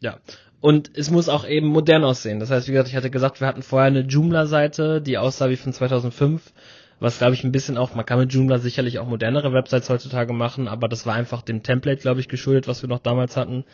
ja. 0.00 0.18
Und 0.60 0.90
es 0.96 1.10
muss 1.10 1.28
auch 1.28 1.46
eben 1.46 1.66
modern 1.66 2.02
aussehen. 2.02 2.40
Das 2.40 2.50
heißt, 2.50 2.66
wie 2.66 2.72
gesagt, 2.72 2.88
ich 2.88 2.96
hatte 2.96 3.10
gesagt, 3.10 3.40
wir 3.40 3.46
hatten 3.46 3.62
vorher 3.62 3.88
eine 3.88 4.00
Joomla-Seite, 4.00 5.02
die 5.02 5.18
aussah 5.18 5.50
wie 5.50 5.56
von 5.56 5.72
2005, 5.72 6.52
was 6.98 7.18
glaube 7.18 7.34
ich 7.34 7.44
ein 7.44 7.52
bisschen 7.52 7.76
auch, 7.76 7.94
man 7.94 8.06
kann 8.06 8.18
mit 8.18 8.32
Joomla 8.32 8.58
sicherlich 8.58 8.98
auch 8.98 9.06
modernere 9.06 9.52
Websites 9.52 9.90
heutzutage 9.90 10.32
machen, 10.32 10.66
aber 10.66 10.88
das 10.88 11.04
war 11.04 11.14
einfach 11.14 11.42
dem 11.42 11.62
Template, 11.62 12.00
glaube 12.00 12.20
ich, 12.20 12.28
geschuldet, 12.28 12.68
was 12.68 12.82
wir 12.82 12.88
noch 12.88 13.00
damals 13.00 13.36
hatten, 13.36 13.64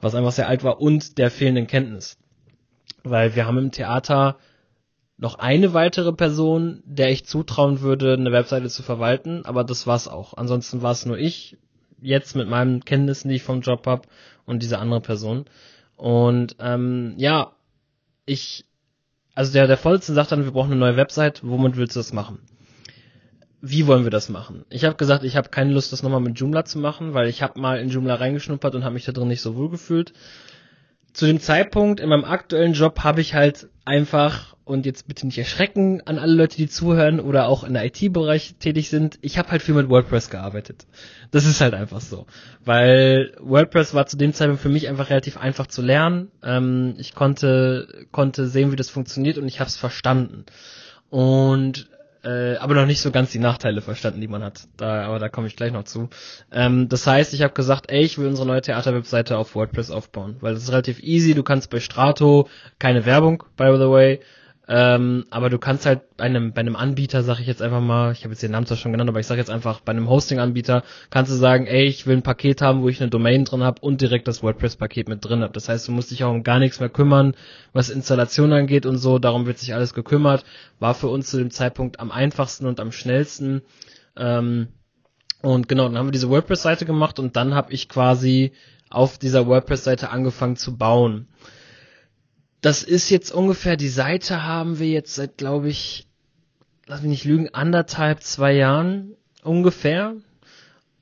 was 0.00 0.14
einfach 0.14 0.32
sehr 0.32 0.48
alt 0.48 0.64
war 0.64 0.80
und 0.80 1.18
der 1.18 1.30
fehlenden 1.30 1.66
Kenntnis. 1.66 2.16
Weil 3.02 3.34
wir 3.36 3.46
haben 3.46 3.58
im 3.58 3.70
Theater 3.70 4.38
noch 5.16 5.36
eine 5.36 5.74
weitere 5.74 6.12
Person, 6.12 6.82
der 6.84 7.10
ich 7.10 7.24
zutrauen 7.24 7.80
würde, 7.80 8.14
eine 8.14 8.32
Webseite 8.32 8.68
zu 8.68 8.82
verwalten, 8.82 9.44
aber 9.44 9.64
das 9.64 9.86
war's 9.86 10.08
auch. 10.08 10.34
Ansonsten 10.36 10.82
war 10.82 10.92
es 10.92 11.06
nur 11.06 11.18
ich, 11.18 11.56
jetzt 12.00 12.34
mit 12.34 12.48
meinen 12.48 12.84
Kenntnissen, 12.84 13.28
die 13.28 13.36
ich 13.36 13.42
vom 13.42 13.60
Job 13.60 13.86
habe, 13.86 14.02
und 14.46 14.62
diese 14.62 14.78
andere 14.78 15.00
Person. 15.00 15.46
Und 15.96 16.56
ähm, 16.58 17.14
ja, 17.16 17.52
ich, 18.26 18.64
also 19.34 19.52
der, 19.52 19.66
der 19.66 19.76
Vorsitzende 19.76 20.16
sagt 20.16 20.32
dann, 20.32 20.44
wir 20.44 20.52
brauchen 20.52 20.72
eine 20.72 20.80
neue 20.80 20.96
Website, 20.96 21.40
womit 21.44 21.76
willst 21.76 21.96
du 21.96 22.00
das 22.00 22.12
machen? 22.12 22.40
Wie 23.60 23.86
wollen 23.86 24.04
wir 24.04 24.10
das 24.10 24.28
machen? 24.28 24.66
Ich 24.68 24.84
habe 24.84 24.96
gesagt, 24.96 25.24
ich 25.24 25.36
habe 25.36 25.48
keine 25.48 25.72
Lust, 25.72 25.92
das 25.92 26.02
nochmal 26.02 26.20
mit 26.20 26.38
Joomla 26.38 26.66
zu 26.66 26.78
machen, 26.78 27.14
weil 27.14 27.28
ich 27.28 27.42
habe 27.42 27.58
mal 27.58 27.78
in 27.78 27.88
Joomla 27.88 28.16
reingeschnuppert 28.16 28.74
und 28.74 28.84
habe 28.84 28.94
mich 28.94 29.06
da 29.06 29.12
drin 29.12 29.28
nicht 29.28 29.40
so 29.40 29.56
wohl 29.56 29.70
gefühlt. 29.70 30.12
Zu 31.14 31.26
dem 31.26 31.40
Zeitpunkt 31.40 32.00
in 32.00 32.10
meinem 32.10 32.24
aktuellen 32.24 32.74
Job 32.74 33.00
habe 33.00 33.22
ich 33.22 33.34
halt 33.34 33.68
einfach 33.86 34.53
und 34.64 34.86
jetzt 34.86 35.06
bitte 35.06 35.26
nicht 35.26 35.38
erschrecken 35.38 36.00
an 36.06 36.18
alle 36.18 36.32
Leute, 36.32 36.56
die 36.56 36.68
zuhören 36.68 37.20
oder 37.20 37.48
auch 37.48 37.64
in 37.64 37.74
der 37.74 37.84
IT-Bereich 37.84 38.54
tätig 38.58 38.88
sind. 38.88 39.18
Ich 39.20 39.36
habe 39.36 39.50
halt 39.50 39.62
viel 39.62 39.74
mit 39.74 39.90
WordPress 39.90 40.30
gearbeitet. 40.30 40.86
Das 41.30 41.44
ist 41.44 41.60
halt 41.60 41.74
einfach 41.74 42.00
so. 42.00 42.26
Weil 42.64 43.36
WordPress 43.40 43.92
war 43.92 44.06
zu 44.06 44.16
dem 44.16 44.32
Zeitpunkt 44.32 44.62
für 44.62 44.70
mich 44.70 44.88
einfach 44.88 45.10
relativ 45.10 45.36
einfach 45.36 45.66
zu 45.66 45.82
lernen. 45.82 46.30
Ähm, 46.42 46.94
ich 46.98 47.14
konnte, 47.14 48.06
konnte 48.10 48.46
sehen, 48.46 48.72
wie 48.72 48.76
das 48.76 48.88
funktioniert 48.88 49.36
und 49.36 49.46
ich 49.48 49.60
habe 49.60 49.68
es 49.68 49.76
verstanden. 49.76 50.46
Und 51.10 51.88
äh, 52.24 52.56
aber 52.56 52.74
noch 52.74 52.86
nicht 52.86 53.02
so 53.02 53.10
ganz 53.10 53.32
die 53.32 53.38
Nachteile 53.38 53.82
verstanden, 53.82 54.22
die 54.22 54.28
man 54.28 54.42
hat. 54.42 54.66
Da, 54.78 55.04
aber 55.04 55.18
da 55.18 55.28
komme 55.28 55.46
ich 55.46 55.56
gleich 55.56 55.72
noch 55.72 55.84
zu. 55.84 56.08
Ähm, 56.50 56.88
das 56.88 57.06
heißt, 57.06 57.34
ich 57.34 57.42
habe 57.42 57.52
gesagt, 57.52 57.90
ey, 57.90 58.02
ich 58.02 58.16
will 58.16 58.26
unsere 58.26 58.46
neue 58.46 58.62
Theaterwebseite 58.62 59.36
auf 59.36 59.54
WordPress 59.54 59.90
aufbauen, 59.90 60.36
weil 60.40 60.54
das 60.54 60.62
ist 60.62 60.70
relativ 60.70 61.02
easy. 61.02 61.34
Du 61.34 61.42
kannst 61.42 61.68
bei 61.68 61.80
Strato 61.80 62.48
keine 62.78 63.04
Werbung, 63.04 63.44
by 63.58 63.74
the 63.76 63.90
way, 63.90 64.20
ähm, 64.66 65.26
aber 65.28 65.50
du 65.50 65.58
kannst 65.58 65.84
halt 65.84 66.16
bei 66.16 66.24
einem, 66.24 66.54
bei 66.54 66.60
einem 66.60 66.76
Anbieter, 66.76 67.22
sag 67.22 67.38
ich 67.38 67.46
jetzt 67.46 67.60
einfach 67.60 67.82
mal, 67.82 68.12
ich 68.12 68.24
habe 68.24 68.32
jetzt 68.32 68.42
den 68.42 68.52
Namen 68.52 68.66
zwar 68.66 68.78
schon 68.78 68.92
genannt, 68.92 69.10
aber 69.10 69.20
ich 69.20 69.26
sage 69.26 69.40
jetzt 69.40 69.50
einfach, 69.50 69.80
bei 69.80 69.92
einem 69.92 70.08
Hosting-Anbieter 70.08 70.84
kannst 71.10 71.30
du 71.30 71.36
sagen, 71.36 71.66
ey, 71.66 71.84
ich 71.84 72.06
will 72.06 72.16
ein 72.16 72.22
Paket 72.22 72.62
haben, 72.62 72.80
wo 72.80 72.88
ich 72.88 73.00
eine 73.00 73.10
Domain 73.10 73.44
drin 73.44 73.62
habe 73.62 73.82
und 73.82 74.00
direkt 74.00 74.26
das 74.26 74.42
WordPress-Paket 74.42 75.08
mit 75.08 75.22
drin 75.22 75.42
habe. 75.42 75.52
Das 75.52 75.68
heißt, 75.68 75.86
du 75.88 75.92
musst 75.92 76.10
dich 76.10 76.24
auch 76.24 76.30
um 76.30 76.44
gar 76.44 76.60
nichts 76.60 76.80
mehr 76.80 76.88
kümmern, 76.88 77.34
was 77.74 77.90
Installation 77.90 78.54
angeht 78.54 78.86
und 78.86 78.96
so. 78.96 79.18
Darum 79.18 79.44
wird 79.44 79.58
sich 79.58 79.74
alles 79.74 79.92
gekümmert. 79.92 80.44
War 80.80 80.94
für 80.94 81.08
uns 81.08 81.28
zu 81.28 81.36
dem 81.36 81.50
Zeitpunkt 81.50 82.00
am 82.00 82.10
einfachsten 82.10 82.64
und 82.64 82.80
am 82.80 82.90
schnellsten. 82.90 83.60
Ähm, 84.16 84.68
und 85.42 85.68
genau, 85.68 85.84
dann 85.88 85.98
haben 85.98 86.06
wir 86.06 86.12
diese 86.12 86.30
WordPress-Seite 86.30 86.86
gemacht 86.86 87.18
und 87.18 87.36
dann 87.36 87.54
habe 87.54 87.70
ich 87.70 87.90
quasi 87.90 88.52
auf 88.88 89.18
dieser 89.18 89.46
WordPress-Seite 89.46 90.08
angefangen 90.08 90.56
zu 90.56 90.78
bauen. 90.78 91.28
Das 92.64 92.82
ist 92.82 93.10
jetzt 93.10 93.30
ungefähr, 93.30 93.76
die 93.76 93.90
Seite 93.90 94.42
haben 94.42 94.78
wir 94.78 94.88
jetzt 94.88 95.14
seit, 95.14 95.36
glaube 95.36 95.68
ich, 95.68 96.06
lass 96.86 97.02
mich 97.02 97.10
nicht 97.10 97.24
lügen, 97.26 97.50
anderthalb, 97.52 98.22
zwei 98.22 98.54
Jahren 98.54 99.16
ungefähr. 99.42 100.14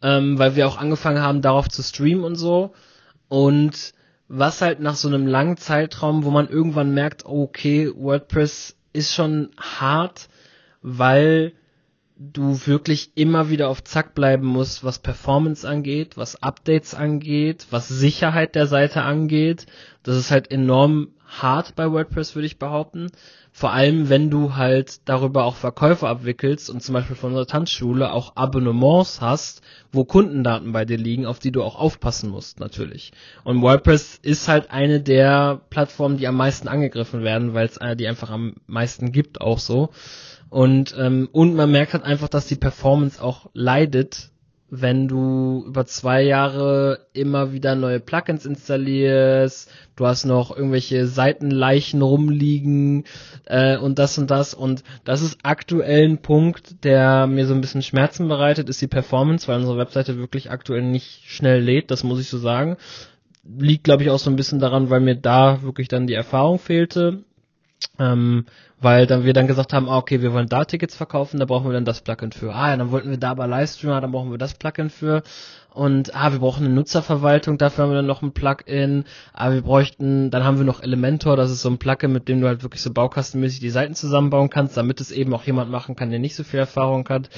Ähm, 0.02 0.40
weil 0.40 0.56
wir 0.56 0.66
auch 0.66 0.76
angefangen 0.76 1.22
haben, 1.22 1.40
darauf 1.40 1.68
zu 1.68 1.84
streamen 1.84 2.24
und 2.24 2.34
so. 2.34 2.72
Und 3.28 3.94
was 4.26 4.60
halt 4.60 4.80
nach 4.80 4.96
so 4.96 5.06
einem 5.06 5.28
langen 5.28 5.56
Zeitraum, 5.56 6.24
wo 6.24 6.30
man 6.30 6.48
irgendwann 6.48 6.94
merkt, 6.94 7.26
okay, 7.26 7.92
WordPress 7.94 8.74
ist 8.92 9.14
schon 9.14 9.50
hart, 9.56 10.28
weil 10.80 11.52
du 12.16 12.66
wirklich 12.66 13.12
immer 13.14 13.50
wieder 13.50 13.68
auf 13.68 13.84
Zack 13.84 14.16
bleiben 14.16 14.46
musst, 14.48 14.82
was 14.82 14.98
Performance 14.98 15.68
angeht, 15.68 16.16
was 16.16 16.42
Updates 16.42 16.92
angeht, 16.96 17.68
was 17.70 17.86
Sicherheit 17.86 18.56
der 18.56 18.66
Seite 18.66 19.02
angeht. 19.02 19.66
Das 20.02 20.16
ist 20.16 20.32
halt 20.32 20.50
enorm 20.50 21.10
hart 21.40 21.74
bei 21.76 21.90
WordPress, 21.90 22.34
würde 22.34 22.46
ich 22.46 22.58
behaupten. 22.58 23.10
Vor 23.50 23.72
allem, 23.72 24.08
wenn 24.08 24.30
du 24.30 24.56
halt 24.56 25.08
darüber 25.08 25.44
auch 25.44 25.56
Verkäufe 25.56 26.08
abwickelst 26.08 26.70
und 26.70 26.82
zum 26.82 26.94
Beispiel 26.94 27.16
von 27.16 27.30
unserer 27.30 27.46
Tanzschule 27.46 28.12
auch 28.12 28.36
Abonnements 28.36 29.20
hast, 29.20 29.62
wo 29.92 30.04
Kundendaten 30.04 30.72
bei 30.72 30.84
dir 30.84 30.98
liegen, 30.98 31.26
auf 31.26 31.38
die 31.38 31.52
du 31.52 31.62
auch 31.62 31.76
aufpassen 31.78 32.30
musst, 32.30 32.60
natürlich. 32.60 33.12
Und 33.44 33.62
WordPress 33.62 34.18
ist 34.22 34.48
halt 34.48 34.70
eine 34.70 35.00
der 35.00 35.60
Plattformen, 35.70 36.16
die 36.16 36.26
am 36.26 36.36
meisten 36.36 36.68
angegriffen 36.68 37.22
werden, 37.22 37.54
weil 37.54 37.66
es 37.66 37.78
eine, 37.78 37.96
die 37.96 38.08
einfach 38.08 38.30
am 38.30 38.54
meisten 38.66 39.12
gibt, 39.12 39.40
auch 39.40 39.58
so. 39.58 39.90
Und, 40.50 40.94
ähm, 40.98 41.30
und 41.32 41.54
man 41.54 41.70
merkt 41.70 41.94
halt 41.94 42.04
einfach, 42.04 42.28
dass 42.28 42.46
die 42.46 42.56
Performance 42.56 43.22
auch 43.22 43.48
leidet, 43.54 44.31
wenn 44.74 45.06
du 45.06 45.64
über 45.66 45.84
zwei 45.84 46.22
Jahre 46.22 47.00
immer 47.12 47.52
wieder 47.52 47.74
neue 47.74 48.00
Plugins 48.00 48.46
installierst, 48.46 49.70
du 49.96 50.06
hast 50.06 50.24
noch 50.24 50.56
irgendwelche 50.56 51.06
Seitenleichen 51.06 52.00
rumliegen 52.00 53.04
äh, 53.44 53.76
und 53.76 53.98
das 53.98 54.16
und 54.16 54.30
das 54.30 54.54
und 54.54 54.82
das 55.04 55.20
ist 55.20 55.40
aktuell 55.42 56.08
ein 56.08 56.22
Punkt, 56.22 56.84
der 56.84 57.26
mir 57.26 57.46
so 57.46 57.52
ein 57.52 57.60
bisschen 57.60 57.82
Schmerzen 57.82 58.28
bereitet, 58.28 58.70
ist 58.70 58.80
die 58.80 58.86
Performance, 58.86 59.46
weil 59.46 59.58
unsere 59.58 59.76
Webseite 59.76 60.16
wirklich 60.16 60.50
aktuell 60.50 60.80
nicht 60.80 61.24
schnell 61.26 61.60
lädt, 61.60 61.90
das 61.90 62.02
muss 62.02 62.18
ich 62.18 62.28
so 62.28 62.38
sagen. 62.38 62.78
Liegt, 63.44 63.84
glaube 63.84 64.04
ich, 64.04 64.10
auch 64.10 64.20
so 64.20 64.30
ein 64.30 64.36
bisschen 64.36 64.58
daran, 64.58 64.88
weil 64.88 65.00
mir 65.00 65.16
da 65.16 65.62
wirklich 65.62 65.88
dann 65.88 66.06
die 66.06 66.14
Erfahrung 66.14 66.58
fehlte. 66.58 67.24
Ähm, 67.98 68.46
weil 68.80 69.06
dann 69.06 69.24
wir 69.24 69.32
dann 69.32 69.46
gesagt 69.46 69.72
haben, 69.72 69.88
ah, 69.88 69.98
okay, 69.98 70.22
wir 70.22 70.32
wollen 70.32 70.48
da 70.48 70.64
Tickets 70.64 70.96
verkaufen, 70.96 71.38
da 71.38 71.44
brauchen 71.44 71.66
wir 71.66 71.72
dann 71.72 71.84
das 71.84 72.00
Plugin 72.00 72.32
für. 72.32 72.54
Ah, 72.54 72.70
ja, 72.70 72.76
dann 72.76 72.90
wollten 72.90 73.10
wir 73.10 73.18
da 73.18 73.30
aber 73.30 73.46
Livestreamer, 73.46 74.00
dann 74.00 74.12
brauchen 74.12 74.30
wir 74.30 74.38
das 74.38 74.54
Plugin 74.54 74.90
für. 74.90 75.22
Und 75.74 76.14
ah, 76.14 76.32
wir 76.32 76.40
brauchen 76.40 76.64
eine 76.64 76.74
Nutzerverwaltung, 76.74 77.58
dafür 77.58 77.84
haben 77.84 77.90
wir 77.90 77.96
dann 77.96 78.06
noch 78.06 78.22
ein 78.22 78.32
Plugin. 78.32 79.04
Ah, 79.32 79.52
wir 79.52 79.62
bräuchten, 79.62 80.30
dann 80.30 80.42
haben 80.42 80.58
wir 80.58 80.64
noch 80.64 80.82
Elementor, 80.82 81.36
das 81.36 81.50
ist 81.50 81.62
so 81.62 81.68
ein 81.68 81.78
Plugin, 81.78 82.12
mit 82.12 82.28
dem 82.28 82.40
du 82.40 82.48
halt 82.48 82.62
wirklich 82.62 82.82
so 82.82 82.92
baukastenmäßig 82.92 83.60
die 83.60 83.70
Seiten 83.70 83.94
zusammenbauen 83.94 84.50
kannst, 84.50 84.76
damit 84.76 85.00
es 85.00 85.12
eben 85.12 85.32
auch 85.34 85.44
jemand 85.44 85.70
machen 85.70 85.94
kann, 85.94 86.10
der 86.10 86.18
nicht 86.18 86.34
so 86.34 86.44
viel 86.44 86.60
Erfahrung 86.60 87.08
hat. 87.08 87.28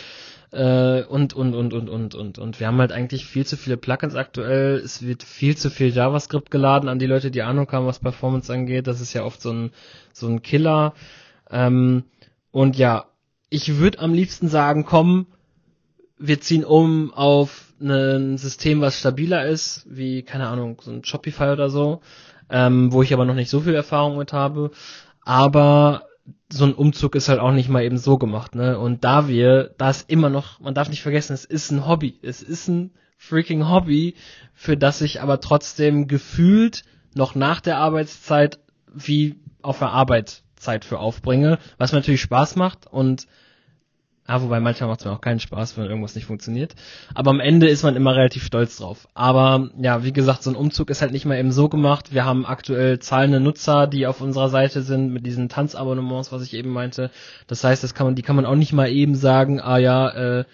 Äh, 0.55 1.03
und, 1.09 1.35
und, 1.35 1.53
und, 1.55 1.73
und, 1.73 1.90
und, 1.90 2.14
und, 2.14 2.38
und. 2.38 2.61
Wir 2.61 2.69
haben 2.69 2.79
halt 2.79 2.93
eigentlich 2.93 3.27
viel 3.27 3.45
zu 3.45 3.57
viele 3.57 3.77
Plugins 3.77 4.14
aktuell. 4.14 4.77
Es 4.77 5.03
wird 5.03 5.25
viel 5.25 5.57
zu 5.57 5.69
viel 5.69 5.88
JavaScript 5.93 6.53
geladen 6.53 6.88
an 6.88 7.01
die 7.01 7.07
Leute, 7.07 7.33
die 7.33 7.43
Ahnung 7.43 7.71
haben, 7.73 7.87
was 7.87 7.99
Performance 7.99 8.53
angeht. 8.53 8.87
Das 8.87 9.01
ist 9.01 9.14
ja 9.14 9.25
oft 9.25 9.43
so 9.43 9.53
ein, 9.53 9.73
so 10.12 10.29
ein 10.29 10.43
Killer. 10.43 10.95
Ähm, 11.51 12.05
und 12.53 12.77
ja, 12.77 13.07
ich 13.51 13.79
würde 13.79 13.99
am 13.99 14.14
liebsten 14.14 14.49
sagen, 14.49 14.85
komm, 14.85 15.27
wir 16.19 16.40
ziehen 16.40 16.64
um 16.64 17.12
auf 17.12 17.73
ein 17.81 18.38
System, 18.38 18.81
was 18.81 18.97
stabiler 18.97 19.47
ist, 19.47 19.85
wie, 19.90 20.23
keine 20.23 20.47
Ahnung, 20.47 20.81
so 20.81 20.93
ein 20.93 21.05
Shopify 21.05 21.51
oder 21.51 21.69
so, 21.69 22.01
ähm, 22.49 22.93
wo 22.93 23.03
ich 23.03 23.12
aber 23.12 23.25
noch 23.25 23.35
nicht 23.35 23.51
so 23.51 23.61
viel 23.61 23.75
Erfahrung 23.75 24.17
mit 24.19 24.33
habe. 24.33 24.71
Aber 25.25 26.05
so 26.51 26.65
ein 26.65 26.75
Umzug 26.75 27.15
ist 27.15 27.29
halt 27.29 27.41
auch 27.41 27.53
nicht 27.53 27.69
mal 27.69 27.83
eben 27.83 27.99
so 27.99 28.17
gemacht, 28.19 28.55
ne? 28.55 28.79
Und 28.79 29.05
da 29.05 29.29
wir, 29.29 29.75
da 29.77 29.91
ist 29.91 30.09
immer 30.09 30.31
noch, 30.31 30.61
man 30.61 30.75
darf 30.75 30.89
nicht 30.89 31.03
vergessen, 31.03 31.35
es 31.35 31.45
ist 31.45 31.71
ein 31.71 31.87
Hobby. 31.87 32.19
Es 32.23 32.43
ist 32.43 32.69
ein 32.69 32.93
freaking 33.17 33.69
Hobby, 33.69 34.15
für 34.53 34.77
das 34.77 35.01
ich 35.01 35.21
aber 35.21 35.41
trotzdem 35.41 36.09
gefühlt 36.09 36.85
noch 37.15 37.35
nach 37.35 37.61
der 37.61 37.79
Arbeitszeit 37.79 38.59
wie 38.93 39.41
auf 39.63 39.79
der 39.79 39.91
Arbeit 39.91 40.43
Zeit 40.57 40.85
für 40.85 40.99
aufbringe, 40.99 41.59
was 41.79 41.93
mir 41.93 41.99
natürlich 41.99 42.23
Spaß 42.23 42.57
macht 42.57 42.87
und 42.87 43.27
ja, 44.27 44.41
wobei 44.41 44.59
manchmal 44.59 44.89
macht 44.89 45.01
es 45.01 45.05
mir 45.05 45.13
auch 45.13 45.21
keinen 45.21 45.41
Spaß, 45.41 45.77
wenn 45.77 45.85
irgendwas 45.85 46.15
nicht 46.15 46.25
funktioniert. 46.25 46.75
Aber 47.15 47.31
am 47.31 47.41
Ende 47.41 47.69
ist 47.69 47.83
man 47.83 47.95
immer 47.95 48.17
relativ 48.17 48.45
stolz 48.45 48.79
drauf. 48.79 49.07
Aber 49.13 49.69
ja, 49.79 50.03
wie 50.03 50.15
gesagt, 50.15 50.43
so 50.43 50.51
ein 50.51 50.57
Umzug 50.57 50.89
ist 50.89 51.03
halt 51.03 51.13
nicht 51.13 51.27
mal 51.27 51.39
eben 51.39 51.53
so 51.53 51.69
gemacht. 51.69 52.15
Wir 52.15 52.25
haben 52.25 52.47
aktuell 52.47 52.99
zahlende 53.01 53.41
Nutzer, 53.41 53.87
die 53.87 54.07
auf 54.07 54.23
unserer 54.23 54.49
Seite 54.49 54.81
sind 54.81 55.13
mit 55.13 55.27
diesen 55.27 55.51
Tanzabonnements, 55.51 56.33
was 56.33 56.43
ich 56.43 56.55
eben 56.55 56.71
meinte. 56.71 57.11
Das 57.49 57.65
heißt, 57.65 57.85
das 57.85 57.95
kann 57.95 58.07
man, 58.07 58.15
die 58.15 58.23
kann 58.23 58.37
man 58.37 58.47
auch 58.47 58.55
nicht 58.55 58.73
mal 58.73 58.91
eben 58.91 59.15
sagen, 59.15 59.61
ah 59.61 59.77
ja, 59.77 60.09
äh, 60.09 60.45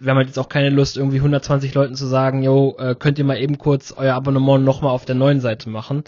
wir 0.00 0.10
haben 0.10 0.18
halt 0.18 0.26
jetzt 0.26 0.38
auch 0.38 0.48
keine 0.48 0.70
Lust, 0.70 0.96
irgendwie 0.96 1.18
120 1.18 1.72
Leuten 1.72 1.94
zu 1.94 2.06
sagen, 2.06 2.42
jo, 2.42 2.76
äh, 2.78 2.96
könnt 2.96 3.20
ihr 3.20 3.24
mal 3.24 3.38
eben 3.38 3.58
kurz 3.58 3.94
euer 3.96 4.14
Abonnement 4.14 4.64
nochmal 4.64 4.90
auf 4.90 5.04
der 5.04 5.14
neuen 5.14 5.40
Seite 5.40 5.70
machen 5.70 6.02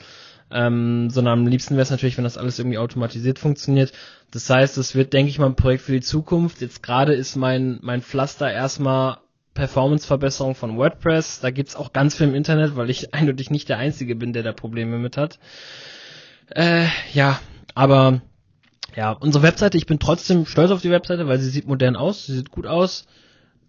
ähm, 0.51 1.11
sondern 1.11 1.41
am 1.41 1.47
liebsten 1.47 1.75
wäre 1.75 1.83
es 1.83 1.91
natürlich, 1.91 2.17
wenn 2.17 2.25
das 2.25 2.39
alles 2.39 2.59
irgendwie 2.59 2.79
automatisiert 2.79 3.39
funktioniert. 3.39 3.93
Das 4.31 4.49
heißt, 4.49 4.79
es 4.79 4.95
wird, 4.95 5.13
denke 5.13 5.31
ich 5.31 5.39
mal, 5.39 5.47
ein 5.47 5.57
Projekt 5.57 5.83
für 5.83 5.93
die 5.93 6.01
Zukunft. 6.01 6.61
Jetzt 6.61 6.83
gerade 6.83 7.15
ist 7.15 7.37
mein, 7.37 7.79
mein 7.83 8.03
Pflaster 8.03 8.51
erstmal 8.51 9.19
Performance-Verbesserung 9.55 10.55
von 10.55 10.77
WordPress. 10.77 11.41
Da 11.41 11.51
gibt's 11.51 11.75
auch 11.75 11.93
ganz 11.93 12.17
viel 12.17 12.29
im 12.29 12.35
Internet, 12.35 12.77
weil 12.77 12.91
ich 12.91 13.13
eindeutig 13.15 13.51
nicht 13.51 13.69
der 13.69 13.79
Einzige 13.79 14.15
bin, 14.15 14.33
der 14.33 14.43
da 14.43 14.53
Probleme 14.53 14.99
mit 14.99 15.17
hat. 15.17 15.39
Äh, 16.51 16.87
ja, 17.13 17.41
aber 17.75 18.21
ja, 18.95 19.13
unsere 19.13 19.43
Webseite, 19.43 19.77
ich 19.77 19.87
bin 19.87 19.99
trotzdem 19.99 20.47
stolz 20.47 20.71
auf 20.71 20.83
die 20.83 20.91
Webseite, 20.91 21.27
weil 21.27 21.39
sie 21.39 21.51
sieht 21.51 21.67
modern 21.67 21.97
aus, 21.97 22.27
sie 22.27 22.35
sieht 22.35 22.51
gut 22.51 22.67
aus. 22.67 23.07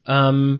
Ähm, 0.05 0.59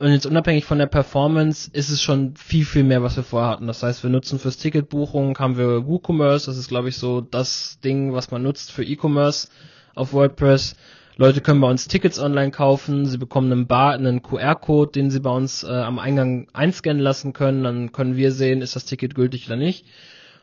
Und 0.00 0.12
jetzt 0.12 0.24
unabhängig 0.24 0.64
von 0.64 0.78
der 0.78 0.86
Performance 0.86 1.68
ist 1.74 1.90
es 1.90 2.00
schon 2.00 2.34
viel, 2.34 2.64
viel 2.64 2.84
mehr, 2.84 3.02
was 3.02 3.16
wir 3.16 3.22
vorher 3.22 3.50
hatten. 3.50 3.66
Das 3.66 3.82
heißt, 3.82 4.02
wir 4.02 4.08
nutzen 4.08 4.38
fürs 4.38 4.56
Ticketbuchung, 4.56 5.38
haben 5.38 5.58
wir 5.58 5.86
WooCommerce, 5.86 6.46
das 6.46 6.56
ist 6.56 6.68
glaube 6.68 6.88
ich 6.88 6.96
so 6.96 7.20
das 7.20 7.80
Ding, 7.84 8.14
was 8.14 8.30
man 8.30 8.42
nutzt 8.42 8.72
für 8.72 8.82
E-Commerce 8.82 9.48
auf 9.94 10.14
WordPress. 10.14 10.74
Leute 11.18 11.42
können 11.42 11.60
bei 11.60 11.68
uns 11.68 11.86
Tickets 11.86 12.18
online 12.18 12.50
kaufen, 12.50 13.04
sie 13.04 13.18
bekommen 13.18 13.52
einen 13.52 13.66
Bar, 13.66 13.92
einen 13.92 14.22
QR-Code, 14.22 14.92
den 14.92 15.10
sie 15.10 15.20
bei 15.20 15.28
uns 15.28 15.64
äh, 15.64 15.68
am 15.70 15.98
Eingang 15.98 16.48
einscannen 16.54 17.02
lassen 17.02 17.34
können, 17.34 17.62
dann 17.64 17.92
können 17.92 18.16
wir 18.16 18.32
sehen, 18.32 18.62
ist 18.62 18.76
das 18.76 18.86
Ticket 18.86 19.14
gültig 19.14 19.48
oder 19.48 19.56
nicht. 19.56 19.84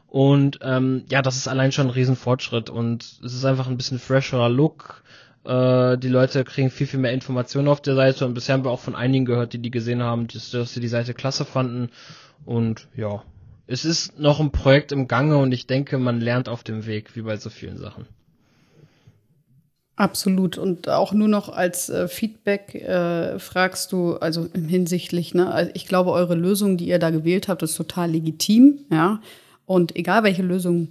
Und 0.08 0.60
ähm, 0.62 1.06
ja, 1.10 1.24
das 1.24 1.36
ist 1.36 1.48
allein 1.48 1.72
schon 1.72 1.88
ein 1.88 1.94
Riesenfortschritt 1.94 2.70
und 2.70 3.02
es 3.26 3.34
ist 3.34 3.44
einfach 3.44 3.68
ein 3.68 3.78
bisschen 3.78 3.98
fresherer 3.98 4.50
Look. 4.50 5.02
Äh, 5.48 5.98
die 5.98 6.10
Leute 6.10 6.44
kriegen 6.44 6.70
viel, 6.70 6.88
viel 6.88 7.00
mehr 7.00 7.14
Informationen 7.14 7.70
auf 7.70 7.80
der 7.82 7.96
Seite 7.96 8.26
und 8.26 8.34
bisher 8.34 8.54
haben 8.54 8.66
wir 8.66 8.72
auch 8.72 8.82
von 8.82 8.96
einigen 8.96 9.24
gehört, 9.24 9.54
die 9.54 9.60
die 9.60 9.72
gesehen 9.72 10.04
haben, 10.04 10.28
dass, 10.28 10.52
dass 10.52 10.74
sie 10.74 10.82
die 10.82 10.90
Seite 10.90 11.14
klasse 11.14 11.46
fanden. 11.46 11.90
Und 12.46 12.88
ja, 12.96 13.24
es 13.66 13.86
ist 13.86 14.20
noch 14.20 14.42
ein 14.42 14.52
Projekt 14.52 14.92
im 14.92 15.08
Gange 15.08 15.38
und 15.38 15.54
ich 15.54 15.66
denke, 15.66 16.00
man 16.00 16.20
lernt 16.20 16.50
auf 16.50 16.64
dem 16.64 16.86
Weg, 16.86 17.16
wie 17.16 17.22
bei 17.22 17.38
so 17.38 17.50
vielen 17.50 17.78
Sachen. 17.78 18.06
Absolut. 19.96 20.58
Und 20.58 20.90
auch 20.90 21.14
nur 21.14 21.30
noch 21.30 21.48
als 21.48 21.90
äh, 21.90 22.10
Feedback 22.10 22.76
äh, 22.76 23.40
fragst 23.40 23.94
du, 23.94 24.18
also 24.18 24.48
hinsichtlich, 24.54 25.34
ne, 25.34 25.52
also 25.52 25.72
ich 25.74 25.88
glaube, 25.88 26.12
eure 26.12 26.36
Lösung, 26.36 26.76
die 26.76 26.88
ihr 26.88 27.00
da 27.00 27.10
gewählt 27.10 27.48
habt, 27.48 27.64
ist 27.64 27.76
total 27.76 28.12
legitim, 28.12 28.80
ja. 28.92 29.22
Und 29.66 29.96
egal 29.96 30.24
welche 30.24 30.44
Lösung 30.44 30.90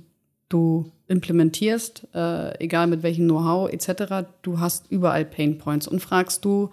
du 0.49 0.91
implementierst, 1.09 2.09
äh, 2.15 2.59
egal 2.63 2.87
mit 2.87 3.03
welchem 3.03 3.27
Know-how 3.27 3.71
etc., 3.71 4.29
du 4.43 4.61
hast 4.61 4.91
überall 4.91 5.25
Pain 5.25 5.59
Points. 5.59 5.87
Und 5.87 6.01
fragst 6.01 6.45
du 6.45 6.71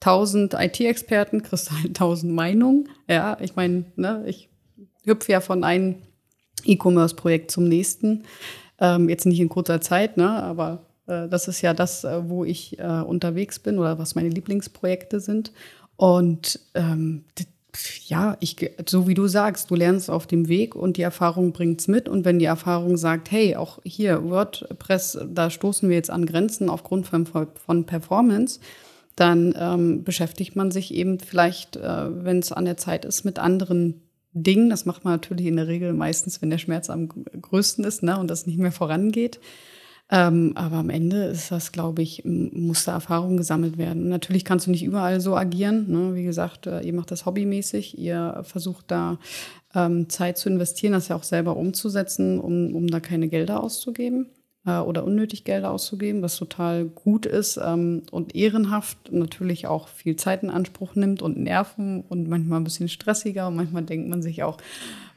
tausend 0.00 0.54
IT-Experten, 0.54 1.42
kriegst 1.42 1.70
du 1.70 1.74
halt 1.74 1.96
tausend 1.96 2.32
Meinungen. 2.32 2.88
Ja, 3.08 3.38
ich 3.40 3.56
meine, 3.56 3.84
ne, 3.96 4.24
ich 4.26 4.48
hüpfe 5.04 5.32
ja 5.32 5.40
von 5.40 5.64
einem 5.64 5.96
E-Commerce-Projekt 6.64 7.50
zum 7.50 7.64
nächsten. 7.64 8.24
Ähm, 8.78 9.08
jetzt 9.08 9.24
nicht 9.24 9.40
in 9.40 9.48
kurzer 9.48 9.80
Zeit, 9.80 10.16
ne, 10.16 10.42
aber 10.42 10.84
äh, 11.06 11.28
das 11.28 11.48
ist 11.48 11.62
ja 11.62 11.72
das, 11.72 12.04
äh, 12.04 12.28
wo 12.28 12.44
ich 12.44 12.78
äh, 12.78 12.82
unterwegs 12.82 13.58
bin 13.58 13.78
oder 13.78 13.98
was 13.98 14.14
meine 14.14 14.28
Lieblingsprojekte 14.28 15.20
sind. 15.20 15.52
Und 15.96 16.60
ähm, 16.74 17.24
ja, 18.06 18.36
ich, 18.40 18.56
so 18.88 19.08
wie 19.08 19.14
du 19.14 19.26
sagst, 19.26 19.70
du 19.70 19.74
lernst 19.74 20.10
auf 20.10 20.26
dem 20.26 20.48
Weg 20.48 20.74
und 20.74 20.96
die 20.96 21.02
Erfahrung 21.02 21.52
bringt's 21.52 21.88
mit. 21.88 22.08
Und 22.08 22.24
wenn 22.24 22.38
die 22.38 22.44
Erfahrung 22.44 22.96
sagt, 22.96 23.30
hey, 23.30 23.56
auch 23.56 23.80
hier 23.84 24.28
WordPress, 24.28 25.18
da 25.28 25.50
stoßen 25.50 25.88
wir 25.88 25.96
jetzt 25.96 26.10
an 26.10 26.26
Grenzen 26.26 26.68
aufgrund 26.68 27.06
von, 27.06 27.26
von 27.26 27.84
Performance, 27.84 28.60
dann 29.16 29.54
ähm, 29.58 30.04
beschäftigt 30.04 30.56
man 30.56 30.70
sich 30.70 30.92
eben 30.92 31.18
vielleicht, 31.18 31.76
äh, 31.76 32.24
wenn 32.24 32.38
es 32.38 32.52
an 32.52 32.66
der 32.66 32.76
Zeit 32.76 33.04
ist, 33.04 33.24
mit 33.24 33.38
anderen 33.38 34.02
Dingen. 34.32 34.68
Das 34.68 34.84
macht 34.84 35.04
man 35.04 35.14
natürlich 35.14 35.46
in 35.46 35.56
der 35.56 35.66
Regel 35.66 35.94
meistens, 35.94 36.42
wenn 36.42 36.50
der 36.50 36.58
Schmerz 36.58 36.90
am 36.90 37.08
größten 37.08 37.84
ist 37.84 38.02
ne, 38.02 38.18
und 38.18 38.28
das 38.28 38.46
nicht 38.46 38.58
mehr 38.58 38.72
vorangeht. 38.72 39.40
Ähm, 40.08 40.52
aber 40.54 40.76
am 40.76 40.90
Ende 40.90 41.24
ist 41.24 41.50
das, 41.50 41.72
glaube 41.72 42.02
ich, 42.02 42.22
muss 42.24 42.84
da 42.84 42.92
Erfahrung 42.92 43.36
gesammelt 43.36 43.76
werden. 43.76 44.08
Natürlich 44.08 44.44
kannst 44.44 44.66
du 44.66 44.70
nicht 44.70 44.84
überall 44.84 45.20
so 45.20 45.36
agieren. 45.36 45.90
Ne? 45.90 46.14
Wie 46.14 46.22
gesagt, 46.22 46.66
äh, 46.68 46.80
ihr 46.80 46.92
macht 46.92 47.10
das 47.10 47.26
hobbymäßig, 47.26 47.98
ihr 47.98 48.40
versucht 48.44 48.90
da 48.90 49.18
ähm, 49.74 50.08
Zeit 50.08 50.38
zu 50.38 50.48
investieren, 50.48 50.92
das 50.92 51.08
ja 51.08 51.16
auch 51.16 51.24
selber 51.24 51.56
umzusetzen, 51.56 52.38
um, 52.38 52.74
um 52.76 52.86
da 52.86 53.00
keine 53.00 53.28
Gelder 53.28 53.60
auszugeben 53.60 54.28
äh, 54.66 54.78
oder 54.78 55.04
unnötig 55.04 55.44
Gelder 55.44 55.70
auszugeben, 55.70 56.22
was 56.22 56.36
total 56.36 56.84
gut 56.84 57.24
ist 57.24 57.58
ähm, 57.62 58.02
und 58.10 58.34
ehrenhaft 58.34 59.12
natürlich 59.12 59.66
auch 59.66 59.88
viel 59.88 60.16
Zeit 60.16 60.42
in 60.42 60.50
Anspruch 60.50 60.94
nimmt 60.94 61.22
und 61.22 61.38
Nerven 61.38 62.02
und 62.02 62.28
manchmal 62.28 62.60
ein 62.60 62.64
bisschen 62.64 62.88
stressiger 62.88 63.48
und 63.48 63.56
manchmal 63.56 63.84
denkt 63.84 64.08
man 64.08 64.22
sich 64.22 64.42
auch, 64.42 64.58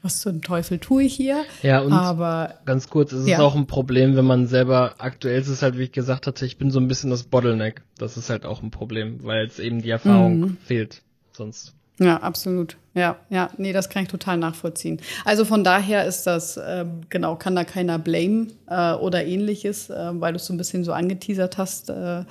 was 0.01 0.21
zum 0.21 0.41
Teufel 0.41 0.79
tue 0.79 1.03
ich 1.03 1.13
hier? 1.13 1.43
Ja, 1.61 1.81
und 1.81 1.91
aber 1.93 2.55
ganz 2.65 2.89
kurz, 2.89 3.11
es 3.11 3.27
ja. 3.27 3.37
ist 3.37 3.41
auch 3.43 3.55
ein 3.55 3.67
Problem, 3.67 4.15
wenn 4.15 4.25
man 4.25 4.47
selber, 4.47 4.95
aktuell 4.97 5.39
ist 5.39 5.47
es 5.49 5.61
halt, 5.61 5.77
wie 5.77 5.83
ich 5.83 5.91
gesagt 5.91 6.27
hatte, 6.27 6.45
ich 6.45 6.57
bin 6.57 6.71
so 6.71 6.79
ein 6.79 6.87
bisschen 6.87 7.09
das 7.09 7.23
Bottleneck. 7.23 7.81
Das 7.97 8.17
ist 8.17 8.29
halt 8.29 8.45
auch 8.45 8.61
ein 8.63 8.71
Problem, 8.71 9.23
weil 9.23 9.45
es 9.45 9.59
eben 9.59 9.81
die 9.81 9.89
Erfahrung 9.89 10.39
Mhm. 10.39 10.57
fehlt. 10.63 11.01
Sonst. 11.31 11.73
Ja, 11.99 12.17
absolut. 12.17 12.77
Ja, 12.93 13.17
ja, 13.29 13.49
nee, 13.57 13.73
das 13.73 13.89
kann 13.89 14.03
ich 14.03 14.09
total 14.09 14.37
nachvollziehen. 14.37 15.01
Also 15.25 15.43
von 15.43 15.63
daher 15.65 16.05
ist 16.05 16.23
das, 16.23 16.57
ähm, 16.65 17.01
genau, 17.09 17.35
kann 17.35 17.55
da 17.55 17.65
keiner 17.65 17.99
blame 17.99 18.47
äh, 18.67 18.93
oder 18.93 19.25
ähnliches, 19.25 19.89
äh, 19.89 20.09
weil 20.13 20.31
du 20.33 20.37
es 20.37 20.45
so 20.45 20.53
ein 20.53 20.57
bisschen 20.57 20.83
so 20.85 20.93
angeteasert 20.93 21.57
hast. 21.57 21.89
Äh, 21.89 22.23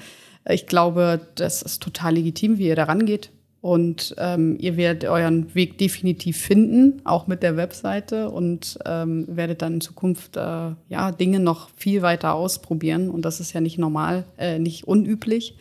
ich 0.49 0.67
glaube, 0.67 1.21
das 1.35 1.61
ist 1.61 1.83
total 1.83 2.15
legitim, 2.15 2.57
wie 2.57 2.69
ihr 2.69 2.77
da 2.77 2.85
rangeht. 2.85 3.31
Und 3.61 4.15
ähm, 4.19 4.57
ihr 4.61 4.77
werdet 4.77 5.09
euren 5.09 5.53
Weg 5.55 5.79
definitiv 5.79 6.37
finden, 6.39 7.03
auch 7.05 7.27
mit 7.27 7.43
der 7.43 7.57
Webseite 7.57 8.31
und 8.31 8.79
ähm, 8.87 9.25
werdet 9.29 9.63
dann 9.63 9.75
in 9.75 9.81
Zukunft 9.81 10.37
äh, 10.37 10.41
ja 10.89 11.11
Dinge 11.11 11.41
noch 11.41 11.69
viel 11.77 12.03
weiter 12.03 12.35
ausprobieren. 12.35 13.11
Und 13.11 13.23
das 13.25 13.41
ist 13.41 13.53
ja 13.53 13.61
nicht 13.61 13.77
normal, 13.77 14.25
äh, 14.39 14.61
nicht 14.61 14.87
unüblich, 14.87 15.57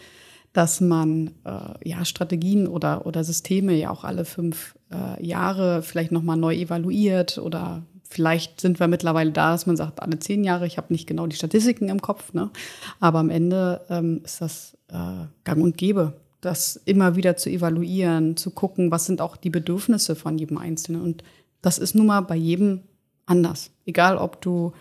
dass 0.53 0.79
man 0.79 1.31
äh, 1.43 1.89
ja 1.89 2.05
Strategien 2.05 2.67
oder 2.67 3.07
oder 3.07 3.23
Systeme 3.23 3.73
ja 3.73 3.89
auch 3.89 4.03
alle 4.03 4.25
fünf 4.25 4.75
äh, 4.91 5.25
Jahre 5.25 5.81
vielleicht 5.81 6.11
noch 6.11 6.21
mal 6.21 6.35
neu 6.35 6.55
evaluiert 6.55 7.39
oder 7.39 7.81
vielleicht 8.07 8.61
sind 8.61 8.79
wir 8.79 8.87
mittlerweile 8.87 9.31
da, 9.31 9.51
dass 9.51 9.65
man 9.65 9.75
sagt 9.75 10.03
alle 10.03 10.19
zehn 10.19 10.43
Jahre. 10.43 10.67
Ich 10.67 10.77
habe 10.77 10.93
nicht 10.93 11.07
genau 11.07 11.25
die 11.25 11.35
Statistiken 11.35 11.89
im 11.89 12.01
Kopf, 12.01 12.33
ne? 12.33 12.51
Aber 12.99 13.17
am 13.17 13.31
Ende 13.31 13.81
ähm, 13.89 14.21
ist 14.23 14.39
das 14.39 14.77
äh, 14.89 15.25
Gang 15.43 15.63
und 15.63 15.77
Gäbe 15.77 16.13
das 16.47 16.77
immer 16.85 17.15
wieder 17.15 17.37
zu 17.37 17.49
evaluieren, 17.49 18.37
zu 18.37 18.51
gucken, 18.51 18.89
was 18.89 19.05
sind 19.05 19.21
auch 19.21 19.35
die 19.35 19.49
Bedürfnisse 19.49 20.15
von 20.15 20.37
jedem 20.37 20.57
Einzelnen. 20.57 21.01
Und 21.01 21.23
das 21.61 21.77
ist 21.77 21.93
nun 21.93 22.07
mal 22.07 22.21
bei 22.21 22.35
jedem 22.35 22.81
anders. 23.25 23.71
Egal, 23.85 24.17
ob 24.17 24.41
du 24.41 24.71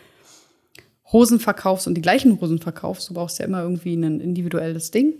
Hosen 1.12 1.40
verkaufst 1.40 1.86
und 1.86 1.94
die 1.94 2.02
gleichen 2.02 2.40
Hosen 2.40 2.60
verkaufst, 2.60 3.10
du 3.10 3.14
brauchst 3.14 3.38
ja 3.38 3.44
immer 3.44 3.62
irgendwie 3.62 3.94
ein 3.94 4.20
individuelles 4.20 4.90
Ding 4.90 5.14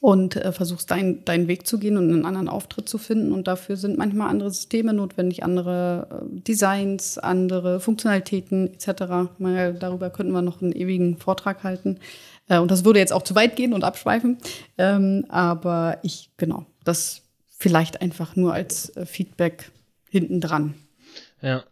und 0.00 0.36
äh, 0.36 0.52
versuchst 0.52 0.90
dein, 0.90 1.24
deinen 1.24 1.48
Weg 1.48 1.66
zu 1.66 1.78
gehen 1.78 1.96
und 1.96 2.12
einen 2.12 2.24
anderen 2.24 2.48
Auftritt 2.48 2.88
zu 2.88 2.98
finden. 2.98 3.32
Und 3.32 3.48
dafür 3.48 3.76
sind 3.76 3.98
manchmal 3.98 4.28
andere 4.28 4.50
Systeme 4.50 4.92
notwendig, 4.92 5.42
andere 5.42 6.08
äh, 6.10 6.40
Designs, 6.42 7.18
andere 7.18 7.80
Funktionalitäten 7.80 8.72
etc. 8.72 9.30
Mal, 9.38 9.74
darüber 9.74 10.10
könnten 10.10 10.32
wir 10.32 10.42
noch 10.42 10.62
einen 10.62 10.72
ewigen 10.72 11.16
Vortrag 11.18 11.64
halten. 11.64 11.98
Äh, 12.48 12.58
und 12.58 12.70
das 12.70 12.84
würde 12.84 12.98
jetzt 12.98 13.12
auch 13.12 13.22
zu 13.22 13.34
weit 13.34 13.56
gehen 13.56 13.72
und 13.72 13.84
abschweifen. 13.84 14.38
Ähm, 14.78 15.24
aber 15.28 15.98
ich, 16.02 16.30
genau, 16.36 16.66
das 16.84 17.22
vielleicht 17.58 18.00
einfach 18.02 18.36
nur 18.36 18.52
als 18.52 18.94
äh, 18.96 19.06
Feedback 19.06 19.70
hinten 20.08 20.40
dran. 20.40 20.74
Ja. 21.40 21.64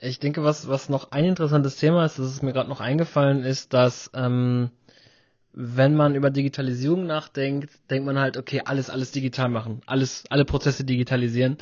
Ich 0.00 0.18
denke, 0.18 0.44
was, 0.44 0.68
was 0.68 0.90
noch 0.90 1.12
ein 1.12 1.24
interessantes 1.24 1.76
Thema 1.76 2.04
ist, 2.04 2.18
das 2.18 2.26
ist 2.26 2.42
mir 2.42 2.52
gerade 2.52 2.68
noch 2.68 2.80
eingefallen, 2.80 3.42
ist, 3.42 3.72
dass 3.72 4.10
ähm, 4.12 4.70
wenn 5.54 5.94
man 5.94 6.14
über 6.14 6.30
Digitalisierung 6.30 7.06
nachdenkt, 7.06 7.70
denkt 7.88 8.04
man 8.04 8.18
halt, 8.18 8.36
okay, 8.36 8.62
alles, 8.64 8.90
alles 8.90 9.12
digital 9.12 9.48
machen, 9.48 9.80
alles, 9.86 10.24
alle 10.28 10.44
Prozesse 10.44 10.84
digitalisieren. 10.84 11.56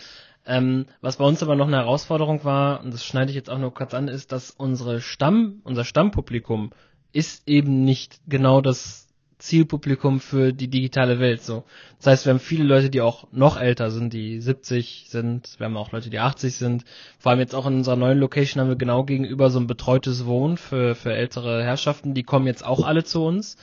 Ähm, 0.45 0.87
was 1.01 1.19
bei 1.19 1.25
uns 1.25 1.43
aber 1.43 1.55
noch 1.55 1.69
eine 1.69 1.77
Herausforderung 1.77 2.43
war, 2.43 2.83
und 2.83 2.93
das 2.93 3.05
schneide 3.05 3.31
ich 3.31 3.37
jetzt 3.37 3.51
auch 3.51 3.59
nur 3.59 3.73
kurz 3.73 3.95
an, 3.95 4.09
ist, 4.09 4.33
dass 4.33 4.51
unsere 4.51 5.01
Stamm, 5.01 5.61
unser 5.63 5.85
Stammpublikum 5.85 6.73
ist 7.13 7.49
eben 7.49 7.85
nicht 7.85 8.21
genau 8.29 8.61
das 8.61 9.09
Zielpublikum 9.43 10.21
für 10.21 10.53
die 10.53 10.69
digitale 10.69 11.19
Welt. 11.19 11.43
So, 11.43 11.65
das 11.99 12.07
heißt, 12.07 12.27
wir 12.27 12.31
haben 12.33 12.41
viele 12.41 12.63
Leute, 12.63 12.91
die 12.91 13.01
auch 13.01 13.27
noch 13.33 13.61
älter 13.61 13.91
sind, 13.91 14.13
die 14.13 14.41
70 14.41 15.07
sind. 15.09 15.57
Wir 15.59 15.67
haben 15.67 15.77
auch 15.77 15.91
Leute, 15.91 16.11
die 16.11 16.21
80 16.21 16.55
sind. 16.55 16.85
Vor 17.19 17.31
allem 17.33 17.41
jetzt 17.41 17.55
auch 17.55 17.67
in 17.67 17.75
unserer 17.75 17.97
neuen 17.97 18.19
Location 18.19 18.61
haben 18.61 18.69
wir 18.69 18.77
genau 18.77 19.03
gegenüber 19.03 19.51
so 19.51 19.59
ein 19.59 19.67
betreutes 19.67 20.27
Wohnen 20.27 20.57
für 20.57 20.95
für 20.95 21.13
ältere 21.13 21.65
Herrschaften. 21.65 22.15
Die 22.15 22.23
kommen 22.23 22.47
jetzt 22.47 22.65
auch 22.65 22.85
alle 22.85 23.03
zu 23.03 23.25
uns. 23.25 23.57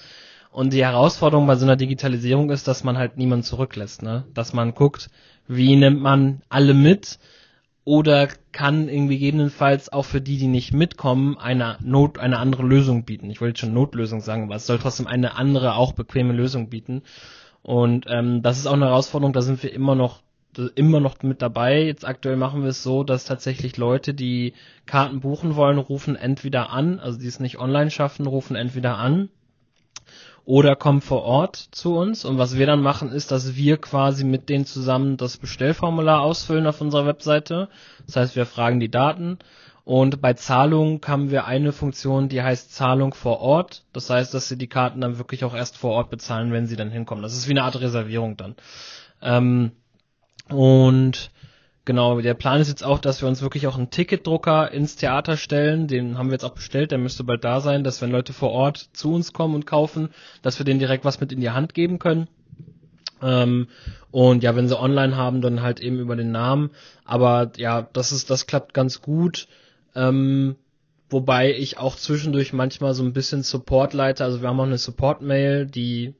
Und 0.52 0.74
die 0.74 0.84
Herausforderung 0.84 1.48
bei 1.48 1.56
so 1.56 1.66
einer 1.66 1.76
Digitalisierung 1.78 2.50
ist, 2.50 2.68
dass 2.68 2.84
man 2.84 2.98
halt 2.98 3.18
niemanden 3.18 3.44
zurücklässt, 3.44 4.02
ne? 4.02 4.26
Dass 4.34 4.52
man 4.52 4.74
guckt, 4.74 5.10
wie 5.48 5.76
nimmt 5.76 6.02
man 6.02 6.42
alle 6.50 6.74
mit 6.74 7.20
oder 7.90 8.28
kann 8.52 8.88
irgendwie 8.88 9.18
gegebenenfalls 9.18 9.92
auch 9.92 10.06
für 10.06 10.22
die, 10.22 10.38
die 10.38 10.46
nicht 10.46 10.74
mitkommen, 10.74 11.40
eine 11.40 11.78
Not, 11.82 12.20
eine 12.20 12.38
andere 12.38 12.62
Lösung 12.62 13.04
bieten. 13.04 13.32
Ich 13.32 13.42
wollte 13.42 13.62
schon 13.62 13.74
Notlösung 13.74 14.22
sagen, 14.22 14.44
aber 14.44 14.54
es 14.54 14.68
soll 14.68 14.78
trotzdem 14.78 15.08
eine 15.08 15.36
andere, 15.38 15.74
auch 15.74 15.94
bequeme 15.94 16.32
Lösung 16.32 16.70
bieten. 16.70 17.02
Und 17.64 18.06
ähm, 18.08 18.44
das 18.44 18.60
ist 18.60 18.68
auch 18.68 18.74
eine 18.74 18.86
Herausforderung, 18.86 19.34
da 19.34 19.42
sind 19.42 19.64
wir 19.64 19.74
immer 19.74 19.96
noch 19.96 20.22
immer 20.76 21.00
noch 21.00 21.24
mit 21.24 21.42
dabei. 21.42 21.84
Jetzt 21.84 22.06
aktuell 22.08 22.36
machen 22.36 22.62
wir 22.62 22.70
es 22.70 22.84
so, 22.84 23.04
dass 23.04 23.26
tatsächlich 23.26 23.78
Leute, 23.78 24.14
die 24.14 24.54
Karten 24.86 25.20
buchen 25.22 25.56
wollen, 25.56 25.80
rufen 25.80 26.16
entweder 26.16 26.70
an, 26.70 27.00
also 27.00 27.18
die 27.18 27.28
es 27.28 27.40
nicht 27.40 27.58
online 27.58 27.90
schaffen, 27.90 28.28
rufen 28.28 28.56
entweder 28.56 29.00
an 29.00 29.30
oder 30.50 30.76
kommen 30.76 31.02
vor 31.02 31.22
Ort 31.26 31.58
zu 31.58 31.96
uns. 31.96 32.26
Und 32.26 32.40
was 32.40 32.58
wir 32.58 32.66
dann 32.66 32.82
machen, 32.82 33.12
ist, 33.12 33.30
dass 33.30 33.56
wir 33.56 33.78
quasi 33.78 34.24
mit 34.24 34.50
denen 34.50 34.66
zusammen 34.66 35.16
das 35.16 35.38
Bestellformular 35.38 36.22
ausfüllen 36.22 36.66
auf 36.66 36.82
unserer 36.82 37.06
Webseite. 37.06 37.70
Das 38.08 38.16
heißt, 38.16 38.36
wir 38.36 38.48
fragen 38.48 38.80
die 38.80 38.90
Daten. 38.90 39.38
Und 39.86 40.22
bei 40.22 40.34
Zahlung 40.34 41.02
haben 41.06 41.30
wir 41.30 41.46
eine 41.46 41.72
Funktion, 41.72 42.30
die 42.30 42.42
heißt 42.42 42.74
Zahlung 42.74 43.14
vor 43.14 43.42
Ort. 43.42 43.84
Das 43.94 44.10
heißt, 44.10 44.34
dass 44.34 44.48
sie 44.48 44.58
die 44.58 44.66
Karten 44.66 45.02
dann 45.02 45.20
wirklich 45.20 45.44
auch 45.44 45.54
erst 45.54 45.78
vor 45.78 45.92
Ort 45.92 46.10
bezahlen, 46.10 46.52
wenn 46.52 46.66
sie 46.66 46.76
dann 46.76 46.90
hinkommen. 46.90 47.22
Das 47.22 47.34
ist 47.34 47.48
wie 47.48 47.52
eine 47.52 47.64
Art 47.64 47.80
Reservierung 47.80 48.36
dann. 48.36 48.56
Ähm, 49.22 49.74
Und 50.50 51.30
genau, 51.90 52.22
der 52.22 52.36
Plan 52.36 52.62
ist 52.62 52.68
jetzt 52.68 52.84
auch, 52.84 53.00
dass 53.00 53.24
wir 53.24 53.28
uns 53.28 53.42
wirklich 53.42 53.66
auch 53.66 53.76
einen 53.76 53.90
Ticketdrucker 53.90 54.72
ins 54.72 54.96
Theater 54.96 55.38
stellen. 55.38 55.88
Den 55.88 56.20
haben 56.20 56.28
wir 56.28 56.34
jetzt 56.34 56.46
auch 56.46 56.54
bestellt, 56.54 56.92
der 56.92 57.00
müsste 57.00 57.24
bald 57.24 57.44
da 57.44 57.62
sein, 57.62 57.84
dass 57.84 58.00
wenn 58.00 58.12
Leute 58.12 58.32
vor 58.32 58.52
Ort 58.52 58.78
zu 58.94 59.12
uns 59.12 59.34
kommen 59.34 59.56
und 59.56 59.66
kaufen, 59.66 60.10
dass 60.44 60.60
wir 60.60 60.66
denen 60.66 60.80
direkt 60.80 61.04
was 61.04 61.20
mit 61.20 61.32
in 61.32 61.42
die 61.42 61.50
Hand 61.50 61.74
geben 61.74 61.98
können. 61.98 62.28
Ähm, 63.24 63.70
und 64.12 64.44
ja, 64.44 64.56
wenn 64.56 64.68
sie 64.68 64.80
online 64.80 65.18
haben, 65.18 65.42
dann 65.42 65.64
halt 65.64 65.80
eben 65.80 65.98
über 65.98 66.16
den 66.16 66.32
Namen. 66.32 66.70
Aber 67.06 67.54
ja, 67.58 67.90
das 67.92 68.12
ist, 68.12 68.30
das 68.30 68.46
klappt 68.46 68.76
ganz 68.76 69.02
gut. 69.02 69.48
Ähm, 69.96 70.58
wobei 71.10 71.56
ich 71.56 71.80
auch 71.80 71.96
zwischendurch 71.96 72.54
manchmal 72.54 72.94
so 72.94 73.02
ein 73.02 73.14
bisschen 73.14 73.42
Support 73.42 73.96
leite. 73.96 74.24
Also 74.24 74.44
wir 74.44 74.50
haben 74.50 74.60
auch 74.60 74.66
eine 74.66 74.78
Support-Mail, 74.78 75.66
die 75.66 76.14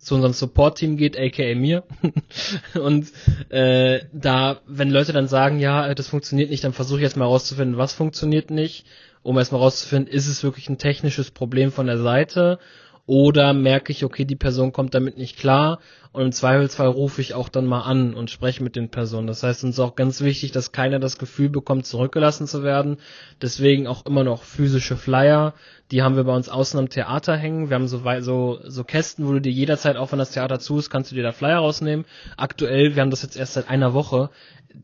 zu 0.00 0.14
unserem 0.14 0.32
Support-Team 0.32 0.96
geht, 0.96 1.18
aka 1.18 1.54
mir. 1.54 1.84
und 2.74 3.12
äh, 3.50 4.00
da, 4.12 4.60
wenn 4.66 4.90
Leute 4.90 5.12
dann 5.12 5.28
sagen, 5.28 5.60
ja, 5.60 5.94
das 5.94 6.08
funktioniert 6.08 6.50
nicht, 6.50 6.64
dann 6.64 6.72
versuche 6.72 6.98
ich 6.98 7.04
erstmal 7.04 7.28
rauszufinden, 7.28 7.76
was 7.76 7.92
funktioniert 7.92 8.50
nicht, 8.50 8.86
um 9.22 9.36
erstmal 9.36 9.60
rauszufinden, 9.60 10.12
ist 10.12 10.26
es 10.26 10.42
wirklich 10.42 10.68
ein 10.70 10.78
technisches 10.78 11.30
Problem 11.30 11.70
von 11.70 11.86
der 11.86 11.98
Seite 11.98 12.58
oder 13.06 13.52
merke 13.52 13.92
ich, 13.92 14.04
okay, 14.04 14.24
die 14.24 14.36
Person 14.36 14.72
kommt 14.72 14.94
damit 14.94 15.18
nicht 15.18 15.38
klar 15.38 15.80
und 16.12 16.22
im 16.22 16.32
Zweifelsfall 16.32 16.88
rufe 16.88 17.20
ich 17.20 17.34
auch 17.34 17.48
dann 17.48 17.66
mal 17.66 17.82
an 17.82 18.14
und 18.14 18.30
spreche 18.30 18.64
mit 18.64 18.74
den 18.74 18.88
Personen. 18.88 19.28
Das 19.28 19.44
heißt, 19.44 19.62
uns 19.62 19.76
ist 19.76 19.80
auch 19.80 19.94
ganz 19.94 20.20
wichtig, 20.20 20.50
dass 20.50 20.72
keiner 20.72 20.98
das 20.98 21.18
Gefühl 21.18 21.50
bekommt, 21.50 21.86
zurückgelassen 21.86 22.48
zu 22.48 22.64
werden. 22.64 22.96
Deswegen 23.40 23.86
auch 23.86 24.06
immer 24.06 24.24
noch 24.24 24.42
physische 24.42 24.96
Flyer. 24.96 25.54
Die 25.92 26.02
haben 26.02 26.16
wir 26.16 26.24
bei 26.24 26.34
uns 26.34 26.48
außen 26.48 26.80
am 26.80 26.88
Theater 26.88 27.36
hängen. 27.36 27.70
Wir 27.70 27.76
haben 27.76 27.86
so, 27.86 28.02
so, 28.20 28.58
so 28.64 28.84
Kästen, 28.84 29.26
wo 29.26 29.32
du 29.32 29.40
dir 29.40 29.52
jederzeit, 29.52 29.96
auch 29.96 30.10
wenn 30.10 30.18
das 30.18 30.32
Theater 30.32 30.58
zu 30.58 30.78
ist, 30.78 30.90
kannst 30.90 31.12
du 31.12 31.14
dir 31.14 31.22
da 31.22 31.30
Flyer 31.30 31.58
rausnehmen. 31.58 32.04
Aktuell, 32.36 32.96
wir 32.96 33.02
haben 33.02 33.10
das 33.10 33.22
jetzt 33.22 33.36
erst 33.36 33.54
seit 33.54 33.68
einer 33.68 33.94
Woche. 33.94 34.30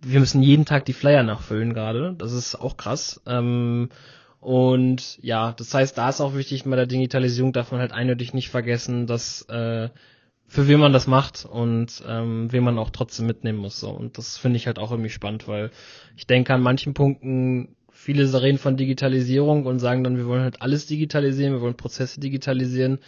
Wir 0.02 0.20
müssen 0.20 0.42
jeden 0.42 0.64
Tag 0.64 0.84
die 0.84 0.92
Flyer 0.92 1.24
nachfüllen 1.24 1.74
gerade. 1.74 2.14
Das 2.16 2.32
ist 2.32 2.54
auch 2.54 2.76
krass. 2.76 3.20
Ähm, 3.26 3.88
und 4.46 5.18
ja, 5.22 5.54
das 5.54 5.74
heißt, 5.74 5.98
da 5.98 6.08
ist 6.08 6.20
auch 6.20 6.36
wichtig, 6.36 6.62
bei 6.62 6.76
der 6.76 6.86
Digitalisierung 6.86 7.52
darf 7.52 7.72
man 7.72 7.80
halt 7.80 7.90
eindeutig 7.90 8.32
nicht 8.32 8.48
vergessen, 8.48 9.08
dass 9.08 9.42
äh, 9.48 9.88
für 10.46 10.68
wen 10.68 10.78
man 10.78 10.92
das 10.92 11.08
macht 11.08 11.44
und 11.44 12.04
ähm, 12.06 12.52
wen 12.52 12.62
man 12.62 12.78
auch 12.78 12.90
trotzdem 12.90 13.26
mitnehmen 13.26 13.58
muss. 13.58 13.80
So. 13.80 13.90
Und 13.90 14.18
das 14.18 14.38
finde 14.38 14.58
ich 14.58 14.68
halt 14.68 14.78
auch 14.78 14.92
irgendwie 14.92 15.10
spannend, 15.10 15.48
weil 15.48 15.72
ich 16.16 16.28
denke 16.28 16.54
an 16.54 16.60
manchen 16.60 16.94
Punkten, 16.94 17.74
viele 17.90 18.40
reden 18.40 18.58
von 18.58 18.76
Digitalisierung 18.76 19.66
und 19.66 19.80
sagen 19.80 20.04
dann, 20.04 20.16
wir 20.16 20.26
wollen 20.26 20.44
halt 20.44 20.62
alles 20.62 20.86
digitalisieren, 20.86 21.54
wir 21.54 21.60
wollen 21.60 21.76
Prozesse 21.76 22.20
digitalisieren. 22.20 23.00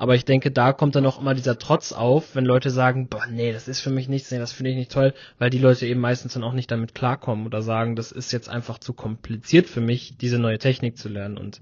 Aber 0.00 0.14
ich 0.14 0.24
denke, 0.24 0.50
da 0.50 0.72
kommt 0.72 0.94
dann 0.94 1.04
auch 1.04 1.20
immer 1.20 1.34
dieser 1.34 1.58
Trotz 1.58 1.92
auf, 1.92 2.34
wenn 2.34 2.46
Leute 2.46 2.70
sagen, 2.70 3.08
boah, 3.08 3.26
nee, 3.30 3.52
das 3.52 3.68
ist 3.68 3.80
für 3.80 3.90
mich 3.90 4.08
nichts, 4.08 4.30
nee, 4.30 4.38
das 4.38 4.50
finde 4.50 4.70
ich 4.70 4.76
nicht 4.78 4.90
toll, 4.90 5.12
weil 5.38 5.50
die 5.50 5.58
Leute 5.58 5.86
eben 5.86 6.00
meistens 6.00 6.32
dann 6.32 6.42
auch 6.42 6.54
nicht 6.54 6.70
damit 6.70 6.94
klarkommen 6.94 7.44
oder 7.44 7.60
sagen, 7.60 7.96
das 7.96 8.10
ist 8.10 8.32
jetzt 8.32 8.48
einfach 8.48 8.78
zu 8.78 8.94
kompliziert 8.94 9.66
für 9.68 9.82
mich, 9.82 10.16
diese 10.16 10.38
neue 10.38 10.56
Technik 10.56 10.96
zu 10.96 11.10
lernen. 11.10 11.36
Und 11.36 11.60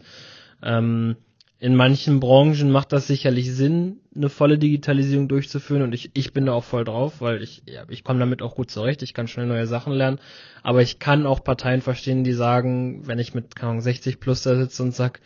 ähm, 0.62 1.16
in 1.59 1.74
manchen 1.74 2.20
Branchen 2.20 2.70
macht 2.70 2.93
das 2.93 3.09
sicherlich 3.09 3.53
Sinn, 3.53 3.97
eine 4.14 4.28
volle 4.28 4.57
Digitalisierung 4.57 5.26
durchzuführen 5.26 5.82
und 5.82 5.93
ich, 5.93 6.12
ich 6.14 6.32
bin 6.32 6.47
da 6.47 6.53
auch 6.53 6.62
voll 6.62 6.84
drauf, 6.84 7.20
weil 7.20 7.43
ich, 7.43 7.64
ja, 7.66 7.82
ich 7.89 8.05
komme 8.05 8.20
damit 8.20 8.41
auch 8.41 8.55
gut 8.55 8.70
zurecht, 8.70 9.03
ich 9.03 9.14
kann 9.14 9.26
schnell 9.26 9.47
neue 9.47 9.66
Sachen 9.66 9.93
lernen, 9.93 10.20
aber 10.62 10.80
ich 10.80 11.01
kann 11.01 11.26
auch 11.26 11.43
Parteien 11.43 11.82
verstehen, 11.82 12.22
die 12.22 12.34
sagen, 12.34 13.09
wenn 13.09 13.18
ich 13.18 13.34
mit 13.34 13.57
keine 13.57 13.70
Ahnung, 13.70 13.82
60 13.82 14.20
plus 14.20 14.43
da 14.43 14.55
sitze 14.55 14.84
und 14.84 14.95
sag, 14.95 15.20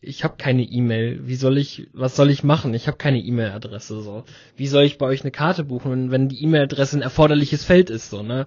ich 0.00 0.24
habe 0.24 0.34
keine 0.36 0.62
E-Mail. 0.62 1.26
Wie 1.26 1.34
soll 1.34 1.58
ich, 1.58 1.88
was 1.92 2.16
soll 2.16 2.30
ich 2.30 2.44
machen? 2.44 2.74
Ich 2.74 2.86
habe 2.86 2.96
keine 2.96 3.20
E-Mail-Adresse 3.20 4.00
so. 4.02 4.24
Wie 4.56 4.66
soll 4.66 4.84
ich 4.84 4.98
bei 4.98 5.06
euch 5.06 5.22
eine 5.22 5.30
Karte 5.30 5.64
buchen, 5.64 6.10
wenn, 6.10 6.28
die 6.28 6.42
E-Mail-Adresse 6.42 6.98
ein 6.98 7.02
erforderliches 7.02 7.64
Feld 7.64 7.90
ist 7.90 8.10
so 8.10 8.22
ne? 8.22 8.46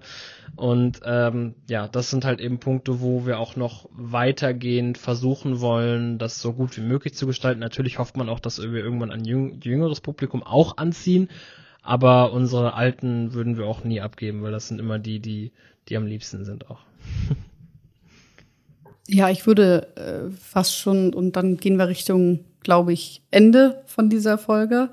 Und 0.54 1.00
ähm, 1.04 1.54
ja, 1.68 1.88
das 1.88 2.10
sind 2.10 2.24
halt 2.24 2.40
eben 2.40 2.58
Punkte, 2.58 3.00
wo 3.00 3.26
wir 3.26 3.38
auch 3.38 3.56
noch 3.56 3.88
weitergehend 3.92 4.96
versuchen 4.96 5.60
wollen, 5.60 6.18
das 6.18 6.40
so 6.40 6.52
gut 6.52 6.76
wie 6.76 6.82
möglich 6.82 7.14
zu 7.14 7.26
gestalten. 7.26 7.60
Natürlich 7.60 7.98
hofft 7.98 8.16
man 8.16 8.28
auch, 8.28 8.40
dass 8.40 8.60
wir 8.60 8.84
irgendwann 8.84 9.10
ein 9.10 9.24
jüngeres 9.24 10.00
Publikum 10.00 10.42
auch 10.42 10.76
anziehen, 10.76 11.28
aber 11.82 12.32
unsere 12.32 12.74
alten 12.74 13.34
würden 13.34 13.58
wir 13.58 13.66
auch 13.66 13.84
nie 13.84 14.00
abgeben, 14.00 14.42
weil 14.42 14.52
das 14.52 14.68
sind 14.68 14.78
immer 14.78 14.98
die, 14.98 15.20
die 15.20 15.52
die 15.88 15.96
am 15.96 16.06
liebsten 16.06 16.44
sind 16.44 16.70
auch. 16.70 16.80
Ja, 19.08 19.30
ich 19.30 19.46
würde 19.46 19.88
äh, 19.96 20.30
fast 20.40 20.76
schon, 20.76 21.14
und 21.14 21.36
dann 21.36 21.58
gehen 21.58 21.76
wir 21.76 21.88
Richtung, 21.88 22.44
glaube 22.60 22.92
ich, 22.92 23.22
Ende 23.30 23.82
von 23.86 24.10
dieser 24.10 24.36
Folge, 24.36 24.90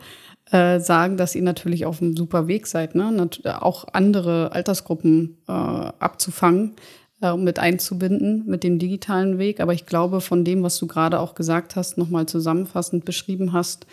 äh, 0.52 0.80
sagen, 0.80 1.18
dass 1.18 1.34
ihr 1.36 1.42
natürlich 1.42 1.86
auf 1.86 2.02
einem 2.02 2.16
super 2.16 2.48
Weg 2.48 2.68
seid, 2.68 2.94
ne? 2.94 3.30
auch 3.60 3.86
andere 3.92 4.52
Altersgruppen 4.52 5.38
äh, 5.48 5.52
abzufangen, 5.52 6.76
äh, 7.24 7.36
mit 7.36 7.58
einzubinden 7.58 8.44
mit 8.46 8.64
dem 8.64 8.78
digitalen 8.78 9.40
Weg. 9.40 9.62
Aber 9.62 9.74
ich 9.74 9.88
glaube, 9.88 10.22
von 10.22 10.46
dem, 10.46 10.62
was 10.62 10.78
du 10.78 10.86
gerade 10.86 11.20
auch 11.20 11.34
gesagt 11.34 11.76
hast, 11.76 11.98
nochmal 11.98 12.28
zusammenfassend 12.28 13.06
beschrieben 13.06 13.54
hast, 13.54 13.88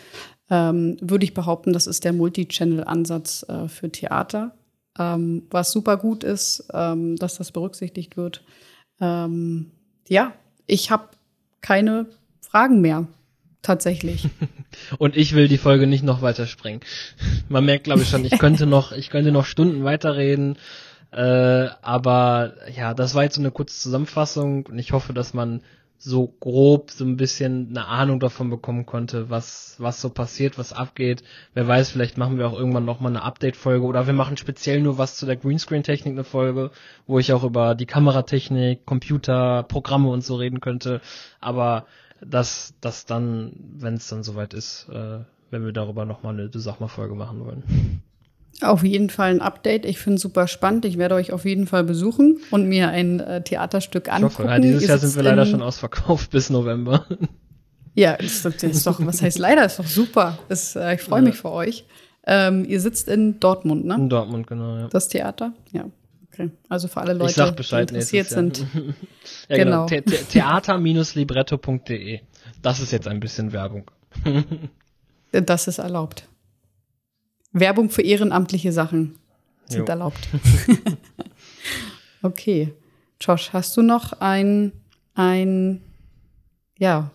ähm, 0.51 0.97
würde 1.01 1.23
ich 1.23 1.33
behaupten, 1.33 1.73
das 1.73 1.87
ist 1.87 2.03
der 2.03 2.13
Multi-Channel-Ansatz 2.13 3.45
äh, 3.47 3.67
für 3.69 3.89
Theater, 3.89 4.53
ähm, 4.99 5.43
was 5.49 5.71
super 5.71 5.97
gut 5.97 6.23
ist, 6.23 6.65
ähm, 6.73 7.15
dass 7.15 7.37
das 7.37 7.51
berücksichtigt 7.51 8.17
wird. 8.17 8.43
Ähm, 8.99 9.71
ja, 10.07 10.33
ich 10.67 10.91
habe 10.91 11.09
keine 11.61 12.07
Fragen 12.41 12.81
mehr. 12.81 13.07
Tatsächlich. 13.61 14.27
Und 14.97 15.15
ich 15.15 15.35
will 15.35 15.47
die 15.47 15.59
Folge 15.59 15.85
nicht 15.85 16.03
noch 16.03 16.21
weiter 16.21 16.47
sprengen. 16.47 16.81
Man 17.49 17.65
merkt, 17.65 17.83
glaube 17.83 18.01
ich, 18.01 18.09
schon, 18.09 18.25
ich 18.25 18.39
könnte 18.39 18.65
noch, 18.65 18.91
ich 18.91 19.09
könnte 19.09 19.31
noch 19.31 19.45
Stunden 19.45 19.83
weiterreden. 19.83 20.57
Äh, 21.11 21.67
aber 21.81 22.53
ja, 22.75 22.93
das 22.93 23.13
war 23.13 23.23
jetzt 23.23 23.35
so 23.35 23.41
eine 23.41 23.51
kurze 23.51 23.77
Zusammenfassung 23.77 24.65
und 24.65 24.79
ich 24.79 24.93
hoffe, 24.93 25.13
dass 25.13 25.33
man 25.33 25.61
so 26.03 26.33
grob 26.39 26.89
so 26.89 27.05
ein 27.05 27.15
bisschen 27.15 27.69
eine 27.69 27.85
Ahnung 27.85 28.19
davon 28.19 28.49
bekommen 28.49 28.87
konnte, 28.87 29.29
was, 29.29 29.75
was 29.77 30.01
so 30.01 30.09
passiert, 30.09 30.57
was 30.57 30.73
abgeht. 30.73 31.21
Wer 31.53 31.67
weiß, 31.67 31.91
vielleicht 31.91 32.17
machen 32.17 32.39
wir 32.39 32.47
auch 32.47 32.57
irgendwann 32.57 32.85
nochmal 32.85 33.11
eine 33.11 33.21
Update-Folge 33.21 33.85
oder 33.85 34.07
wir 34.07 34.13
machen 34.13 34.35
speziell 34.35 34.81
nur 34.81 34.97
was 34.97 35.17
zu 35.17 35.27
der 35.27 35.35
Greenscreen-Technik 35.35 36.13
eine 36.13 36.23
Folge, 36.23 36.71
wo 37.05 37.19
ich 37.19 37.31
auch 37.33 37.43
über 37.43 37.75
die 37.75 37.85
Kameratechnik, 37.85 38.83
Computer, 38.83 39.61
Programme 39.61 40.09
und 40.09 40.23
so 40.23 40.37
reden 40.37 40.59
könnte. 40.59 41.01
Aber 41.39 41.85
das, 42.19 42.73
das 42.81 43.05
dann, 43.05 43.53
wenn 43.77 43.93
es 43.93 44.07
dann 44.07 44.23
soweit 44.23 44.55
ist, 44.55 44.89
äh, 44.89 45.19
wenn 45.51 45.65
wir 45.65 45.71
darüber 45.71 46.05
nochmal 46.05 46.33
eine, 46.33 46.49
Sachmal-Folge 46.51 47.13
machen 47.13 47.45
wollen. 47.45 48.01
Auf 48.59 48.83
jeden 48.83 49.09
Fall 49.09 49.31
ein 49.31 49.41
Update. 49.41 49.85
Ich 49.85 49.97
finde 49.97 50.17
es 50.17 50.21
super 50.21 50.47
spannend. 50.47 50.85
Ich 50.85 50.97
werde 50.97 51.15
euch 51.15 51.31
auf 51.31 51.45
jeden 51.45 51.65
Fall 51.65 51.83
besuchen 51.83 52.39
und 52.51 52.67
mir 52.67 52.89
ein 52.89 53.19
äh, 53.19 53.41
Theaterstück 53.41 54.11
angucken. 54.11 54.47
Ja, 54.47 54.59
dieses 54.59 54.87
Jahr 54.87 54.97
sind 54.97 55.15
wir 55.15 55.23
leider 55.23 55.45
schon 55.45 55.61
ausverkauft 55.61 56.31
bis 56.31 56.49
November. 56.49 57.05
Ja, 57.93 58.15
das, 58.17 58.43
das 58.43 58.63
ist 58.63 58.87
doch, 58.87 59.05
was 59.05 59.21
heißt 59.21 59.37
leider, 59.37 59.65
ist 59.65 59.79
doch 59.79 59.87
super. 59.87 60.37
Das, 60.47 60.75
äh, 60.75 60.95
ich 60.95 61.01
freue 61.01 61.21
mich 61.21 61.35
für 61.35 61.51
euch. 61.51 61.85
Ähm, 62.25 62.65
ihr 62.65 62.79
sitzt 62.79 63.07
in 63.09 63.39
Dortmund, 63.39 63.85
ne? 63.85 63.95
In 63.95 64.09
Dortmund, 64.09 64.47
genau, 64.47 64.77
ja. 64.77 64.87
Das 64.87 65.07
Theater? 65.07 65.53
Ja. 65.71 65.85
Okay. 66.31 66.51
Also 66.69 66.87
für 66.87 67.01
alle 67.01 67.13
Leute, 67.13 67.53
die 67.57 67.75
interessiert 67.75 68.29
sind. 68.29 68.59
ja, 69.49 69.57
genau. 69.57 69.85
genau. 69.87 70.03
The 70.05 70.17
Theater-libretto.de. 70.29 72.21
Das 72.61 72.79
ist 72.79 72.91
jetzt 72.91 73.07
ein 73.07 73.19
bisschen 73.19 73.51
Werbung. 73.51 73.91
das 75.31 75.67
ist 75.67 75.79
erlaubt. 75.79 76.27
Werbung 77.51 77.89
für 77.89 78.01
ehrenamtliche 78.01 78.71
Sachen 78.71 79.17
sind 79.65 79.81
jo. 79.81 79.85
erlaubt. 79.85 80.27
okay. 82.21 82.73
Josh, 83.19 83.53
hast 83.53 83.75
du 83.77 83.81
noch 83.81 84.13
ein, 84.19 84.71
ein 85.13 85.81
ja, 86.77 87.11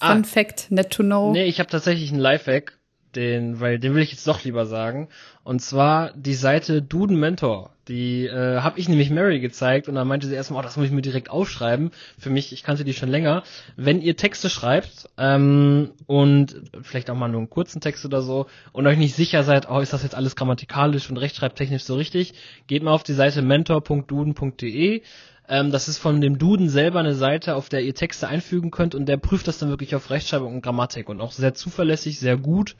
Fun 0.00 0.22
ah, 0.22 0.22
Fact, 0.22 0.70
net 0.70 0.90
to 0.90 1.02
know? 1.02 1.32
Nee, 1.32 1.46
ich 1.46 1.58
habe 1.58 1.68
tatsächlich 1.68 2.10
einen 2.12 2.20
Lifehack 2.20 2.78
den, 3.16 3.58
weil 3.60 3.78
den 3.78 3.94
will 3.94 4.02
ich 4.02 4.12
jetzt 4.12 4.26
doch 4.26 4.44
lieber 4.44 4.66
sagen. 4.66 5.08
Und 5.48 5.60
zwar 5.60 6.12
die 6.12 6.34
Seite 6.34 6.82
Duden 6.82 7.18
Mentor. 7.18 7.70
Die 7.88 8.26
äh, 8.26 8.60
habe 8.60 8.78
ich 8.78 8.86
nämlich 8.86 9.08
Mary 9.08 9.40
gezeigt 9.40 9.88
und 9.88 9.94
dann 9.94 10.06
meinte 10.06 10.26
sie 10.26 10.34
erstmal, 10.34 10.60
oh, 10.60 10.62
das 10.62 10.76
muss 10.76 10.84
ich 10.84 10.92
mir 10.92 11.00
direkt 11.00 11.30
aufschreiben. 11.30 11.90
Für 12.18 12.28
mich, 12.28 12.52
ich 12.52 12.62
kannte 12.62 12.84
die 12.84 12.92
schon 12.92 13.08
länger. 13.08 13.44
Wenn 13.74 14.02
ihr 14.02 14.14
Texte 14.14 14.50
schreibt 14.50 15.08
ähm, 15.16 15.92
und 16.04 16.54
vielleicht 16.82 17.08
auch 17.08 17.14
mal 17.14 17.28
nur 17.28 17.40
einen 17.40 17.48
kurzen 17.48 17.80
Text 17.80 18.04
oder 18.04 18.20
so 18.20 18.44
und 18.72 18.86
euch 18.86 18.98
nicht 18.98 19.14
sicher 19.14 19.42
seid, 19.42 19.70
oh, 19.70 19.80
ist 19.80 19.94
das 19.94 20.02
jetzt 20.02 20.14
alles 20.14 20.36
grammatikalisch 20.36 21.08
und 21.08 21.16
rechtschreibtechnisch 21.16 21.84
so 21.84 21.94
richtig, 21.94 22.34
geht 22.66 22.82
mal 22.82 22.92
auf 22.92 23.02
die 23.02 23.14
Seite 23.14 23.40
mentor.duden.de 23.40 25.00
ähm, 25.48 25.70
das 25.70 25.88
ist 25.88 25.96
von 25.96 26.20
dem 26.20 26.36
Duden 26.36 26.68
selber 26.68 26.98
eine 26.98 27.14
Seite, 27.14 27.56
auf 27.56 27.70
der 27.70 27.80
ihr 27.80 27.94
Texte 27.94 28.28
einfügen 28.28 28.70
könnt 28.70 28.94
und 28.94 29.06
der 29.06 29.16
prüft 29.16 29.48
das 29.48 29.56
dann 29.56 29.70
wirklich 29.70 29.94
auf 29.94 30.10
Rechtschreibung 30.10 30.56
und 30.56 30.60
Grammatik 30.60 31.08
und 31.08 31.22
auch 31.22 31.32
sehr 31.32 31.54
zuverlässig, 31.54 32.20
sehr 32.20 32.36
gut. 32.36 32.76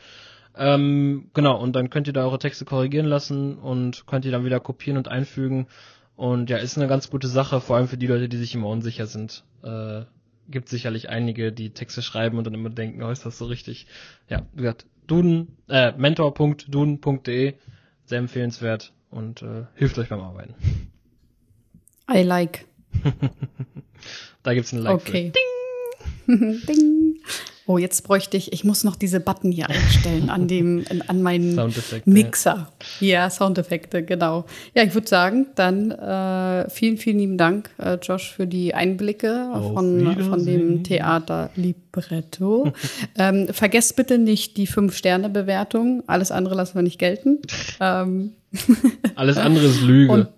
Ähm, 0.57 1.31
genau, 1.35 1.61
und 1.61 1.75
dann 1.75 1.91
könnt 1.91 2.07
ihr 2.07 2.13
da 2.13 2.25
eure 2.25 2.39
Texte 2.39 2.65
korrigieren 2.65 3.07
lassen 3.07 3.59
und 3.59 4.07
könnt 4.07 4.25
ihr 4.25 4.33
dann 4.33 4.45
wieder 4.45 4.61
kopieren 4.61 4.97
und 4.97 5.09
einfügen. 5.09 5.67
Und 6.17 6.51
ja, 6.51 6.57
ist 6.57 6.77
eine 6.77 6.89
ganz 6.89 7.11
gute 7.11 7.29
Sache, 7.29 7.61
vor 7.61 7.77
allem 7.77 7.89
für 7.89 7.97
die 7.97 8.09
Leute, 8.09 8.29
die 8.29 8.39
sich 8.39 8.55
immer 8.55 8.69
unsicher 8.69 9.07
sind. 9.07 9.45
Äh, 9.63 10.03
gibt 10.49 10.69
sicherlich 10.69 11.09
einige, 11.09 11.53
die 11.53 11.71
Texte 11.71 12.03
schreiben 12.03 12.39
und 12.39 12.45
dann 12.45 12.55
immer 12.55 12.71
denken, 12.71 13.03
oh, 13.03 13.11
ist 13.11 13.25
das 13.25 13.39
so 13.39 13.47
richtig? 13.47 13.87
Ja, 14.29 14.47
wie 14.53 14.63
gesagt, 14.63 14.87
Duden, 15.07 15.57
äh, 15.69 15.93
mentor.duden.de, 15.93 17.55
sehr 18.05 18.19
empfehlenswert 18.19 18.93
und 19.11 19.43
äh, 19.43 19.65
hilft 19.75 19.99
euch 19.99 20.09
beim 20.09 20.21
Arbeiten. 20.21 20.55
I 22.11 22.23
like. 22.23 22.67
da 24.43 24.55
gibt's 24.55 24.73
ein 24.73 24.81
Like. 24.81 24.95
Okay. 24.95 25.33
Ding. 26.27 26.61
Ding. 26.67 27.21
Oh, 27.69 27.77
jetzt 27.77 28.03
bräuchte 28.03 28.39
ich, 28.39 28.55
ich 28.55 28.65
muss 28.65 28.83
noch 28.83 28.97
diese 28.97 29.21
Button 29.21 29.53
hier 29.53 29.69
einstellen 29.69 30.31
an 30.31 30.49
dem, 30.49 30.87
an 31.07 31.21
meinen. 31.21 31.55
Mixer. 32.07 32.73
Ja, 32.99 33.29
Soundeffekte, 33.29 34.03
genau. 34.03 34.47
Ja, 34.75 34.85
ich 34.85 34.95
würde 34.95 35.07
sagen, 35.07 35.49
dann 35.55 35.91
äh, 35.91 36.71
vielen, 36.71 36.97
vielen 36.97 37.19
lieben 37.19 37.37
Dank, 37.37 37.69
äh, 37.77 37.99
Josh, 38.01 38.33
für 38.33 38.47
die 38.47 38.73
Einblicke 38.75 39.51
Auf 39.53 39.75
von, 39.75 40.17
von 40.31 40.47
dem 40.47 40.83
Theater 40.83 41.51
Libretto. 41.57 42.73
ähm, 43.19 43.49
vergesst 43.53 43.97
bitte 43.97 44.17
nicht 44.17 44.57
die 44.57 44.67
Fünf-Sterne-Bewertung. 44.67 46.05
Alles 46.07 46.31
andere 46.31 46.55
lassen 46.55 46.75
wir 46.75 46.83
nicht 46.83 46.99
gelten. 46.99 47.41
ähm, 47.81 48.33
Alles 49.15 49.37
andere 49.37 49.67
ist 49.67 49.83
Lüge. 49.83 50.11
und 50.11 50.29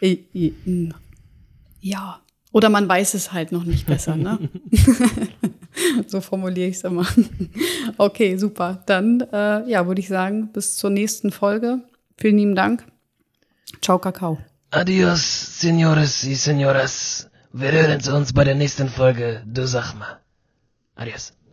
äh, 0.00 0.18
ja. 1.80 2.20
Oder 2.52 2.68
man 2.68 2.88
weiß 2.88 3.14
es 3.14 3.32
halt 3.32 3.50
noch 3.50 3.64
nicht 3.64 3.84
besser, 3.84 4.14
ne? 4.14 4.38
so 6.06 6.20
formuliere 6.20 6.68
ich 6.68 6.76
es 6.76 6.84
immer. 6.84 7.06
okay, 7.98 8.36
super. 8.36 8.82
Dann, 8.86 9.20
äh, 9.20 9.68
ja, 9.68 9.86
würde 9.86 10.00
ich 10.00 10.08
sagen, 10.08 10.50
bis 10.52 10.76
zur 10.76 10.90
nächsten 10.90 11.30
Folge. 11.30 11.80
Vielen 12.16 12.38
lieben 12.38 12.54
Dank. 12.54 12.84
Ciao, 13.80 13.98
Kakao. 13.98 14.38
Adios, 14.70 15.60
Senores 15.60 16.24
y 16.24 16.34
Señoras. 16.34 17.28
Wir 17.52 17.70
hören 17.70 18.00
uns 18.14 18.32
bei 18.32 18.44
der 18.44 18.56
nächsten 18.56 18.88
Folge. 18.88 19.42
Du 19.46 19.66
sag 19.66 19.94
mal. 19.94 20.20
Adios. 20.96 21.34